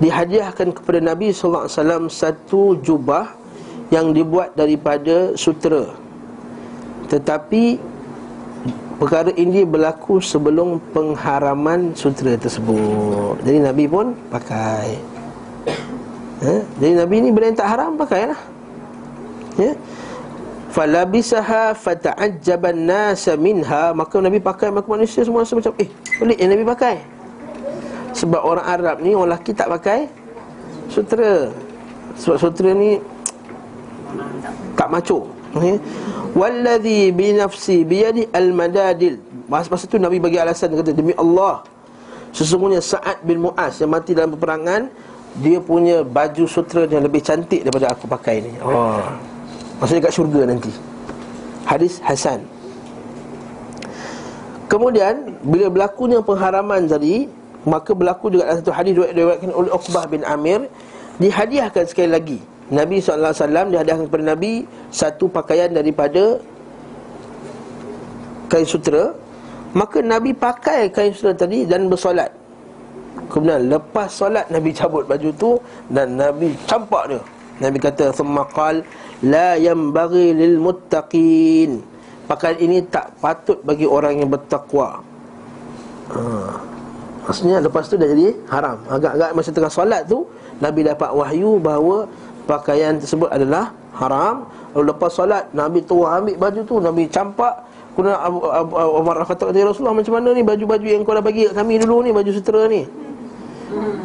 [0.00, 3.28] dihadiahkan kepada Nabi wasallam satu jubah
[3.92, 5.92] yang dibuat daripada sutera.
[7.12, 7.76] Tetapi
[9.00, 13.40] perkara ini berlaku sebelum pengharaman sutera tersebut.
[13.40, 15.00] Jadi Nabi pun pakai.
[16.44, 16.60] Eh?
[16.76, 18.36] Jadi Nabi ni benda yang tak haram pakailah.
[19.56, 19.72] Ya.
[20.70, 26.54] Falabisaha fata'ajjaban nasa minha Maka Nabi pakai Maka manusia semua rasa macam Eh pelik yang
[26.54, 27.02] Nabi pakai
[28.14, 30.06] Sebab orang Arab ni Orang lelaki tak pakai
[30.86, 31.50] Sutera
[32.14, 33.02] Sebab sutera ni
[34.78, 35.76] Tak maco okay?
[36.34, 39.30] Walladhi binafsi biyadi al-madadil.
[39.50, 41.66] Masa tu Nabi bagi alasan Kata demi Allah
[42.30, 44.86] Sesungguhnya Sa'ad bin Mu'az Yang mati dalam peperangan
[45.42, 48.54] Dia punya baju sutera Yang lebih cantik daripada aku pakai ni.
[48.62, 49.02] Oh.
[49.82, 50.70] Maksudnya kat syurga nanti.
[51.66, 52.46] Hadis Hasan.
[54.70, 57.26] Kemudian Bila berlakunya pengharaman tadi
[57.66, 60.70] Maka berlaku juga dalam satu hadis Diriwayatkan oleh Uqbah bin Amir
[61.18, 62.38] Dihadiahkan sekali lagi
[62.70, 63.34] Nabi SAW
[63.74, 64.64] dihadiahkan kepada Nabi
[64.94, 66.38] Satu pakaian daripada
[68.46, 69.14] Kain sutera
[69.74, 72.30] Maka Nabi pakai kain sutera tadi Dan bersolat.
[73.30, 75.50] Kemudian lepas solat Nabi cabut baju tu
[75.90, 77.20] Dan Nabi campak dia.
[77.60, 78.82] Nabi kata Thumma qal
[79.20, 81.84] La yambaghi lil muttaqin.
[82.24, 85.04] Pakaian ini tak patut bagi orang yang bertakwa.
[86.08, 86.20] Ha.
[87.28, 88.80] Maksudnya lepas tu dah jadi haram.
[88.88, 90.24] Agak-agak masa tengah solat tu
[90.56, 92.08] Nabi dapat wahyu bahawa
[92.50, 94.50] Pakaian tersebut adalah haram.
[94.74, 97.62] Lalu lepas solat Nabi tu ambil baju tu Nabi campak.
[97.94, 101.22] Kemudian Abu, Abu, Abu Umar kata Ya Rasulullah macam mana ni baju-baju yang kau dah
[101.22, 102.86] bagi kat kami dulu ni Baju sutera ni?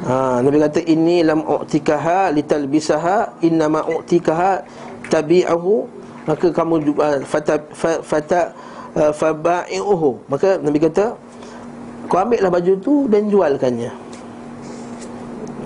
[0.05, 4.61] Ha, Nabi kata ini lam u'tikaha litalbisaha inna ma u'tikaha
[5.09, 5.73] tabi'ahu.
[6.25, 7.61] Maka kamu uh, fata
[8.01, 8.53] fata
[8.93, 10.29] uh, faba'i'uhu.
[10.29, 11.17] Maka Nabi kata
[12.05, 13.89] kau ambillah baju tu dan jualkannya.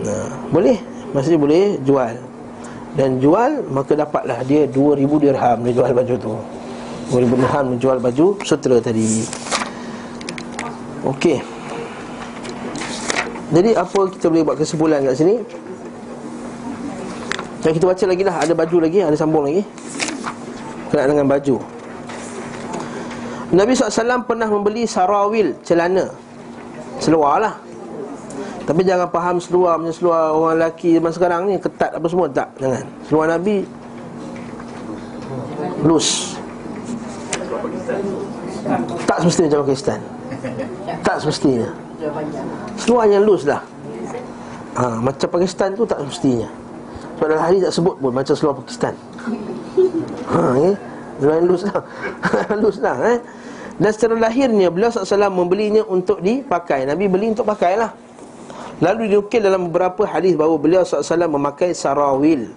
[0.07, 0.79] Nah boleh?
[1.11, 2.28] Maksudnya boleh jual
[2.97, 6.33] dan jual maka dapatlah dia 2000 dirham dia jual baju tu.
[7.13, 9.25] 2000 dirham dia jual baju sutera tadi.
[11.05, 11.37] Okey.
[13.49, 15.35] Jadi apa kita boleh buat kesimpulan kat sini?
[17.65, 18.35] Yang kita baca lagi lah.
[18.45, 19.65] Ada baju lagi, ada sambung lagi?
[20.93, 21.55] Kena dengan baju.
[23.49, 26.13] Nabi SAW pernah membeli sarawil celana.
[27.01, 27.68] Seluar lah
[28.69, 32.53] Tapi jangan faham seluar macam seluar orang lelaki zaman sekarang ni Ketat apa semua, tak,
[32.61, 32.85] jangan.
[33.09, 33.65] Seluar Nabi
[35.81, 36.37] Loose.
[39.09, 39.99] Tak semestinya macam Pakistan.
[41.01, 41.69] Tak semestinya.
[42.77, 43.59] Seluar yang loose lah
[44.79, 46.47] ha, Macam Pakistan tu tak semestinya.
[47.17, 48.93] Sebab dalam hari tak sebut pun Macam seluar Pakistan.
[50.29, 50.73] Ha, okay?
[51.17, 51.81] Seluar yang loose lah
[52.61, 53.17] Loose lah eh?
[53.81, 56.85] Dan secara lahirnya Beliau SAW membelinya untuk dipakai.
[56.85, 57.91] Nabi beli untuk pakai lah
[58.79, 62.47] Lalu diukil dalam beberapa hadis bahawa beliau SAW memakai sarawil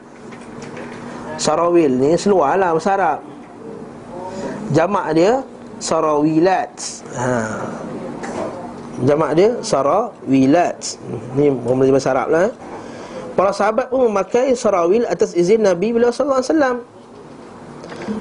[1.34, 3.20] Sarawil ni seluar lah bahasa Arab
[4.70, 5.42] Jamak dia
[5.82, 6.70] sarawilat
[7.18, 7.66] ha.
[9.02, 10.78] Jamak dia sarawilat
[11.34, 12.54] Ni orang bahasa Arab lah eh.
[13.32, 16.76] Para sahabat pun memakai sarawil atas izin Nabi beliau wasallam.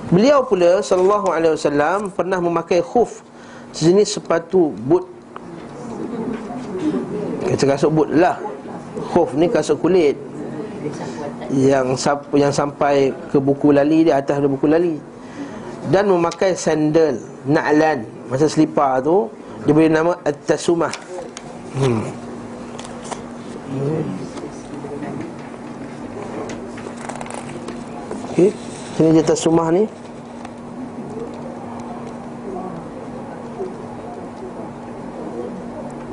[0.07, 3.19] Beliau pula wasallam pernah memakai khuf
[3.76, 5.03] sejenis sepatu boot.
[7.52, 8.40] Kita kasut lah.
[9.11, 10.15] Khuf ni kasut kulit.
[11.52, 11.99] Yang
[12.32, 14.95] yang sampai ke buku lali di atas ada buku lali.
[15.91, 19.28] Dan memakai sandal na'lan masa selipar tu
[19.65, 20.94] dia beri nama At-Tasumah
[21.78, 22.02] hmm.
[28.32, 28.49] Okey,
[28.95, 29.84] sini dia Tasumah ni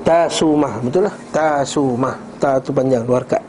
[0.09, 1.13] Tasumah, betul lah?
[1.37, 3.45] Tasumah, ta tu panjang, luar kat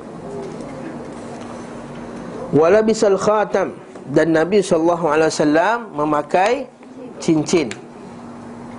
[2.52, 3.80] Walabisal khatam.
[4.10, 4.98] Dan Nabi SAW
[5.94, 6.66] memakai
[7.22, 7.70] cincin.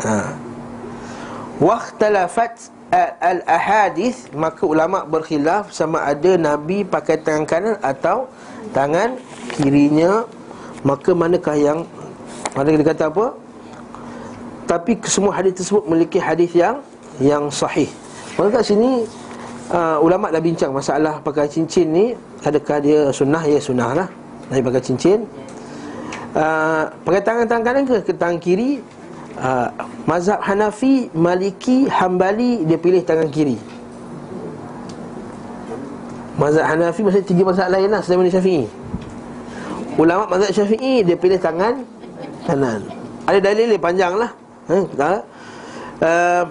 [0.02, 0.35] Ha,
[1.62, 2.69] Wahtalafat
[3.23, 4.27] al-ahadith.
[4.35, 8.27] Maka ulama berkhilaf sama ada nabi pakai tangan kanan atau
[8.74, 9.15] tangan
[9.55, 10.27] kirinya.
[10.82, 11.86] Maka manakah yang
[12.59, 13.39] mana dia kata apa?
[14.66, 16.82] Tapi semua hadis tersebut memiliki hadis yang
[17.21, 17.89] yang sahih
[18.35, 19.05] maka kat sini
[19.71, 22.05] uh, ulama dah bincang masalah pakai cincin ni
[22.43, 24.09] adakah dia sunnah ya sunnah lah
[24.49, 25.29] nabi pakai cincin
[26.35, 28.81] uh, pakai tangan tangan kanan ke, ke tangan kiri
[29.41, 29.69] uh,
[30.05, 33.57] mazhab Hanafi, Maliki, Hambali dia pilih tangan kiri.
[36.37, 38.65] Mazhab Hanafi maksudnya tiga mazhab lain lah selain mazhab Syafi'i.
[40.01, 41.85] Ulama mazhab Syafi'i dia pilih tangan
[42.49, 42.81] kanan.
[43.29, 44.31] Ada dalil dia panjang lah.
[44.71, 44.85] Eh,
[46.01, 46.45] uh,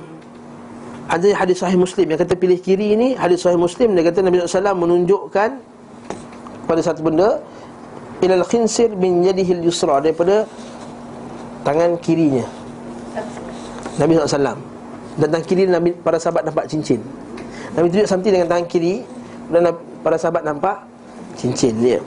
[1.09, 4.45] ada hadis sahih Muslim yang kata pilih kiri ni hadis sahih Muslim dia kata Nabi
[4.45, 5.49] SAW menunjukkan
[6.69, 7.41] pada satu benda
[8.21, 10.45] ilal khinsir min yadihi yusra daripada
[11.65, 12.45] tangan kirinya.
[13.99, 14.55] Nabi SAW
[15.19, 17.03] Dan tangan kiri Nabi, para sahabat nampak cincin.
[17.75, 19.03] Nabi tunjuk something dengan tangan kiri
[19.51, 19.67] Dan
[19.99, 20.87] para sahabat nampak
[21.35, 21.99] cincin dia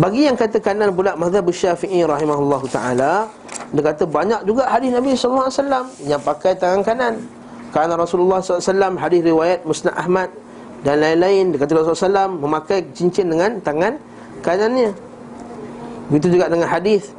[0.00, 3.12] Bagi yang kata kanan pula Mazhab Syafi'i rahimahullah ta'ala
[3.70, 7.14] Dia kata banyak juga hadis Nabi SAW Yang pakai tangan kanan
[7.70, 10.30] Kerana Rasulullah SAW hadis riwayat Musnad Ahmad
[10.82, 13.94] Dan lain-lain Dia kata Rasulullah SAW memakai cincin dengan tangan
[14.42, 14.90] kanannya
[16.10, 17.14] Begitu juga dengan hadis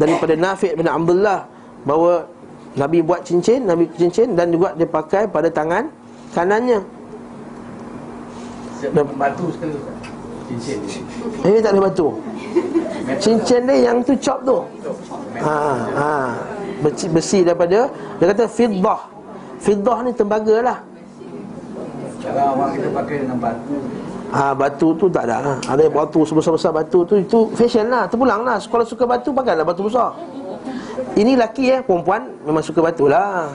[0.00, 1.44] daripada Nafi' bin Abdullah
[1.84, 2.24] bahawa
[2.72, 5.92] Nabi buat cincin, Nabi cincin dan juga dia pakai pada tangan
[6.32, 6.80] kanannya.
[8.80, 9.76] Dan batu sekali
[10.48, 11.04] cincin.
[11.44, 12.16] Ini tak ada batu.
[13.18, 14.58] Cincin dia yang tu chop tu.
[15.42, 15.56] Ha,
[15.96, 16.14] ha.
[16.82, 17.86] Besi, besi daripada
[18.18, 19.00] dia kata fiddah.
[19.62, 20.78] Fiddah ni tembaga lah.
[22.22, 23.76] Kalau orang kita pakai dengan batu
[24.32, 25.56] Ah ha, batu tu tak ada lah.
[25.68, 28.56] Ada batu sebesar-besar batu tu itu fashion lah, terpulang lah.
[28.64, 30.16] Kalau suka batu pakailah batu besar.
[31.12, 33.52] Ini laki eh, perempuan memang suka batu lah.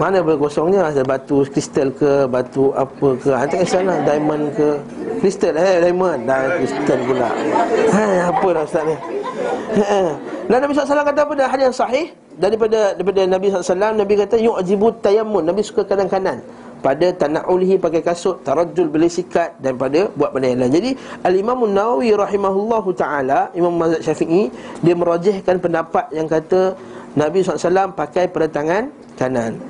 [0.00, 3.28] Mana boleh kosongnya Ada batu kristal ke, batu apa ke?
[3.28, 4.68] Nanti kisah lah, diamond ke?
[5.20, 6.24] Kristal eh, diamond.
[6.24, 7.28] Dah kristal pula.
[7.92, 8.96] Hai, apa lah Ustaz ni?
[10.48, 12.08] Dan Nabi SAW kata apa dah Hal yang sahih.
[12.40, 16.40] Daripada daripada Nabi SAW Nabi kata Yu'jibu tayamun Nabi suka kanan-kanan
[16.80, 20.72] pada tanaulihi pakai kasut tarajjul beli sikat dan pada buat benda yang lain.
[20.72, 20.90] Jadi
[21.24, 24.48] Al-Imam Nawawi rahimahullahu taala Imam Mazhab Syafi'i
[24.80, 26.74] dia merajihkan pendapat yang kata
[27.14, 28.88] Nabi SAW pakai pada tangan
[29.20, 29.60] kanan.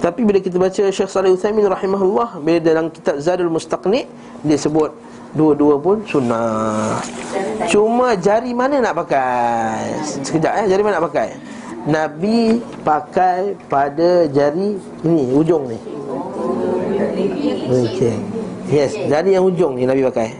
[0.00, 4.08] Tapi bila kita baca Syekh Salih Uthaymin rahimahullah bila dalam kitab Zadul Mustaqni
[4.40, 4.92] dia sebut
[5.36, 6.98] dua-dua pun sunnah.
[7.68, 10.00] Cuma jari mana nak pakai?
[10.24, 11.28] Sekejap eh jari mana nak pakai?
[11.84, 15.99] Nabi pakai pada jari ini ujung ni.
[17.70, 18.16] Okey.
[18.70, 20.30] Yes, jari yang ujung ni Nabi pakai.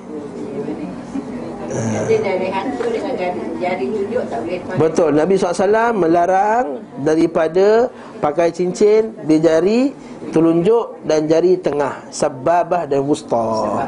[4.74, 7.87] Betul, Nabi SAW melarang daripada
[8.19, 9.95] pakai cincin di jari
[10.35, 13.87] telunjuk dan jari tengah, sababah dan wusta.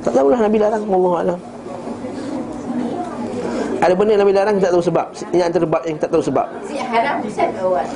[0.00, 1.40] Tak tahulah Nabi larang, Allah Alam.
[3.80, 5.06] Ada benda Nabi larang tak tahu sebab.
[5.32, 6.46] Ini antara bab yang tak tahu sebab.
[6.90, 7.86] Haram Ustaz awal.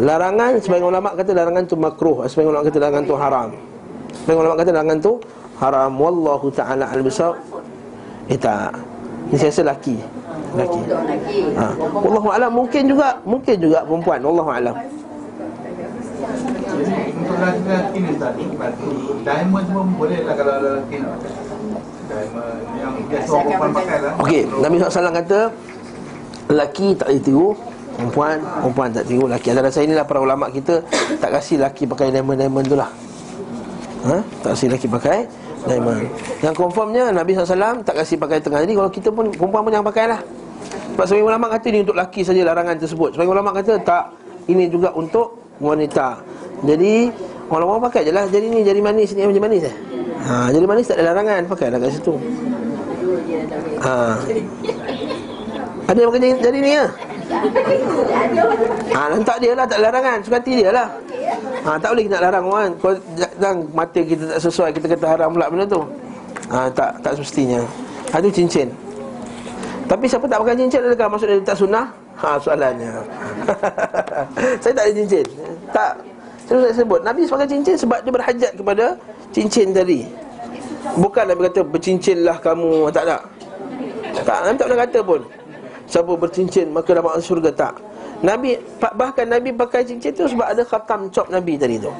[0.00, 3.48] Larangan sebagian ulama kata larangan tu makruh, sebagian ulama kata larangan tu haram.
[4.24, 5.12] Sebagian ulama kata larangan tu
[5.60, 5.90] haram.
[6.00, 7.36] Wallahu taala al-bisawab.
[8.32, 8.72] Eh tak.
[9.28, 9.96] Ini saya rasa laki.
[10.56, 10.80] Laki.
[11.56, 11.66] Ha.
[11.76, 14.20] Wallahu alam mungkin juga, mungkin juga perempuan.
[14.24, 14.76] Wallahu alam.
[17.12, 18.32] Untuk lelaki ni Ustaz
[19.22, 21.42] Diamond pun boleh lah kalau lelaki nak pakai
[22.08, 25.40] Diamond yang biasa orang perempuan pakai lah Okey, Nabi SAW kata
[26.50, 27.48] lelaki tak boleh tiru
[28.02, 29.54] Perempuan, perempuan tak tiru lelaki.
[29.54, 30.82] Ada rasa inilah para ulama kita
[31.22, 32.90] Tak kasih lelaki pakai diamond-diamond tu lah.
[34.10, 34.16] Ha?
[34.42, 35.18] Tak kasih lelaki pakai
[35.70, 36.02] diamond.
[36.42, 38.66] Yang confirmnya Nabi SAW tak kasih pakai tengah.
[38.66, 40.20] Jadi kalau kita pun, perempuan pun jangan pakai lah.
[40.98, 43.14] Sebab sebagai ulama kata ini untuk lelaki saja larangan tersebut.
[43.14, 44.04] Sebagai ulama kata tak.
[44.50, 46.18] Ini juga untuk wanita.
[46.66, 47.14] Jadi
[47.52, 48.24] Orang-orang pakai je lah.
[48.32, 49.74] Jadi ni jari manis ni macam manis eh?
[50.24, 51.44] Ha, Jari manis tak ada larangan.
[51.44, 52.14] Pakai lah kat situ.
[53.84, 53.94] Ha.
[55.92, 56.86] Ada yang pakai jari ni ya
[58.92, 60.18] Ha, lantak dia lah, tak larangan.
[60.24, 60.88] Suka hati dia lah.
[61.64, 62.70] Ha, Tak boleh kita larang orang.
[62.78, 65.82] Kalau jangan mata kita tak sesuai Kita kata haram pula benda tu.
[66.50, 67.60] Ha, Tak tak semestinya.
[68.12, 68.68] Ha, Itu cincin.
[69.86, 71.08] Tapi siapa tak pakai cincin Adakah?
[71.12, 71.86] Maksud dia tak sunnah?
[72.22, 72.90] Ha, soalannya.
[74.62, 75.24] Saya tak ada cincin.
[75.72, 75.92] Tak.
[76.46, 77.00] Saya sebut.
[77.06, 78.98] Nabi pakai cincin sebab dia berhajat kepada
[79.32, 80.04] Cincin tadi.
[81.00, 82.92] Bukan Nabi kata bercincinlah kamu.
[82.92, 83.22] Tak tak.
[84.22, 85.20] Tak, Nabi tak pernah kata pun
[85.92, 87.76] Siapa bercincin maka dapat masuk syurga tak?
[88.24, 88.56] Nabi
[88.96, 91.92] bahkan Nabi pakai cincin tu sebab ada khatam cop Nabi tadi tu.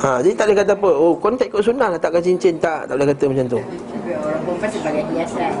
[0.00, 2.60] Ha, jadi tak boleh kata apa Oh kau tak ikut sunnah lah takkan cincin.
[2.60, 3.60] Tak tak boleh kata macam tu.
[3.64, 5.52] Orang perempuan sebagai hiasan.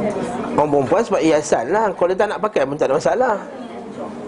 [0.52, 1.84] Orang perempuan sebab hiasan lah.
[1.96, 3.36] Kalau dia tak nak pakai pun tak ada masalah.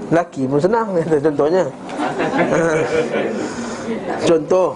[0.09, 0.89] Laki pun senang
[1.29, 1.65] Contohnya.
[4.25, 4.69] Contoh.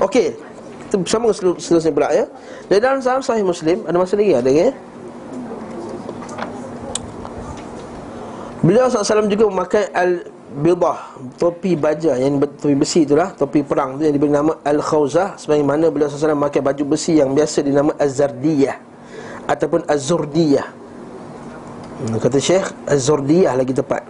[0.00, 0.28] Okey
[0.88, 2.24] Kita bersama seterusnya pula ya.
[2.72, 4.68] Dari dalam sahih Muslim Ada masa lagi ada ya
[8.66, 10.98] Beliau SAW juga memakai Al-Bidah
[11.38, 16.10] Topi baja yang topi besi itulah Topi perang tu yang diberi nama Al-Khawzah Sebagaimana beliau
[16.10, 18.74] SAW memakai baju besi yang biasa dinama Az-Zardiyah
[19.46, 20.66] Ataupun Az-Zurdiyah.
[21.96, 24.02] Hmm, Kata Syekh Az-Zurdiyah lagi tepat.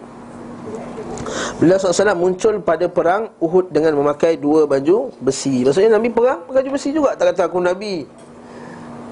[1.60, 5.60] Beliau SAW muncul pada perang Uhud dengan memakai dua baju besi.
[5.60, 7.12] Maksudnya Nabi perang pakai baju besi juga.
[7.20, 8.08] Tak kata aku Nabi.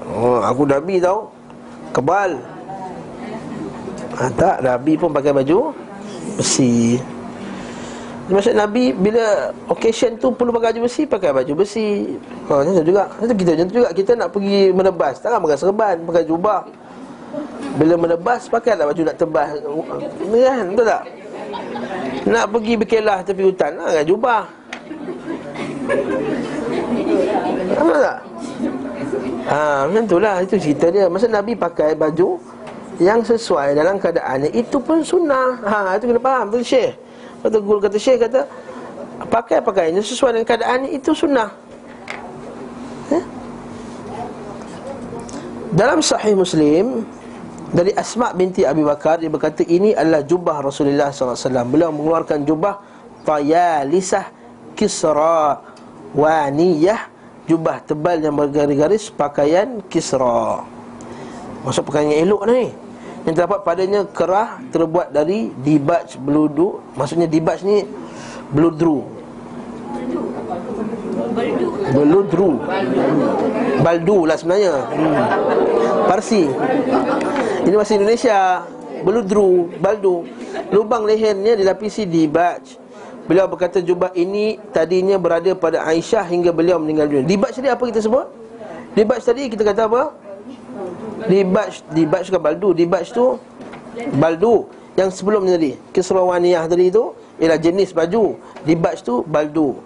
[0.09, 1.29] Oh, aku Nabi tau.
[1.93, 2.54] Kebal
[4.13, 5.73] ha, Tak, Nabi pun pakai baju
[6.37, 7.01] besi.
[8.25, 12.17] Maksud Nabi bila occasion tu perlu pakai baju besi Pakai baju besi.
[12.49, 13.05] Ha, Macam tu juga.
[13.21, 13.89] Macam kita macam tu juga.
[13.93, 15.21] Kita nak pergi menebas.
[15.21, 16.65] Takkan pakai serban Pakai jubah.
[17.77, 19.49] Bila menebas Pakailah baju nak tebas.
[19.61, 21.03] Kan Betul tak?
[22.25, 24.43] Nak pergi berkelah tepi hutan Pakai jubah.
[27.77, 28.19] Betul tak?
[29.45, 30.41] Ha, macam tu lah.
[30.41, 31.05] Itu cerita dia.
[31.05, 32.41] Masa Nabi pakai baju
[33.01, 36.93] Yang sesuai dalam keadaannya Itu pun sunnah ha, Itu kena faham Betul Syekh
[37.43, 38.41] Kata guru kata Syekh kata
[39.27, 41.49] Pakai pakaiannya sesuai dengan keadaannya Itu sunnah
[43.11, 43.23] eh?
[45.75, 47.03] Dalam sahih Muslim
[47.75, 51.35] Dari Asma' binti Abi Bakar Dia berkata ini adalah jubah Rasulullah SAW
[51.67, 52.79] Beliau mengeluarkan jubah
[53.27, 54.31] Tayalisah
[54.75, 55.59] Kisra
[56.15, 57.15] Waniyah
[57.45, 60.65] jubah tebal yang bergaris-garis pakaian kisra.
[61.65, 62.84] Maksud pakaian yang elok ni.
[63.25, 66.77] Yang terdapat padanya kerah terbuat dari dibaj beludu.
[66.93, 67.81] Maksudnya dibaj ni
[68.53, 69.01] beludru.
[71.89, 72.61] Beludru.
[73.81, 74.73] Baldu lah sebenarnya.
[74.77, 75.15] Hmm.
[76.05, 76.45] Parsi.
[77.65, 78.39] Ini bahasa Indonesia.
[79.01, 80.25] Beludru, baldu.
[80.69, 82.61] Lubang lehernya dilapisi dibaj.
[83.25, 87.25] Beliau berkata jubah ini tadinya berada pada Aisyah hingga beliau meninggal dunia.
[87.25, 88.29] Dibaj tadi apa kita sebut?
[88.93, 90.13] Dibaj tadi kita kata apa?
[91.23, 92.75] Dibaj, dibaj ke baldu.
[92.75, 93.39] Dibaj tu
[94.19, 94.67] baldu
[94.99, 95.79] yang sebelumnya tadi.
[95.95, 98.35] Kisrawaniyah tadi tu ialah jenis baju.
[98.67, 99.79] Dibaj tu baldu.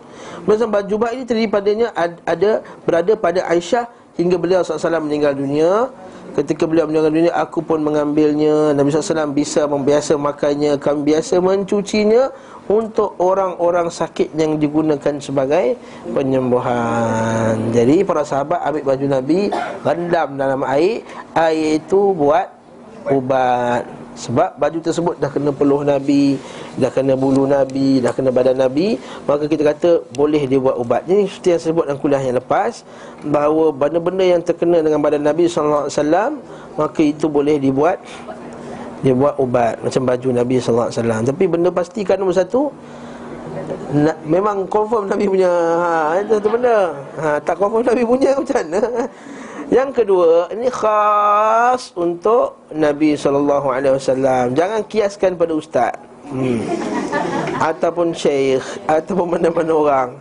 [0.44, 1.94] Maksudnya baju jubah ini tadi padanya
[2.26, 3.88] ada berada pada Aisyah
[4.20, 5.94] hingga beliau SAW meninggal dunia.
[6.38, 12.30] Ketika beliau meninggal dunia Aku pun mengambilnya Nabi SAW bisa membiasa makannya Kami biasa mencucinya
[12.70, 15.74] untuk orang-orang sakit yang digunakan sebagai
[16.14, 17.58] penyembuhan.
[17.74, 19.50] Jadi para sahabat ambil baju Nabi,
[19.82, 21.02] rendam dalam air,
[21.34, 22.46] air itu buat
[23.10, 23.99] ubat.
[24.20, 26.36] Sebab baju tersebut dah kena peluh Nabi,
[26.76, 31.08] dah kena bulu Nabi, dah kena badan Nabi, maka kita kata boleh dia buat ubat.
[31.08, 32.84] Jadi seperti yang saya sebut dalam kuliah yang lepas,
[33.24, 36.44] bahawa benda-benda yang terkena dengan badan Nabi wasallam,
[36.76, 38.04] maka itu boleh dibuat
[39.00, 41.24] dia buat ubat macam baju Nabi wasallam.
[41.24, 42.68] Tapi benda pastikan nombor satu
[43.96, 45.48] na, memang confirm Nabi punya
[45.80, 46.92] ha itu satu benda.
[47.16, 48.82] Ha tak confirm Nabi punya macam mana
[49.70, 55.94] yang kedua ini khas untuk Nabi wasallam jangan kiaskan pada ustaz
[56.30, 56.62] hmm.
[57.62, 60.12] ataupun syekh ataupun mana-mana orang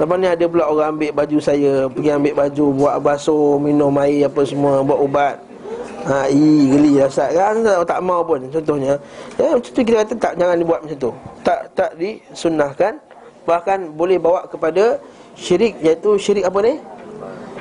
[0.00, 4.32] Lepas ni ada pula orang ambil baju saya Pergi ambil baju Buat basuh Minum air
[4.32, 5.36] apa semua Buat ubat
[6.00, 8.96] Ha, i geli rasa kan tak, tak mau pun contohnya.
[9.36, 11.10] Ya macam tu kita kata tak jangan dibuat macam tu.
[11.44, 12.96] Tak tak disunnahkan
[13.44, 14.96] bahkan boleh bawa kepada
[15.36, 16.80] syirik iaitu syirik apa ni?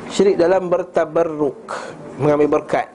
[0.10, 1.70] Syirik dalam bertabarruk,
[2.18, 2.90] mengambil berkat.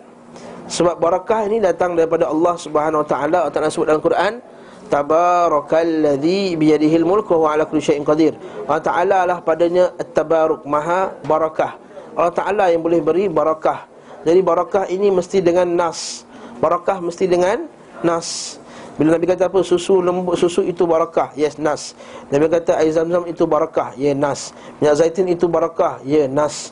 [0.66, 4.40] Sebab barakah ini datang daripada Allah Subhanahu Wa Taala Allah Taala sebut dalam Quran
[4.84, 8.36] Tabarakalladzi biyadihil mulku wa ala kulli syai'in qadir.
[8.68, 11.80] Allah Taala lah padanya at-tabaruk, maha barakah.
[12.12, 13.88] Allah Taala yang boleh beri barakah.
[14.24, 16.28] Jadi barakah ini mesti dengan nas.
[16.60, 17.64] Barakah mesti dengan
[18.04, 18.60] nas.
[18.94, 19.64] Bila Nabi kata apa?
[19.66, 21.34] Susu lembut, susu itu barakah.
[21.34, 21.98] Yes, nas.
[22.30, 23.96] Nabi kata air zam-zam itu barakah.
[23.98, 24.40] Yes, nas.
[24.78, 25.98] Minyak zaitun itu barakah.
[26.06, 26.70] Yes, nas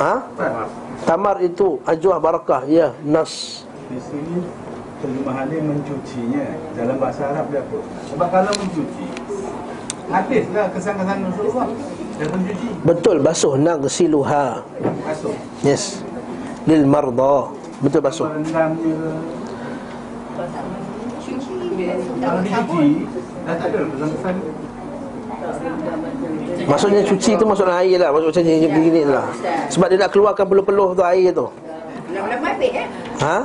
[0.00, 0.14] Ha?
[1.04, 4.44] Tamar itu ajuah barakah Ya, nas Di sini
[5.00, 6.44] terjemahannya mencucinya
[6.76, 7.78] Dalam bahasa Arab dia apa?
[8.10, 9.06] Sebab kalau mencuci
[10.10, 11.68] Habislah kesan-kesan Rasulullah
[12.84, 14.60] Betul basuh nagsiluha.
[15.08, 15.32] Basuh.
[15.64, 16.04] Yes.
[16.68, 17.48] Lil marda.
[17.80, 18.28] Betul basuh.
[26.70, 29.26] Maksudnya cuci tu masuk air lah Masuk macam ni begini lah
[29.72, 31.48] Sebab dia nak keluarkan peluh-peluh tu air tu
[33.20, 33.36] Ha?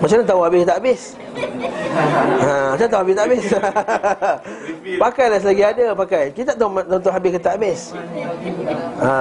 [0.00, 1.00] Macam mana tahu habis tak habis?
[2.40, 3.44] Ha, macam tahu habis tak habis?
[5.02, 6.24] Pakailah selagi ada pakai.
[6.30, 7.80] Kita tak tahu tentu habis ke tak habis.
[9.02, 9.12] Ha,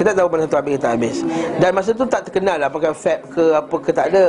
[0.00, 1.16] kita tak tahu mana tentu habis ke tak habis.
[1.60, 4.26] Dan masa tu tak terkenal lah pakai fat ke apa ke tak ada.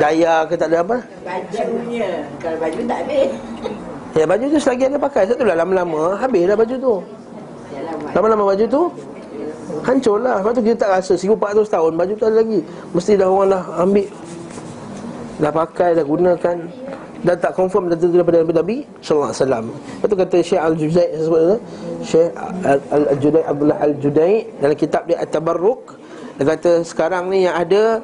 [0.00, 0.96] Daya ke tak ada apa
[1.28, 2.24] bajunya.
[2.40, 3.20] Kalau baju tak ada.
[4.16, 5.28] Ya baju tu selagi anda pakai.
[5.28, 6.16] Satu lah lama-lama.
[6.16, 6.94] Habis dah baju tu.
[8.16, 8.82] Lama-lama baju tu
[9.84, 10.40] Hancur lah.
[10.40, 11.14] Lepas tu kita tak rasa.
[11.14, 12.60] 1400 tahun Baju tu ada lagi.
[12.96, 14.08] Mesti dah orang dah ambil.
[15.38, 16.56] Dah pakai Dah gunakan.
[17.18, 19.64] Dan tak confirm Dah tentu daripada Nabi Sallallahu Alaihi Wasallam.
[19.74, 21.58] Lepas tu kata Syekh tu
[22.06, 22.30] Syekh
[22.94, 24.32] Al-Judai Abdullah Al-Judai
[24.62, 25.98] Dalam kitab dia At-Tabarruk
[26.38, 27.98] Dia kata sekarang ni yang ada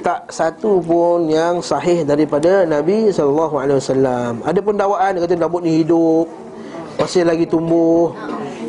[0.00, 4.32] tak satu pun yang sahih daripada Nabi sallallahu alaihi wasallam.
[4.44, 6.24] Ada pun dakwaan kata rambut ni hidup,
[6.96, 8.16] masih lagi tumbuh.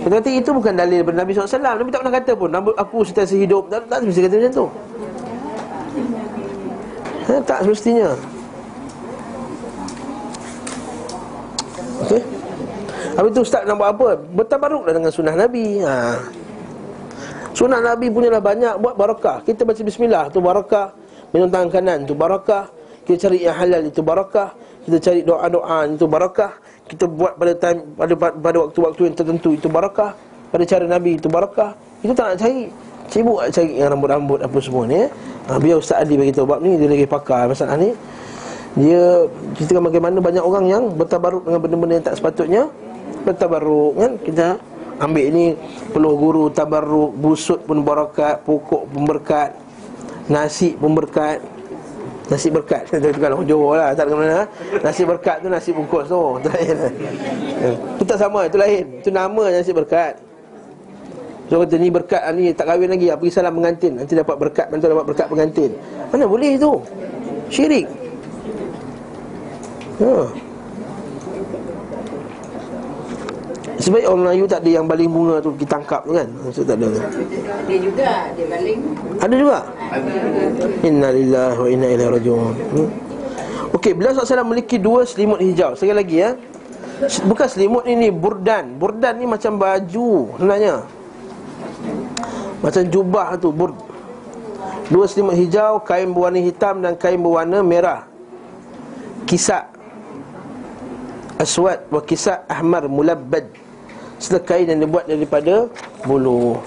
[0.01, 3.37] Kata itu bukan dalil daripada Nabi SAW Nabi tak pernah kata pun Rambut aku sentiasa
[3.37, 3.69] hidup.
[3.69, 4.65] Tak, tak mesti kata macam tu.
[7.29, 8.09] Ha, Tak semestinya.
[12.01, 12.21] Okey.
[13.13, 14.07] Habis tu Ustaz nak buat apa?
[14.33, 15.85] Bertabaruklah dengan sunnah Nabi.
[15.85, 16.17] Ha.
[17.53, 18.73] Sunnah Nabi punyalah banyak.
[18.81, 19.37] Buat barakah.
[19.45, 20.97] Kita baca bismillah tu barakah
[21.31, 22.67] Minum tangan kanan tu barakah.
[23.07, 24.51] Kita cari yang halal itu barakah.
[24.83, 26.51] Kita cari doa-doa itu barakah.
[26.87, 30.11] Kita buat pada time pada pada waktu-waktu yang tertentu itu barakah.
[30.51, 31.71] Pada cara Nabi itu barakah.
[32.03, 32.67] Itu tak nak cari.
[33.11, 36.79] Sibuk nak cari yang rambut-rambut apa semua ni ha, Biar Ustaz Adi beritahu Bab ni
[36.79, 37.91] dia lagi pakar masalah ni.
[38.79, 39.27] Dia
[39.59, 42.61] ceritakan bagaimana banyak orang yang Bertabaruk dengan benda-benda yang tak sepatutnya.
[43.27, 44.11] Bertabaruk kan?
[44.23, 44.45] Kita
[45.03, 45.45] ambil ni
[45.91, 49.51] Peluh guru tabaruk Busut pun barakat Pokok pun berkat
[50.30, 51.41] Nasi pun berkat.
[52.30, 52.88] Nasi berkat.
[52.91, 53.95] Itu kan orang Johor lah.
[53.95, 54.45] Tak mana.
[54.84, 56.07] Nasi berkat tu nasi bungkus.
[56.07, 56.76] Tu Itu lain.
[57.98, 58.45] Itu tak sama.
[58.45, 58.85] Itu lain.
[59.02, 60.19] Itu nama nasi berkat.
[61.52, 63.11] So kata ni berkat ni tak kahwin lagi.
[63.11, 63.99] Pergi salam pengantin.
[63.99, 64.68] Nanti dapat berkat.
[64.72, 65.72] Nanti dapat berkat pengantin.
[66.11, 66.80] Mana boleh tu?
[67.52, 67.88] Syirik.
[69.99, 70.50] Ha.
[73.81, 76.29] Sebaik orang Melayu tak ada yang baling bunga tu kita tangkap tu kan.
[76.45, 76.87] Maksud tak ada.
[77.65, 78.79] Dia juga, dia baling.
[79.17, 79.57] Ada juga?
[80.85, 82.53] Inna lillahi wa inna ilaihi rajiun.
[82.77, 82.89] Hmm?
[83.73, 85.73] Okey, beliau SAW memiliki dua selimut hijau.
[85.73, 86.37] Sekali lagi ya.
[87.25, 88.77] Bukan selimut ini, burdan.
[88.77, 90.85] Burdan ni macam baju sebenarnya.
[92.61, 93.73] Macam jubah tu, burd.
[94.93, 98.05] Dua selimut hijau, kain berwarna hitam dan kain berwarna merah.
[99.25, 99.73] Kisak.
[101.41, 103.49] Aswad wa kisak ahmar mulabbad
[104.22, 105.65] Serta kain yang dibuat daripada
[106.06, 106.61] bulu.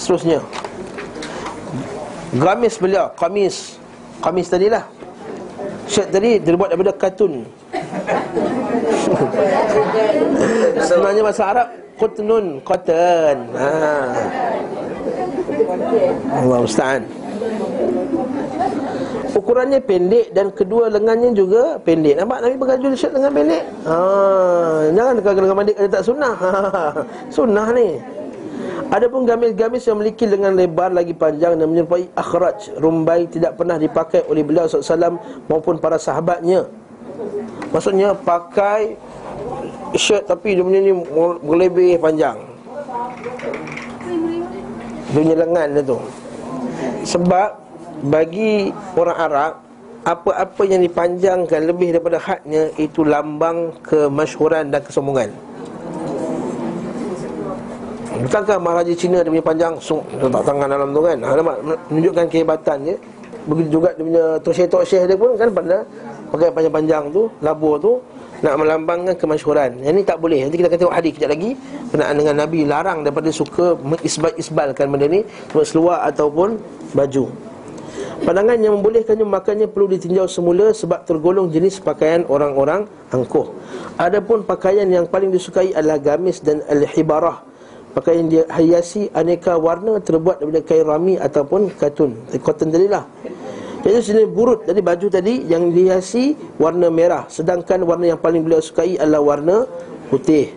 [0.00, 0.40] Seterusnya.
[2.40, 3.76] Gamis beliau, kamis.
[4.24, 4.88] Kamis tadilah.
[5.86, 7.44] Shirt tadi dibuat daripada katun.
[10.88, 11.68] Sebenarnya bahasa Arab
[12.00, 13.36] Qutnun, cotton.
[13.56, 13.72] Ha.
[16.32, 17.25] Allah Ustaz
[19.36, 23.96] Ukurannya pendek dan kedua lengannya juga pendek Nampak Nabi pakai baju shirt lengan pendek ha.
[24.96, 26.34] Jangan dekat lengan pendek ada tak sunnah.
[27.36, 27.88] Sunnah ni
[28.86, 34.22] Adapun gamis-gamis yang memiliki lengan lebar lagi panjang dan menyerupai akhraj rumbai tidak pernah dipakai
[34.30, 35.18] oleh beliau SAW
[35.50, 36.70] maupun para sahabatnya.
[37.74, 38.94] Maksudnya pakai
[39.98, 40.94] shirt tapi dia punya ni
[41.42, 42.38] berlebih panjang.
[45.10, 45.98] Dia punya lengan dia tu.
[47.02, 47.65] Sebab
[48.04, 48.68] bagi
[48.98, 49.52] orang Arab
[50.06, 55.30] apa-apa yang dipanjangkan lebih daripada hadnya itu lambang kemasyhuran dan kesombongan.
[58.16, 59.74] Bukankah Maharaja Cina dia punya panjang?
[59.82, 61.18] Sung, letak tangan dalam tu kan?
[61.20, 61.36] Ha,
[61.90, 62.96] menunjukkan kehebatan dia.
[63.46, 65.50] Begitu juga dia punya tosyeh syekh dia pun kan?
[65.52, 65.84] Pada
[66.26, 68.02] Pakai panjang-panjang tu, labur tu
[68.42, 69.80] Nak melambangkan kemasyhuran.
[69.80, 71.50] Yang ni tak boleh, nanti kita akan tengok hadis kejap lagi.
[71.88, 75.24] Kenaan dengan Nabi larang daripada suka mengisbal-isbalkan benda ni.
[75.64, 76.60] Seluar ataupun
[76.92, 77.32] baju
[78.24, 83.52] Pandangan yang membolehkannya makannya perlu ditinjau semula sebab tergolong jenis pakaian orang-orang angkuh.
[84.00, 87.44] Adapun pakaian yang paling disukai adalah gamis dan al-hibarah
[87.96, 92.12] Pakaian dia hiasi aneka warna terbuat daripada kain rami ataupun katun.
[92.44, 93.08] Cotton tadi lah.
[93.80, 98.58] Jadi sini burut Jadi baju tadi yang dihiasi warna merah Sedangkan warna yang paling beliau
[98.58, 99.62] sukai adalah warna
[100.10, 100.50] putih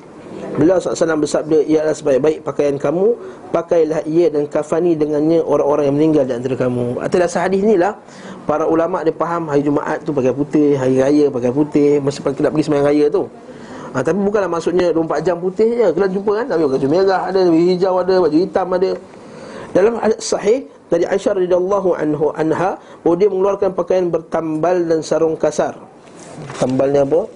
[0.60, 3.16] Beliau SAW bersabda Ialah sebaik-baik pakaian kamu
[3.54, 7.80] Pakailah ia dan kafani dengannya orang-orang yang meninggal di antara kamu Atas dasar hadis ni
[7.80, 7.96] lah
[8.44, 12.52] Para ulama' dia faham hari Jumaat tu pakai putih Hari Raya pakai putih Masa nak
[12.52, 13.24] pergi semayang raya tu
[13.94, 17.40] ha, Tapi bukanlah maksudnya 24 jam putih je Kalian jumpa kan Tapi baju merah ada,
[17.46, 18.92] baju hijau ada, baju hitam ada
[19.72, 25.78] Dalam sahih dari Aisyah radhiyallahu anhu anha bahawa dia mengeluarkan pakaian bertambal dan sarung kasar.
[26.58, 27.30] Tambalnya apa?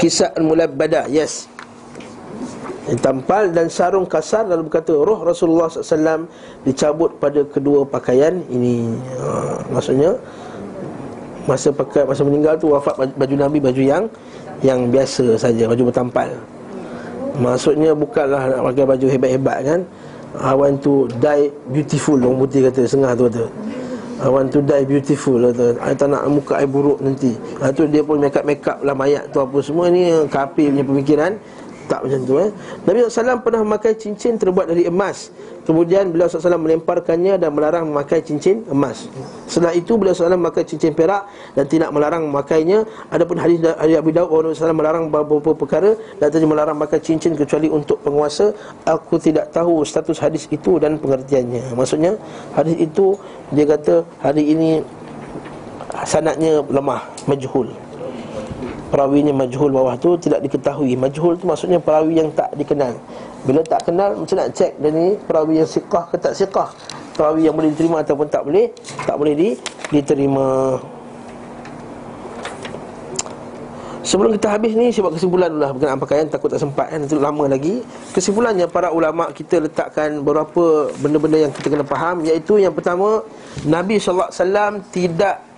[0.00, 1.08] Kisah mulabbada.
[1.10, 1.48] Yes.
[2.90, 6.26] Tampal dan sarung kasar lalu berkata roh Rasulullah SAW
[6.66, 8.98] dicabut pada kedua pakaian ini.
[9.20, 10.18] Ha, maksudnya
[11.46, 14.04] masa pakai masa meninggal tu wafat baju Nabi baju yang
[14.66, 16.34] yang biasa saja baju bertampal.
[17.38, 19.80] Maksudnya bukanlah nak pakai baju hebat-hebat kan
[20.36, 23.44] I want to die beautiful Orang putih kata Sengah tu kata
[24.20, 27.32] I want to die beautiful atau I tak nak muka I buruk nanti.
[27.64, 30.68] Ha tu dia pun make up make up lah mayat tu apa semua ni kafir
[30.68, 31.32] punya pemikiran
[31.90, 32.54] tak macam tu eh.
[32.86, 35.34] Nabi SAW pernah memakai cincin terbuat dari emas.
[35.66, 39.10] Kemudian beliau SAW melemparkannya dan melarang memakai cincin emas.
[39.50, 41.26] Setelah itu beliau SAW memakai cincin perak
[41.58, 42.86] dan tidak melarang memakainya.
[43.10, 47.34] Adapun hadis dari Abu Daud Nabi SAW melarang beberapa perkara dan tidak melarang memakai cincin
[47.34, 48.54] kecuali untuk penguasa.
[48.86, 51.74] Aku tidak tahu status hadis itu dan pengertiannya.
[51.74, 52.14] Maksudnya
[52.54, 53.18] hadis itu
[53.50, 54.78] dia kata hari ini
[56.06, 57.66] sanadnya lemah, majhul
[58.90, 60.98] perawinya majhul bawah tu tidak diketahui.
[60.98, 62.98] Majhul tu maksudnya perawi yang tak dikenal.
[63.46, 66.68] Bila tak kenal macam nak cek dia ni perawi yang siqah ke tak siqah?
[67.14, 68.74] Perawi yang boleh diterima ataupun tak boleh
[69.06, 69.48] tak boleh di,
[69.94, 70.76] diterima.
[74.00, 75.70] Sebelum kita habis ni buat kesimpulan lah.
[75.70, 76.98] Berkenaan pakaian Takut tak sempat kan?
[77.06, 77.84] Itu lama lagi.
[78.10, 82.26] Kesimpulannya Para ulama' kita letakkan Beberapa benda-benda yang kita kena faham.
[82.26, 83.22] Iaitu yang pertama
[83.62, 85.49] Nabi SAW tidak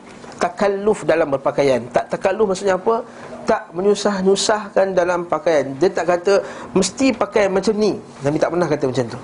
[0.43, 1.87] takalluf dalam berpakaian.
[1.95, 3.07] Tak takalluf maksudnya apa?
[3.47, 5.71] Tak menyusah-nyusahkan dalam pakaian.
[5.79, 6.43] Dia tak kata
[6.75, 7.95] Mesti pakai macam ni.
[8.27, 9.21] Nabi tak pernah kata macam tu.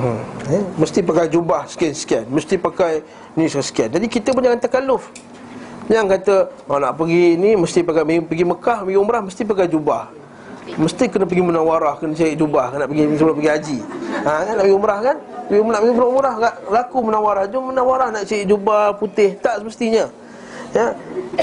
[0.00, 0.22] Hmm.
[0.48, 0.62] eh?
[0.78, 2.24] Mesti pakai jubah sekian-sekian.
[2.30, 3.02] Mesti pakai
[3.34, 5.10] ni sekian Jadi kita pun jangan takalluf.
[5.90, 6.34] Jangan kata
[6.70, 10.19] oh, Nak pergi ni Mesti pakai pergi Mekah Pergi umrah Mesti pakai jubah
[10.60, 13.78] Mesti kena pergi menawarah Kena cari jubah Nak pergi sebelum pergi haji.
[14.24, 14.54] Ha, kan?
[14.56, 15.16] Nak pergi umrah kan?
[15.50, 16.34] Nak pergi umrah
[16.68, 19.36] Laku menawarah Jom menawarah nak cari jubah putih.
[19.40, 20.06] Tak semestinya.
[20.70, 20.94] Ya,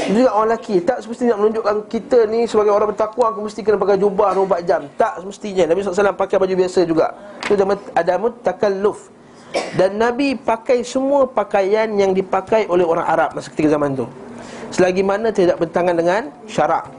[0.07, 3.75] juga orang lelaki Tak semestinya nak menunjukkan kita ni Sebagai orang bertakwa Aku mesti kena
[3.75, 4.81] pakai jubah 24 jam.
[4.95, 5.63] Tak semestinya.
[5.67, 7.11] Nabi SAW pakai baju biasa juga.
[7.43, 7.59] Itu
[7.91, 9.11] ada mutakalluf
[9.75, 14.07] Dan Nabi pakai semua pakaian Yang dipakai oleh orang Arab Masa ketika zaman tu.
[14.67, 16.91] Selagi mana tidak bertangan dengan syarak.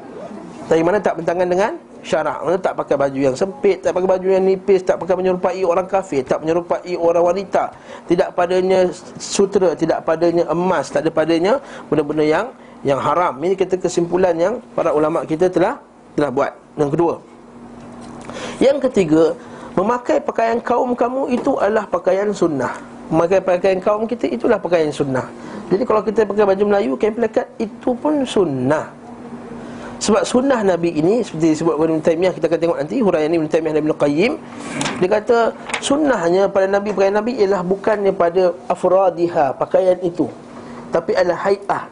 [0.68, 1.72] Selagi mana tak bertangan dengan
[2.04, 2.38] syarak.
[2.44, 5.86] Mana tak pakai baju yang sempit Tak pakai baju yang nipis Tak pakai menyerupai orang
[5.86, 7.74] kafir Tak menyerupai orang wanita.
[8.06, 8.88] Tidak padanya
[9.18, 12.46] sutra Tidak padanya emas Tak ada padanya benda-benda yang
[12.86, 13.34] yang haram.
[13.42, 15.82] Ini kita kesimpulan yang para ulama kita telah
[16.14, 16.52] telah buat.
[16.78, 17.14] Yang kedua.
[18.62, 19.24] Yang ketiga
[19.78, 22.74] Memakai pakaian kaum kamu itu adalah pakaian sunnah.
[23.14, 25.22] Memakai pakaian kaum kita itulah pakaian sunnah.
[25.70, 28.97] Jadi kalau kita pakai baju Melayu Kain pelekat itu pun sunnah
[29.98, 33.46] sebab sunnah Nabi ini Seperti disebut oleh Ibn Taymiyah Kita akan tengok nanti Huraian Ibn
[33.50, 34.32] Taymiyah dan Ibn Qayyim
[35.02, 35.38] Dia kata
[35.82, 40.30] Sunnahnya pada Nabi Pakaian Nabi ialah bukannya pada Afradiha Pakaian itu.
[40.94, 41.82] Tapi adalah hay'ah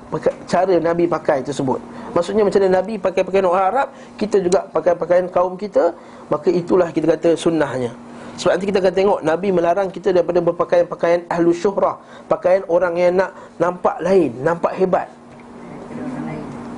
[0.46, 1.82] Cara Nabi pakai tersebut.
[2.14, 5.90] Maksudnya macam mana Nabi pakai pakaian orang Arab Kita juga pakai pakaian kaum kita
[6.30, 7.90] Maka itulah kita kata sunnahnya.
[8.38, 11.98] Sebab nanti kita akan tengok Nabi melarang kita daripada berpakaian-pakaian ahlu syuhrah
[12.30, 15.08] Pakaian orang yang nak nampak lain, nampak hebat.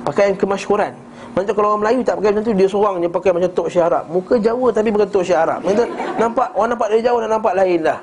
[0.07, 3.49] Pakaian kemasyhuran macam kalau orang Melayu tak pakai macam tu Dia seorang je pakai macam
[3.53, 4.03] Tok Syekh Arab.
[4.09, 5.59] Muka Jawa tapi pakai Tok Syekh Arab.
[5.63, 5.87] Maksudnya,
[6.17, 7.99] nampak, Orang nampak dari jauh dah nampak lain dah.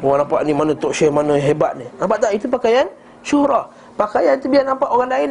[0.00, 1.86] Orang nampak ni mana Tok Syekh mana hebat ni.
[1.98, 2.30] Nampak tak?
[2.32, 2.86] Itu pakaian
[3.20, 3.68] syuhrah
[4.00, 5.28] Pakaian tu biar nampak orang lain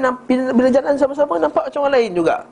[0.53, 2.45] Bila jalan sama-sama nampak macam orang lain juga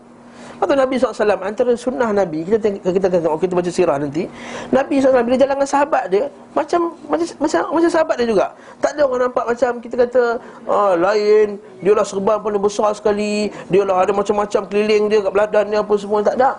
[0.58, 4.26] Atau Nabi SAW Antara sunnah Nabi Kita tengok, kita tengok Kita baca sirah nanti
[4.74, 6.26] Nabi SAW Bila jalan dengan sahabat dia
[6.58, 8.46] Macam Macam macam, macam sahabat dia juga
[8.82, 10.22] Tak ada orang nampak macam Kita kata
[10.66, 15.32] ah, Lain Dia lah serban paling besar sekali Dia lah ada macam-macam Keliling dia kat
[15.34, 16.52] beladan dia Apa semua Tak ada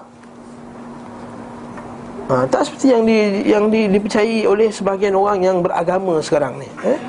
[2.28, 3.18] Ha, tak seperti yang di,
[3.48, 6.68] yang di, dipercayai oleh sebahagian orang yang beragama sekarang ni.
[6.84, 7.00] Eh?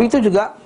[0.00, 0.56] Begitu juga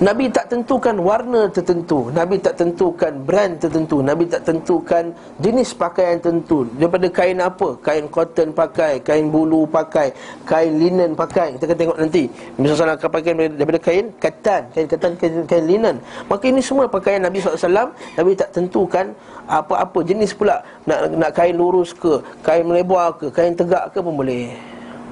[0.00, 5.12] Nabi tak tentukan warna tertentu Nabi tak tentukan brand tertentu Nabi tak tentukan
[5.44, 6.64] jenis pakaian tertentu.
[6.80, 7.76] Daripada kain apa?
[7.84, 10.08] Kain cotton pakai Kain bulu pakai
[10.48, 11.56] Kain linen pakai.
[11.56, 12.24] Kita akan tengok nanti.
[12.56, 15.96] Misalnya akan pakai daripada kain katan Kain katan, kain, kain linen.
[16.26, 19.12] Maka ini semua pakaian Nabi SAW Nabi tak tentukan
[19.50, 20.62] apa-apa jenis pula.
[20.88, 24.54] Nak, nak kain lurus ke Kain melebar ke Kain tegak ke pun boleh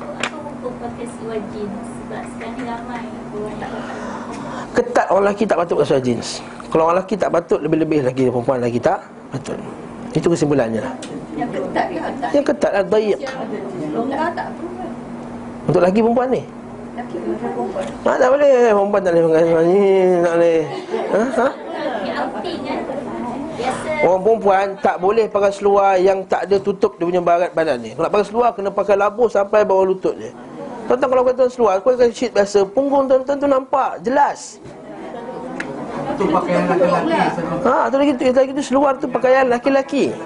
[0.01, 3.05] Apa pakai seluar jeans Sebab sekarang ni ramai
[3.37, 4.19] Orang tak pakai
[4.79, 6.39] ketat orang lelaki tak patut pakai jeans.
[6.71, 9.03] Kalau orang lelaki tak patut lebih-lebih lagi perempuan lagi tak
[9.35, 9.59] patut.
[10.15, 10.95] Itu kesimpulannya lah.
[11.35, 12.31] Yang ketat ke tak?
[12.31, 13.19] Yang ketat lah dayiq.
[13.19, 14.51] Kan?
[15.67, 16.43] Untuk lelaki perempuan ni.
[18.07, 19.83] Ha, tak boleh perempuan tak boleh pakai ni
[20.23, 20.61] tak boleh.
[21.11, 21.21] Ha?
[21.27, 21.49] ha?
[24.07, 27.91] Orang perempuan tak boleh pakai seluar yang tak ada tutup dia punya barat badan ni.
[27.99, 30.31] Kalau pakai seluar kena pakai labuh sampai bawah lutut je.
[30.89, 34.57] Tuan-tuan kalau kata seluar, kau pakai sheet biasa, punggung tuan-tuan tu nampak jelas.
[36.17, 37.13] Itu pakaian lelaki
[37.69, 40.17] Ha, tu lagi tu, lagi tu seluar tu pakaian laki-laki.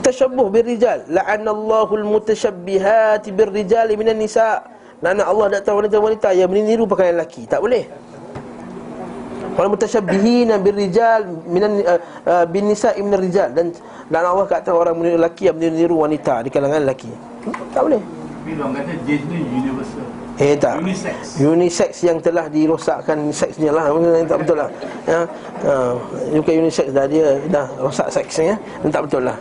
[0.00, 1.04] Tashabbuh birrijal.
[1.04, 4.64] La'anallahu almutashabbihati birrijal minan nisa.
[5.04, 7.44] Lana Allah datang wanita-wanita yang meniru pakaian lelaki.
[7.44, 7.84] Tak boleh.
[9.52, 13.76] Wal mutashabbihina birrijal minan uh, uh, bin nisa minar rijal dan
[14.08, 17.12] dan Allah kata orang meniru lelaki yang meniru wanita di kalangan lelaki.
[17.44, 17.52] Hmm?
[17.76, 18.21] Tak boleh.
[18.42, 20.02] Tapi orang kata jeans ni universal.
[20.34, 20.82] Eh tak.
[20.82, 21.38] Unisex.
[21.38, 23.86] Unisex yang telah dirosakkan seksnya lah.
[24.26, 24.68] Tak betul lah.
[25.06, 25.20] Ya?
[25.62, 25.94] Ha,
[26.42, 27.06] bukan unisex dah.
[27.06, 28.58] Dia Dah rosak seksnya.
[28.90, 29.38] Tak betul lah.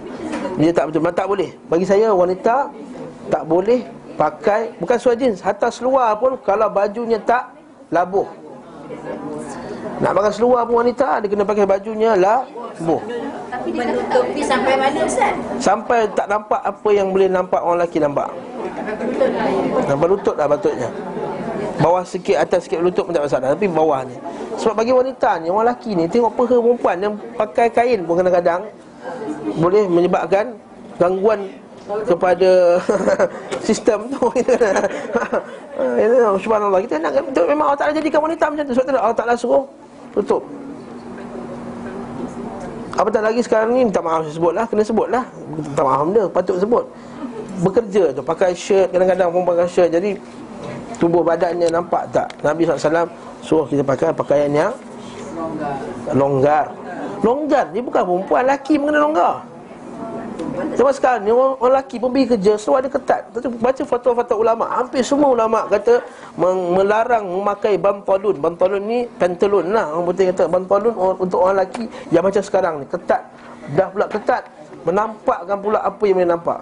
[0.61, 1.01] Dia tak betul.
[1.09, 1.49] Tak boleh.
[1.65, 2.69] Bagi saya wanita
[3.33, 3.81] Tak boleh
[4.21, 5.41] pakai Bukan seluar jeans.
[5.41, 7.57] Hatta seluar pun Kalau bajunya tak
[7.89, 8.29] Labuh
[10.01, 13.01] Nak pakai seluar pun wanita Dia kena pakai bajunya labuh
[13.69, 15.33] Menutupi sampai mana Ustaz?
[15.61, 18.27] Sampai tak nampak apa yang boleh nampak orang lelaki nampak.
[19.85, 20.89] Nampak lutut lah patutnya.
[21.77, 23.53] Bawah sikit, atas sikit lutut pun tak masalah.
[23.53, 24.17] Tapi bawah ni.
[24.57, 28.61] Sebab bagi wanita ni, orang lelaki ni Tengok peha perempuan yang pakai kain pun kadang-kadang
[29.57, 30.53] Boleh menyebabkan
[31.01, 31.49] Gangguan
[31.87, 32.81] kepada
[33.67, 34.21] sistem tu.
[36.01, 38.73] Itu subhanallah kita nak betul memang Allah Taala jadikan wanita macam tu.
[38.75, 39.63] Sebab tu Allah Taala suruh
[40.13, 40.43] tutup.
[42.91, 43.87] Apatah lagi sekarang ni?
[43.87, 45.23] Minta maaf sebutlah kena sebutlah.
[45.55, 46.85] Minta maaf benda patut sebut.
[47.61, 49.89] Bekerja tu pakai shirt kadang-kadang pun pakai shirt.
[49.89, 50.17] Jadi
[51.01, 52.27] tubuh badannya nampak tak?
[52.45, 53.09] Nabi SAW
[53.41, 54.73] suruh kita pakai pakaian yang
[56.13, 56.69] longgar.
[57.21, 57.69] Longgar?
[57.73, 59.50] Dia bukan perempuan lelaki pun kena longgar
[60.51, 63.21] Sebab sekarang ni orang, orang lelaki pun pergi kerja Seluar dia ketat.
[63.59, 66.01] Baca fatwa-fatwa ulama' Hampir semua ulama' kata
[66.75, 69.93] Melarang memakai bantalun Bantalun ni pantalon lah.
[69.93, 72.85] Orang putih kata bantalun untuk orang lelaki Yang macam sekarang ni.
[72.89, 73.21] Ketat.
[73.77, 74.43] Dah pula ketat
[74.81, 76.59] Menampakkan pula apa yang boleh nampak.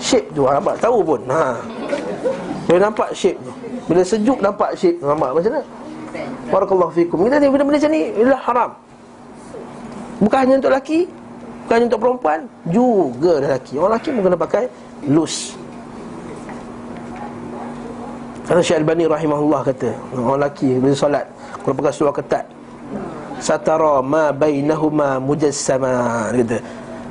[0.00, 0.80] Shape tu nampak?
[0.80, 1.20] Tahu pun.
[1.28, 1.60] Ha.
[2.64, 3.52] Boleh nampak shape tu.
[3.88, 5.62] Bila sejuk nampak shape Nampak macam mana?
[6.48, 7.28] Barakallahu fikum.
[7.28, 8.70] Kita tengok benda-benda macam ni Ialah haram.
[10.18, 11.06] Bukan hanya untuk lelaki
[11.68, 12.40] Bukan untuk perempuan
[12.72, 13.76] Juga lelaki.
[13.76, 14.64] Orang lelaki pun kena pakai
[15.04, 15.52] Loose.
[18.48, 21.28] Kata Syekh Al-Bani rahimahullah kata Orang lelaki bila solat
[21.60, 22.48] Kalau pakai seluar ketat
[23.36, 26.32] Satara ma bainahuma mujassama.
[26.32, 26.56] Kata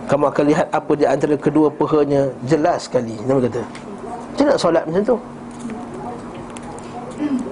[0.09, 3.13] Kamu akan lihat apa di antara kedua pehanya Jelas sekali.
[3.13, 5.17] Dia kata Macam nak solat macam tu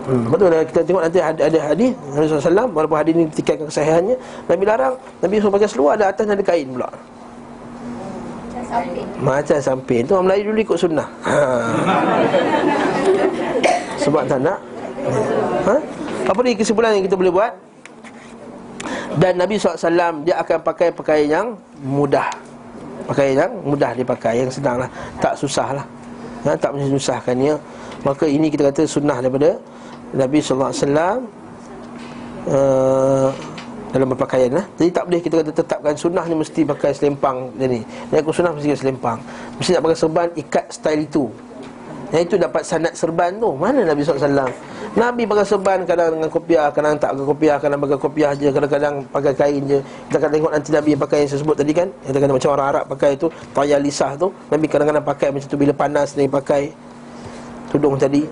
[0.05, 3.65] Hmm, betul dah kita tengok nanti ada, ada hadis Nabi SAW walaupun hadis ni tikaikan
[3.65, 4.15] kesahihannya
[4.45, 6.89] Nabi larang Nabi suruh pakai seluar ada atas ada kain pula.
[8.65, 9.01] Sampai.
[9.21, 10.01] Macam samping.
[10.05, 11.07] Tu orang Melayu dulu ikut sunnah.
[11.25, 11.35] Ha.
[14.03, 14.59] Sebab tak nak.
[15.69, 15.75] Ha?
[16.29, 17.53] Apa ni kesimpulan yang kita boleh buat?
[19.21, 21.47] Dan Nabi SAW Dia akan pakai pakaian yang
[21.85, 22.25] mudah.
[23.05, 24.89] Pakaian yang mudah dia pakai Yang senang lah
[25.21, 25.85] Tak susah lah
[26.49, 26.57] ha?
[26.57, 27.53] Tak menyusahkannya
[28.01, 29.61] Maka ini kita kata sunnah daripada
[30.15, 30.71] Nabi SAW
[32.47, 33.29] uh,
[33.91, 34.65] dalam berpakaian lah.
[34.75, 37.79] Jadi tak boleh kita kata tetapkan sunnah ni mesti pakai selempang dia ni.
[38.11, 39.17] Aku sunnah mesti pakai selempang.
[39.59, 41.25] Mesti nak pakai serban ikat style itu.
[42.11, 43.55] Yang itu dapat sanad serban tu.
[43.55, 44.47] Mana Nabi SAW?
[44.95, 48.95] Nabi pakai serban kadang dengan kopiah, kadang tak pakai kopiah, kadang pakai kopiah je, kadang-kadang
[49.11, 49.79] pakai kain je.
[50.07, 51.87] Kita akan tengok nanti Nabi pakai yang saya sebut tadi kan.
[52.07, 54.27] Yang kata macam orang Arab pakai tu, tayalisah tu.
[54.47, 56.71] Nabi kadang-kadang pakai macam tu bila panas ni pakai
[57.67, 58.23] tudung tadi.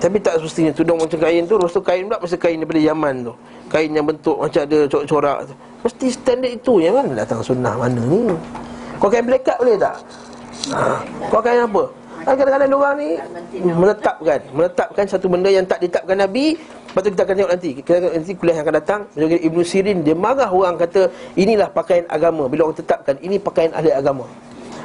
[0.00, 0.72] Tapi tak semestinya.
[0.72, 3.32] Tudung macam kain tu Lepas tu kain pula mesti kain daripada Yaman tu.
[3.68, 5.54] Kain yang bentuk macam ada corak-corak tu.
[5.84, 8.32] Mesti standard itu yang mana datang sunnah mana ni?
[8.96, 9.96] Kau kain blackout boleh tak?
[10.72, 11.00] Ha.
[11.28, 11.84] Kau kain apa?
[12.20, 13.10] Kan kadang-kadang orang ni
[13.60, 14.40] menetapkan.
[14.52, 16.56] Menetapkan satu benda yang tak ditetapkan Nabi.
[16.56, 17.70] Lepas tu kita akan tengok nanti.
[17.80, 19.00] Kita, Nanti kuliah yang akan datang.
[19.16, 21.06] Ibn Sirin Dia marah orang kata
[21.38, 22.50] Inilah pakaian agama.
[22.50, 24.26] Bila orang tetapkan Ini pakaian ahli agama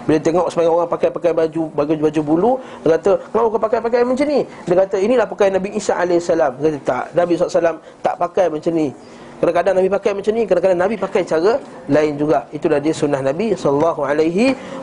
[0.06, 2.52] bila tengok sebagai orang pakai pakai baju baju baju bulu,
[2.86, 6.30] dia kata, "Kenapa kau pakai pakai macam ni?" Dia kata, "Inilah pakaian Nabi Isa AS."
[6.30, 8.90] Dia kata, "Tak, Nabi SAW tak pakai macam ni."
[9.36, 11.60] Kadang-kadang Nabi pakai macam ni, kadang-kadang Nabi pakai cara
[11.91, 12.48] lain juga.
[12.56, 13.52] Itulah dia sunnah Nabi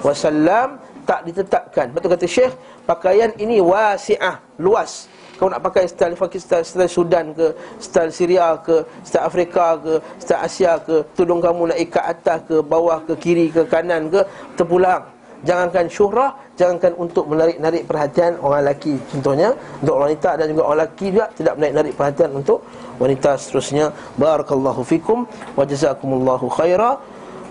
[0.04, 0.68] wasallam
[1.02, 1.90] tak ditetapkan.
[1.90, 2.52] Betul kata Syekh,
[2.86, 5.08] pakaian ini wasi'ah, luas.
[5.40, 7.50] Kau nak pakai style Pakistan, style Sudan ke,
[7.82, 12.62] style Syria ke, style Afrika ke, style Asia ke, tudung kamu nak ikat atas ke,
[12.62, 14.22] bawah ke, kiri ke, kanan ke,
[14.54, 15.02] terpulang.
[15.42, 18.94] Jangankan syuhrah, jangankan untuk menarik-narik perhatian orang lelaki.
[19.10, 19.50] Contohnya,
[19.82, 22.58] untuk wanita dan juga orang lelaki juga tidak menarik-narik perhatian untuk
[23.02, 23.90] wanita seterusnya.
[24.14, 25.26] Barakallahu fikum
[25.58, 27.02] wa jazakumullahu khaira.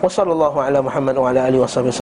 [0.02, 1.94] Wa sallallahu ala Muhammad wa ala alihi wa sahbihi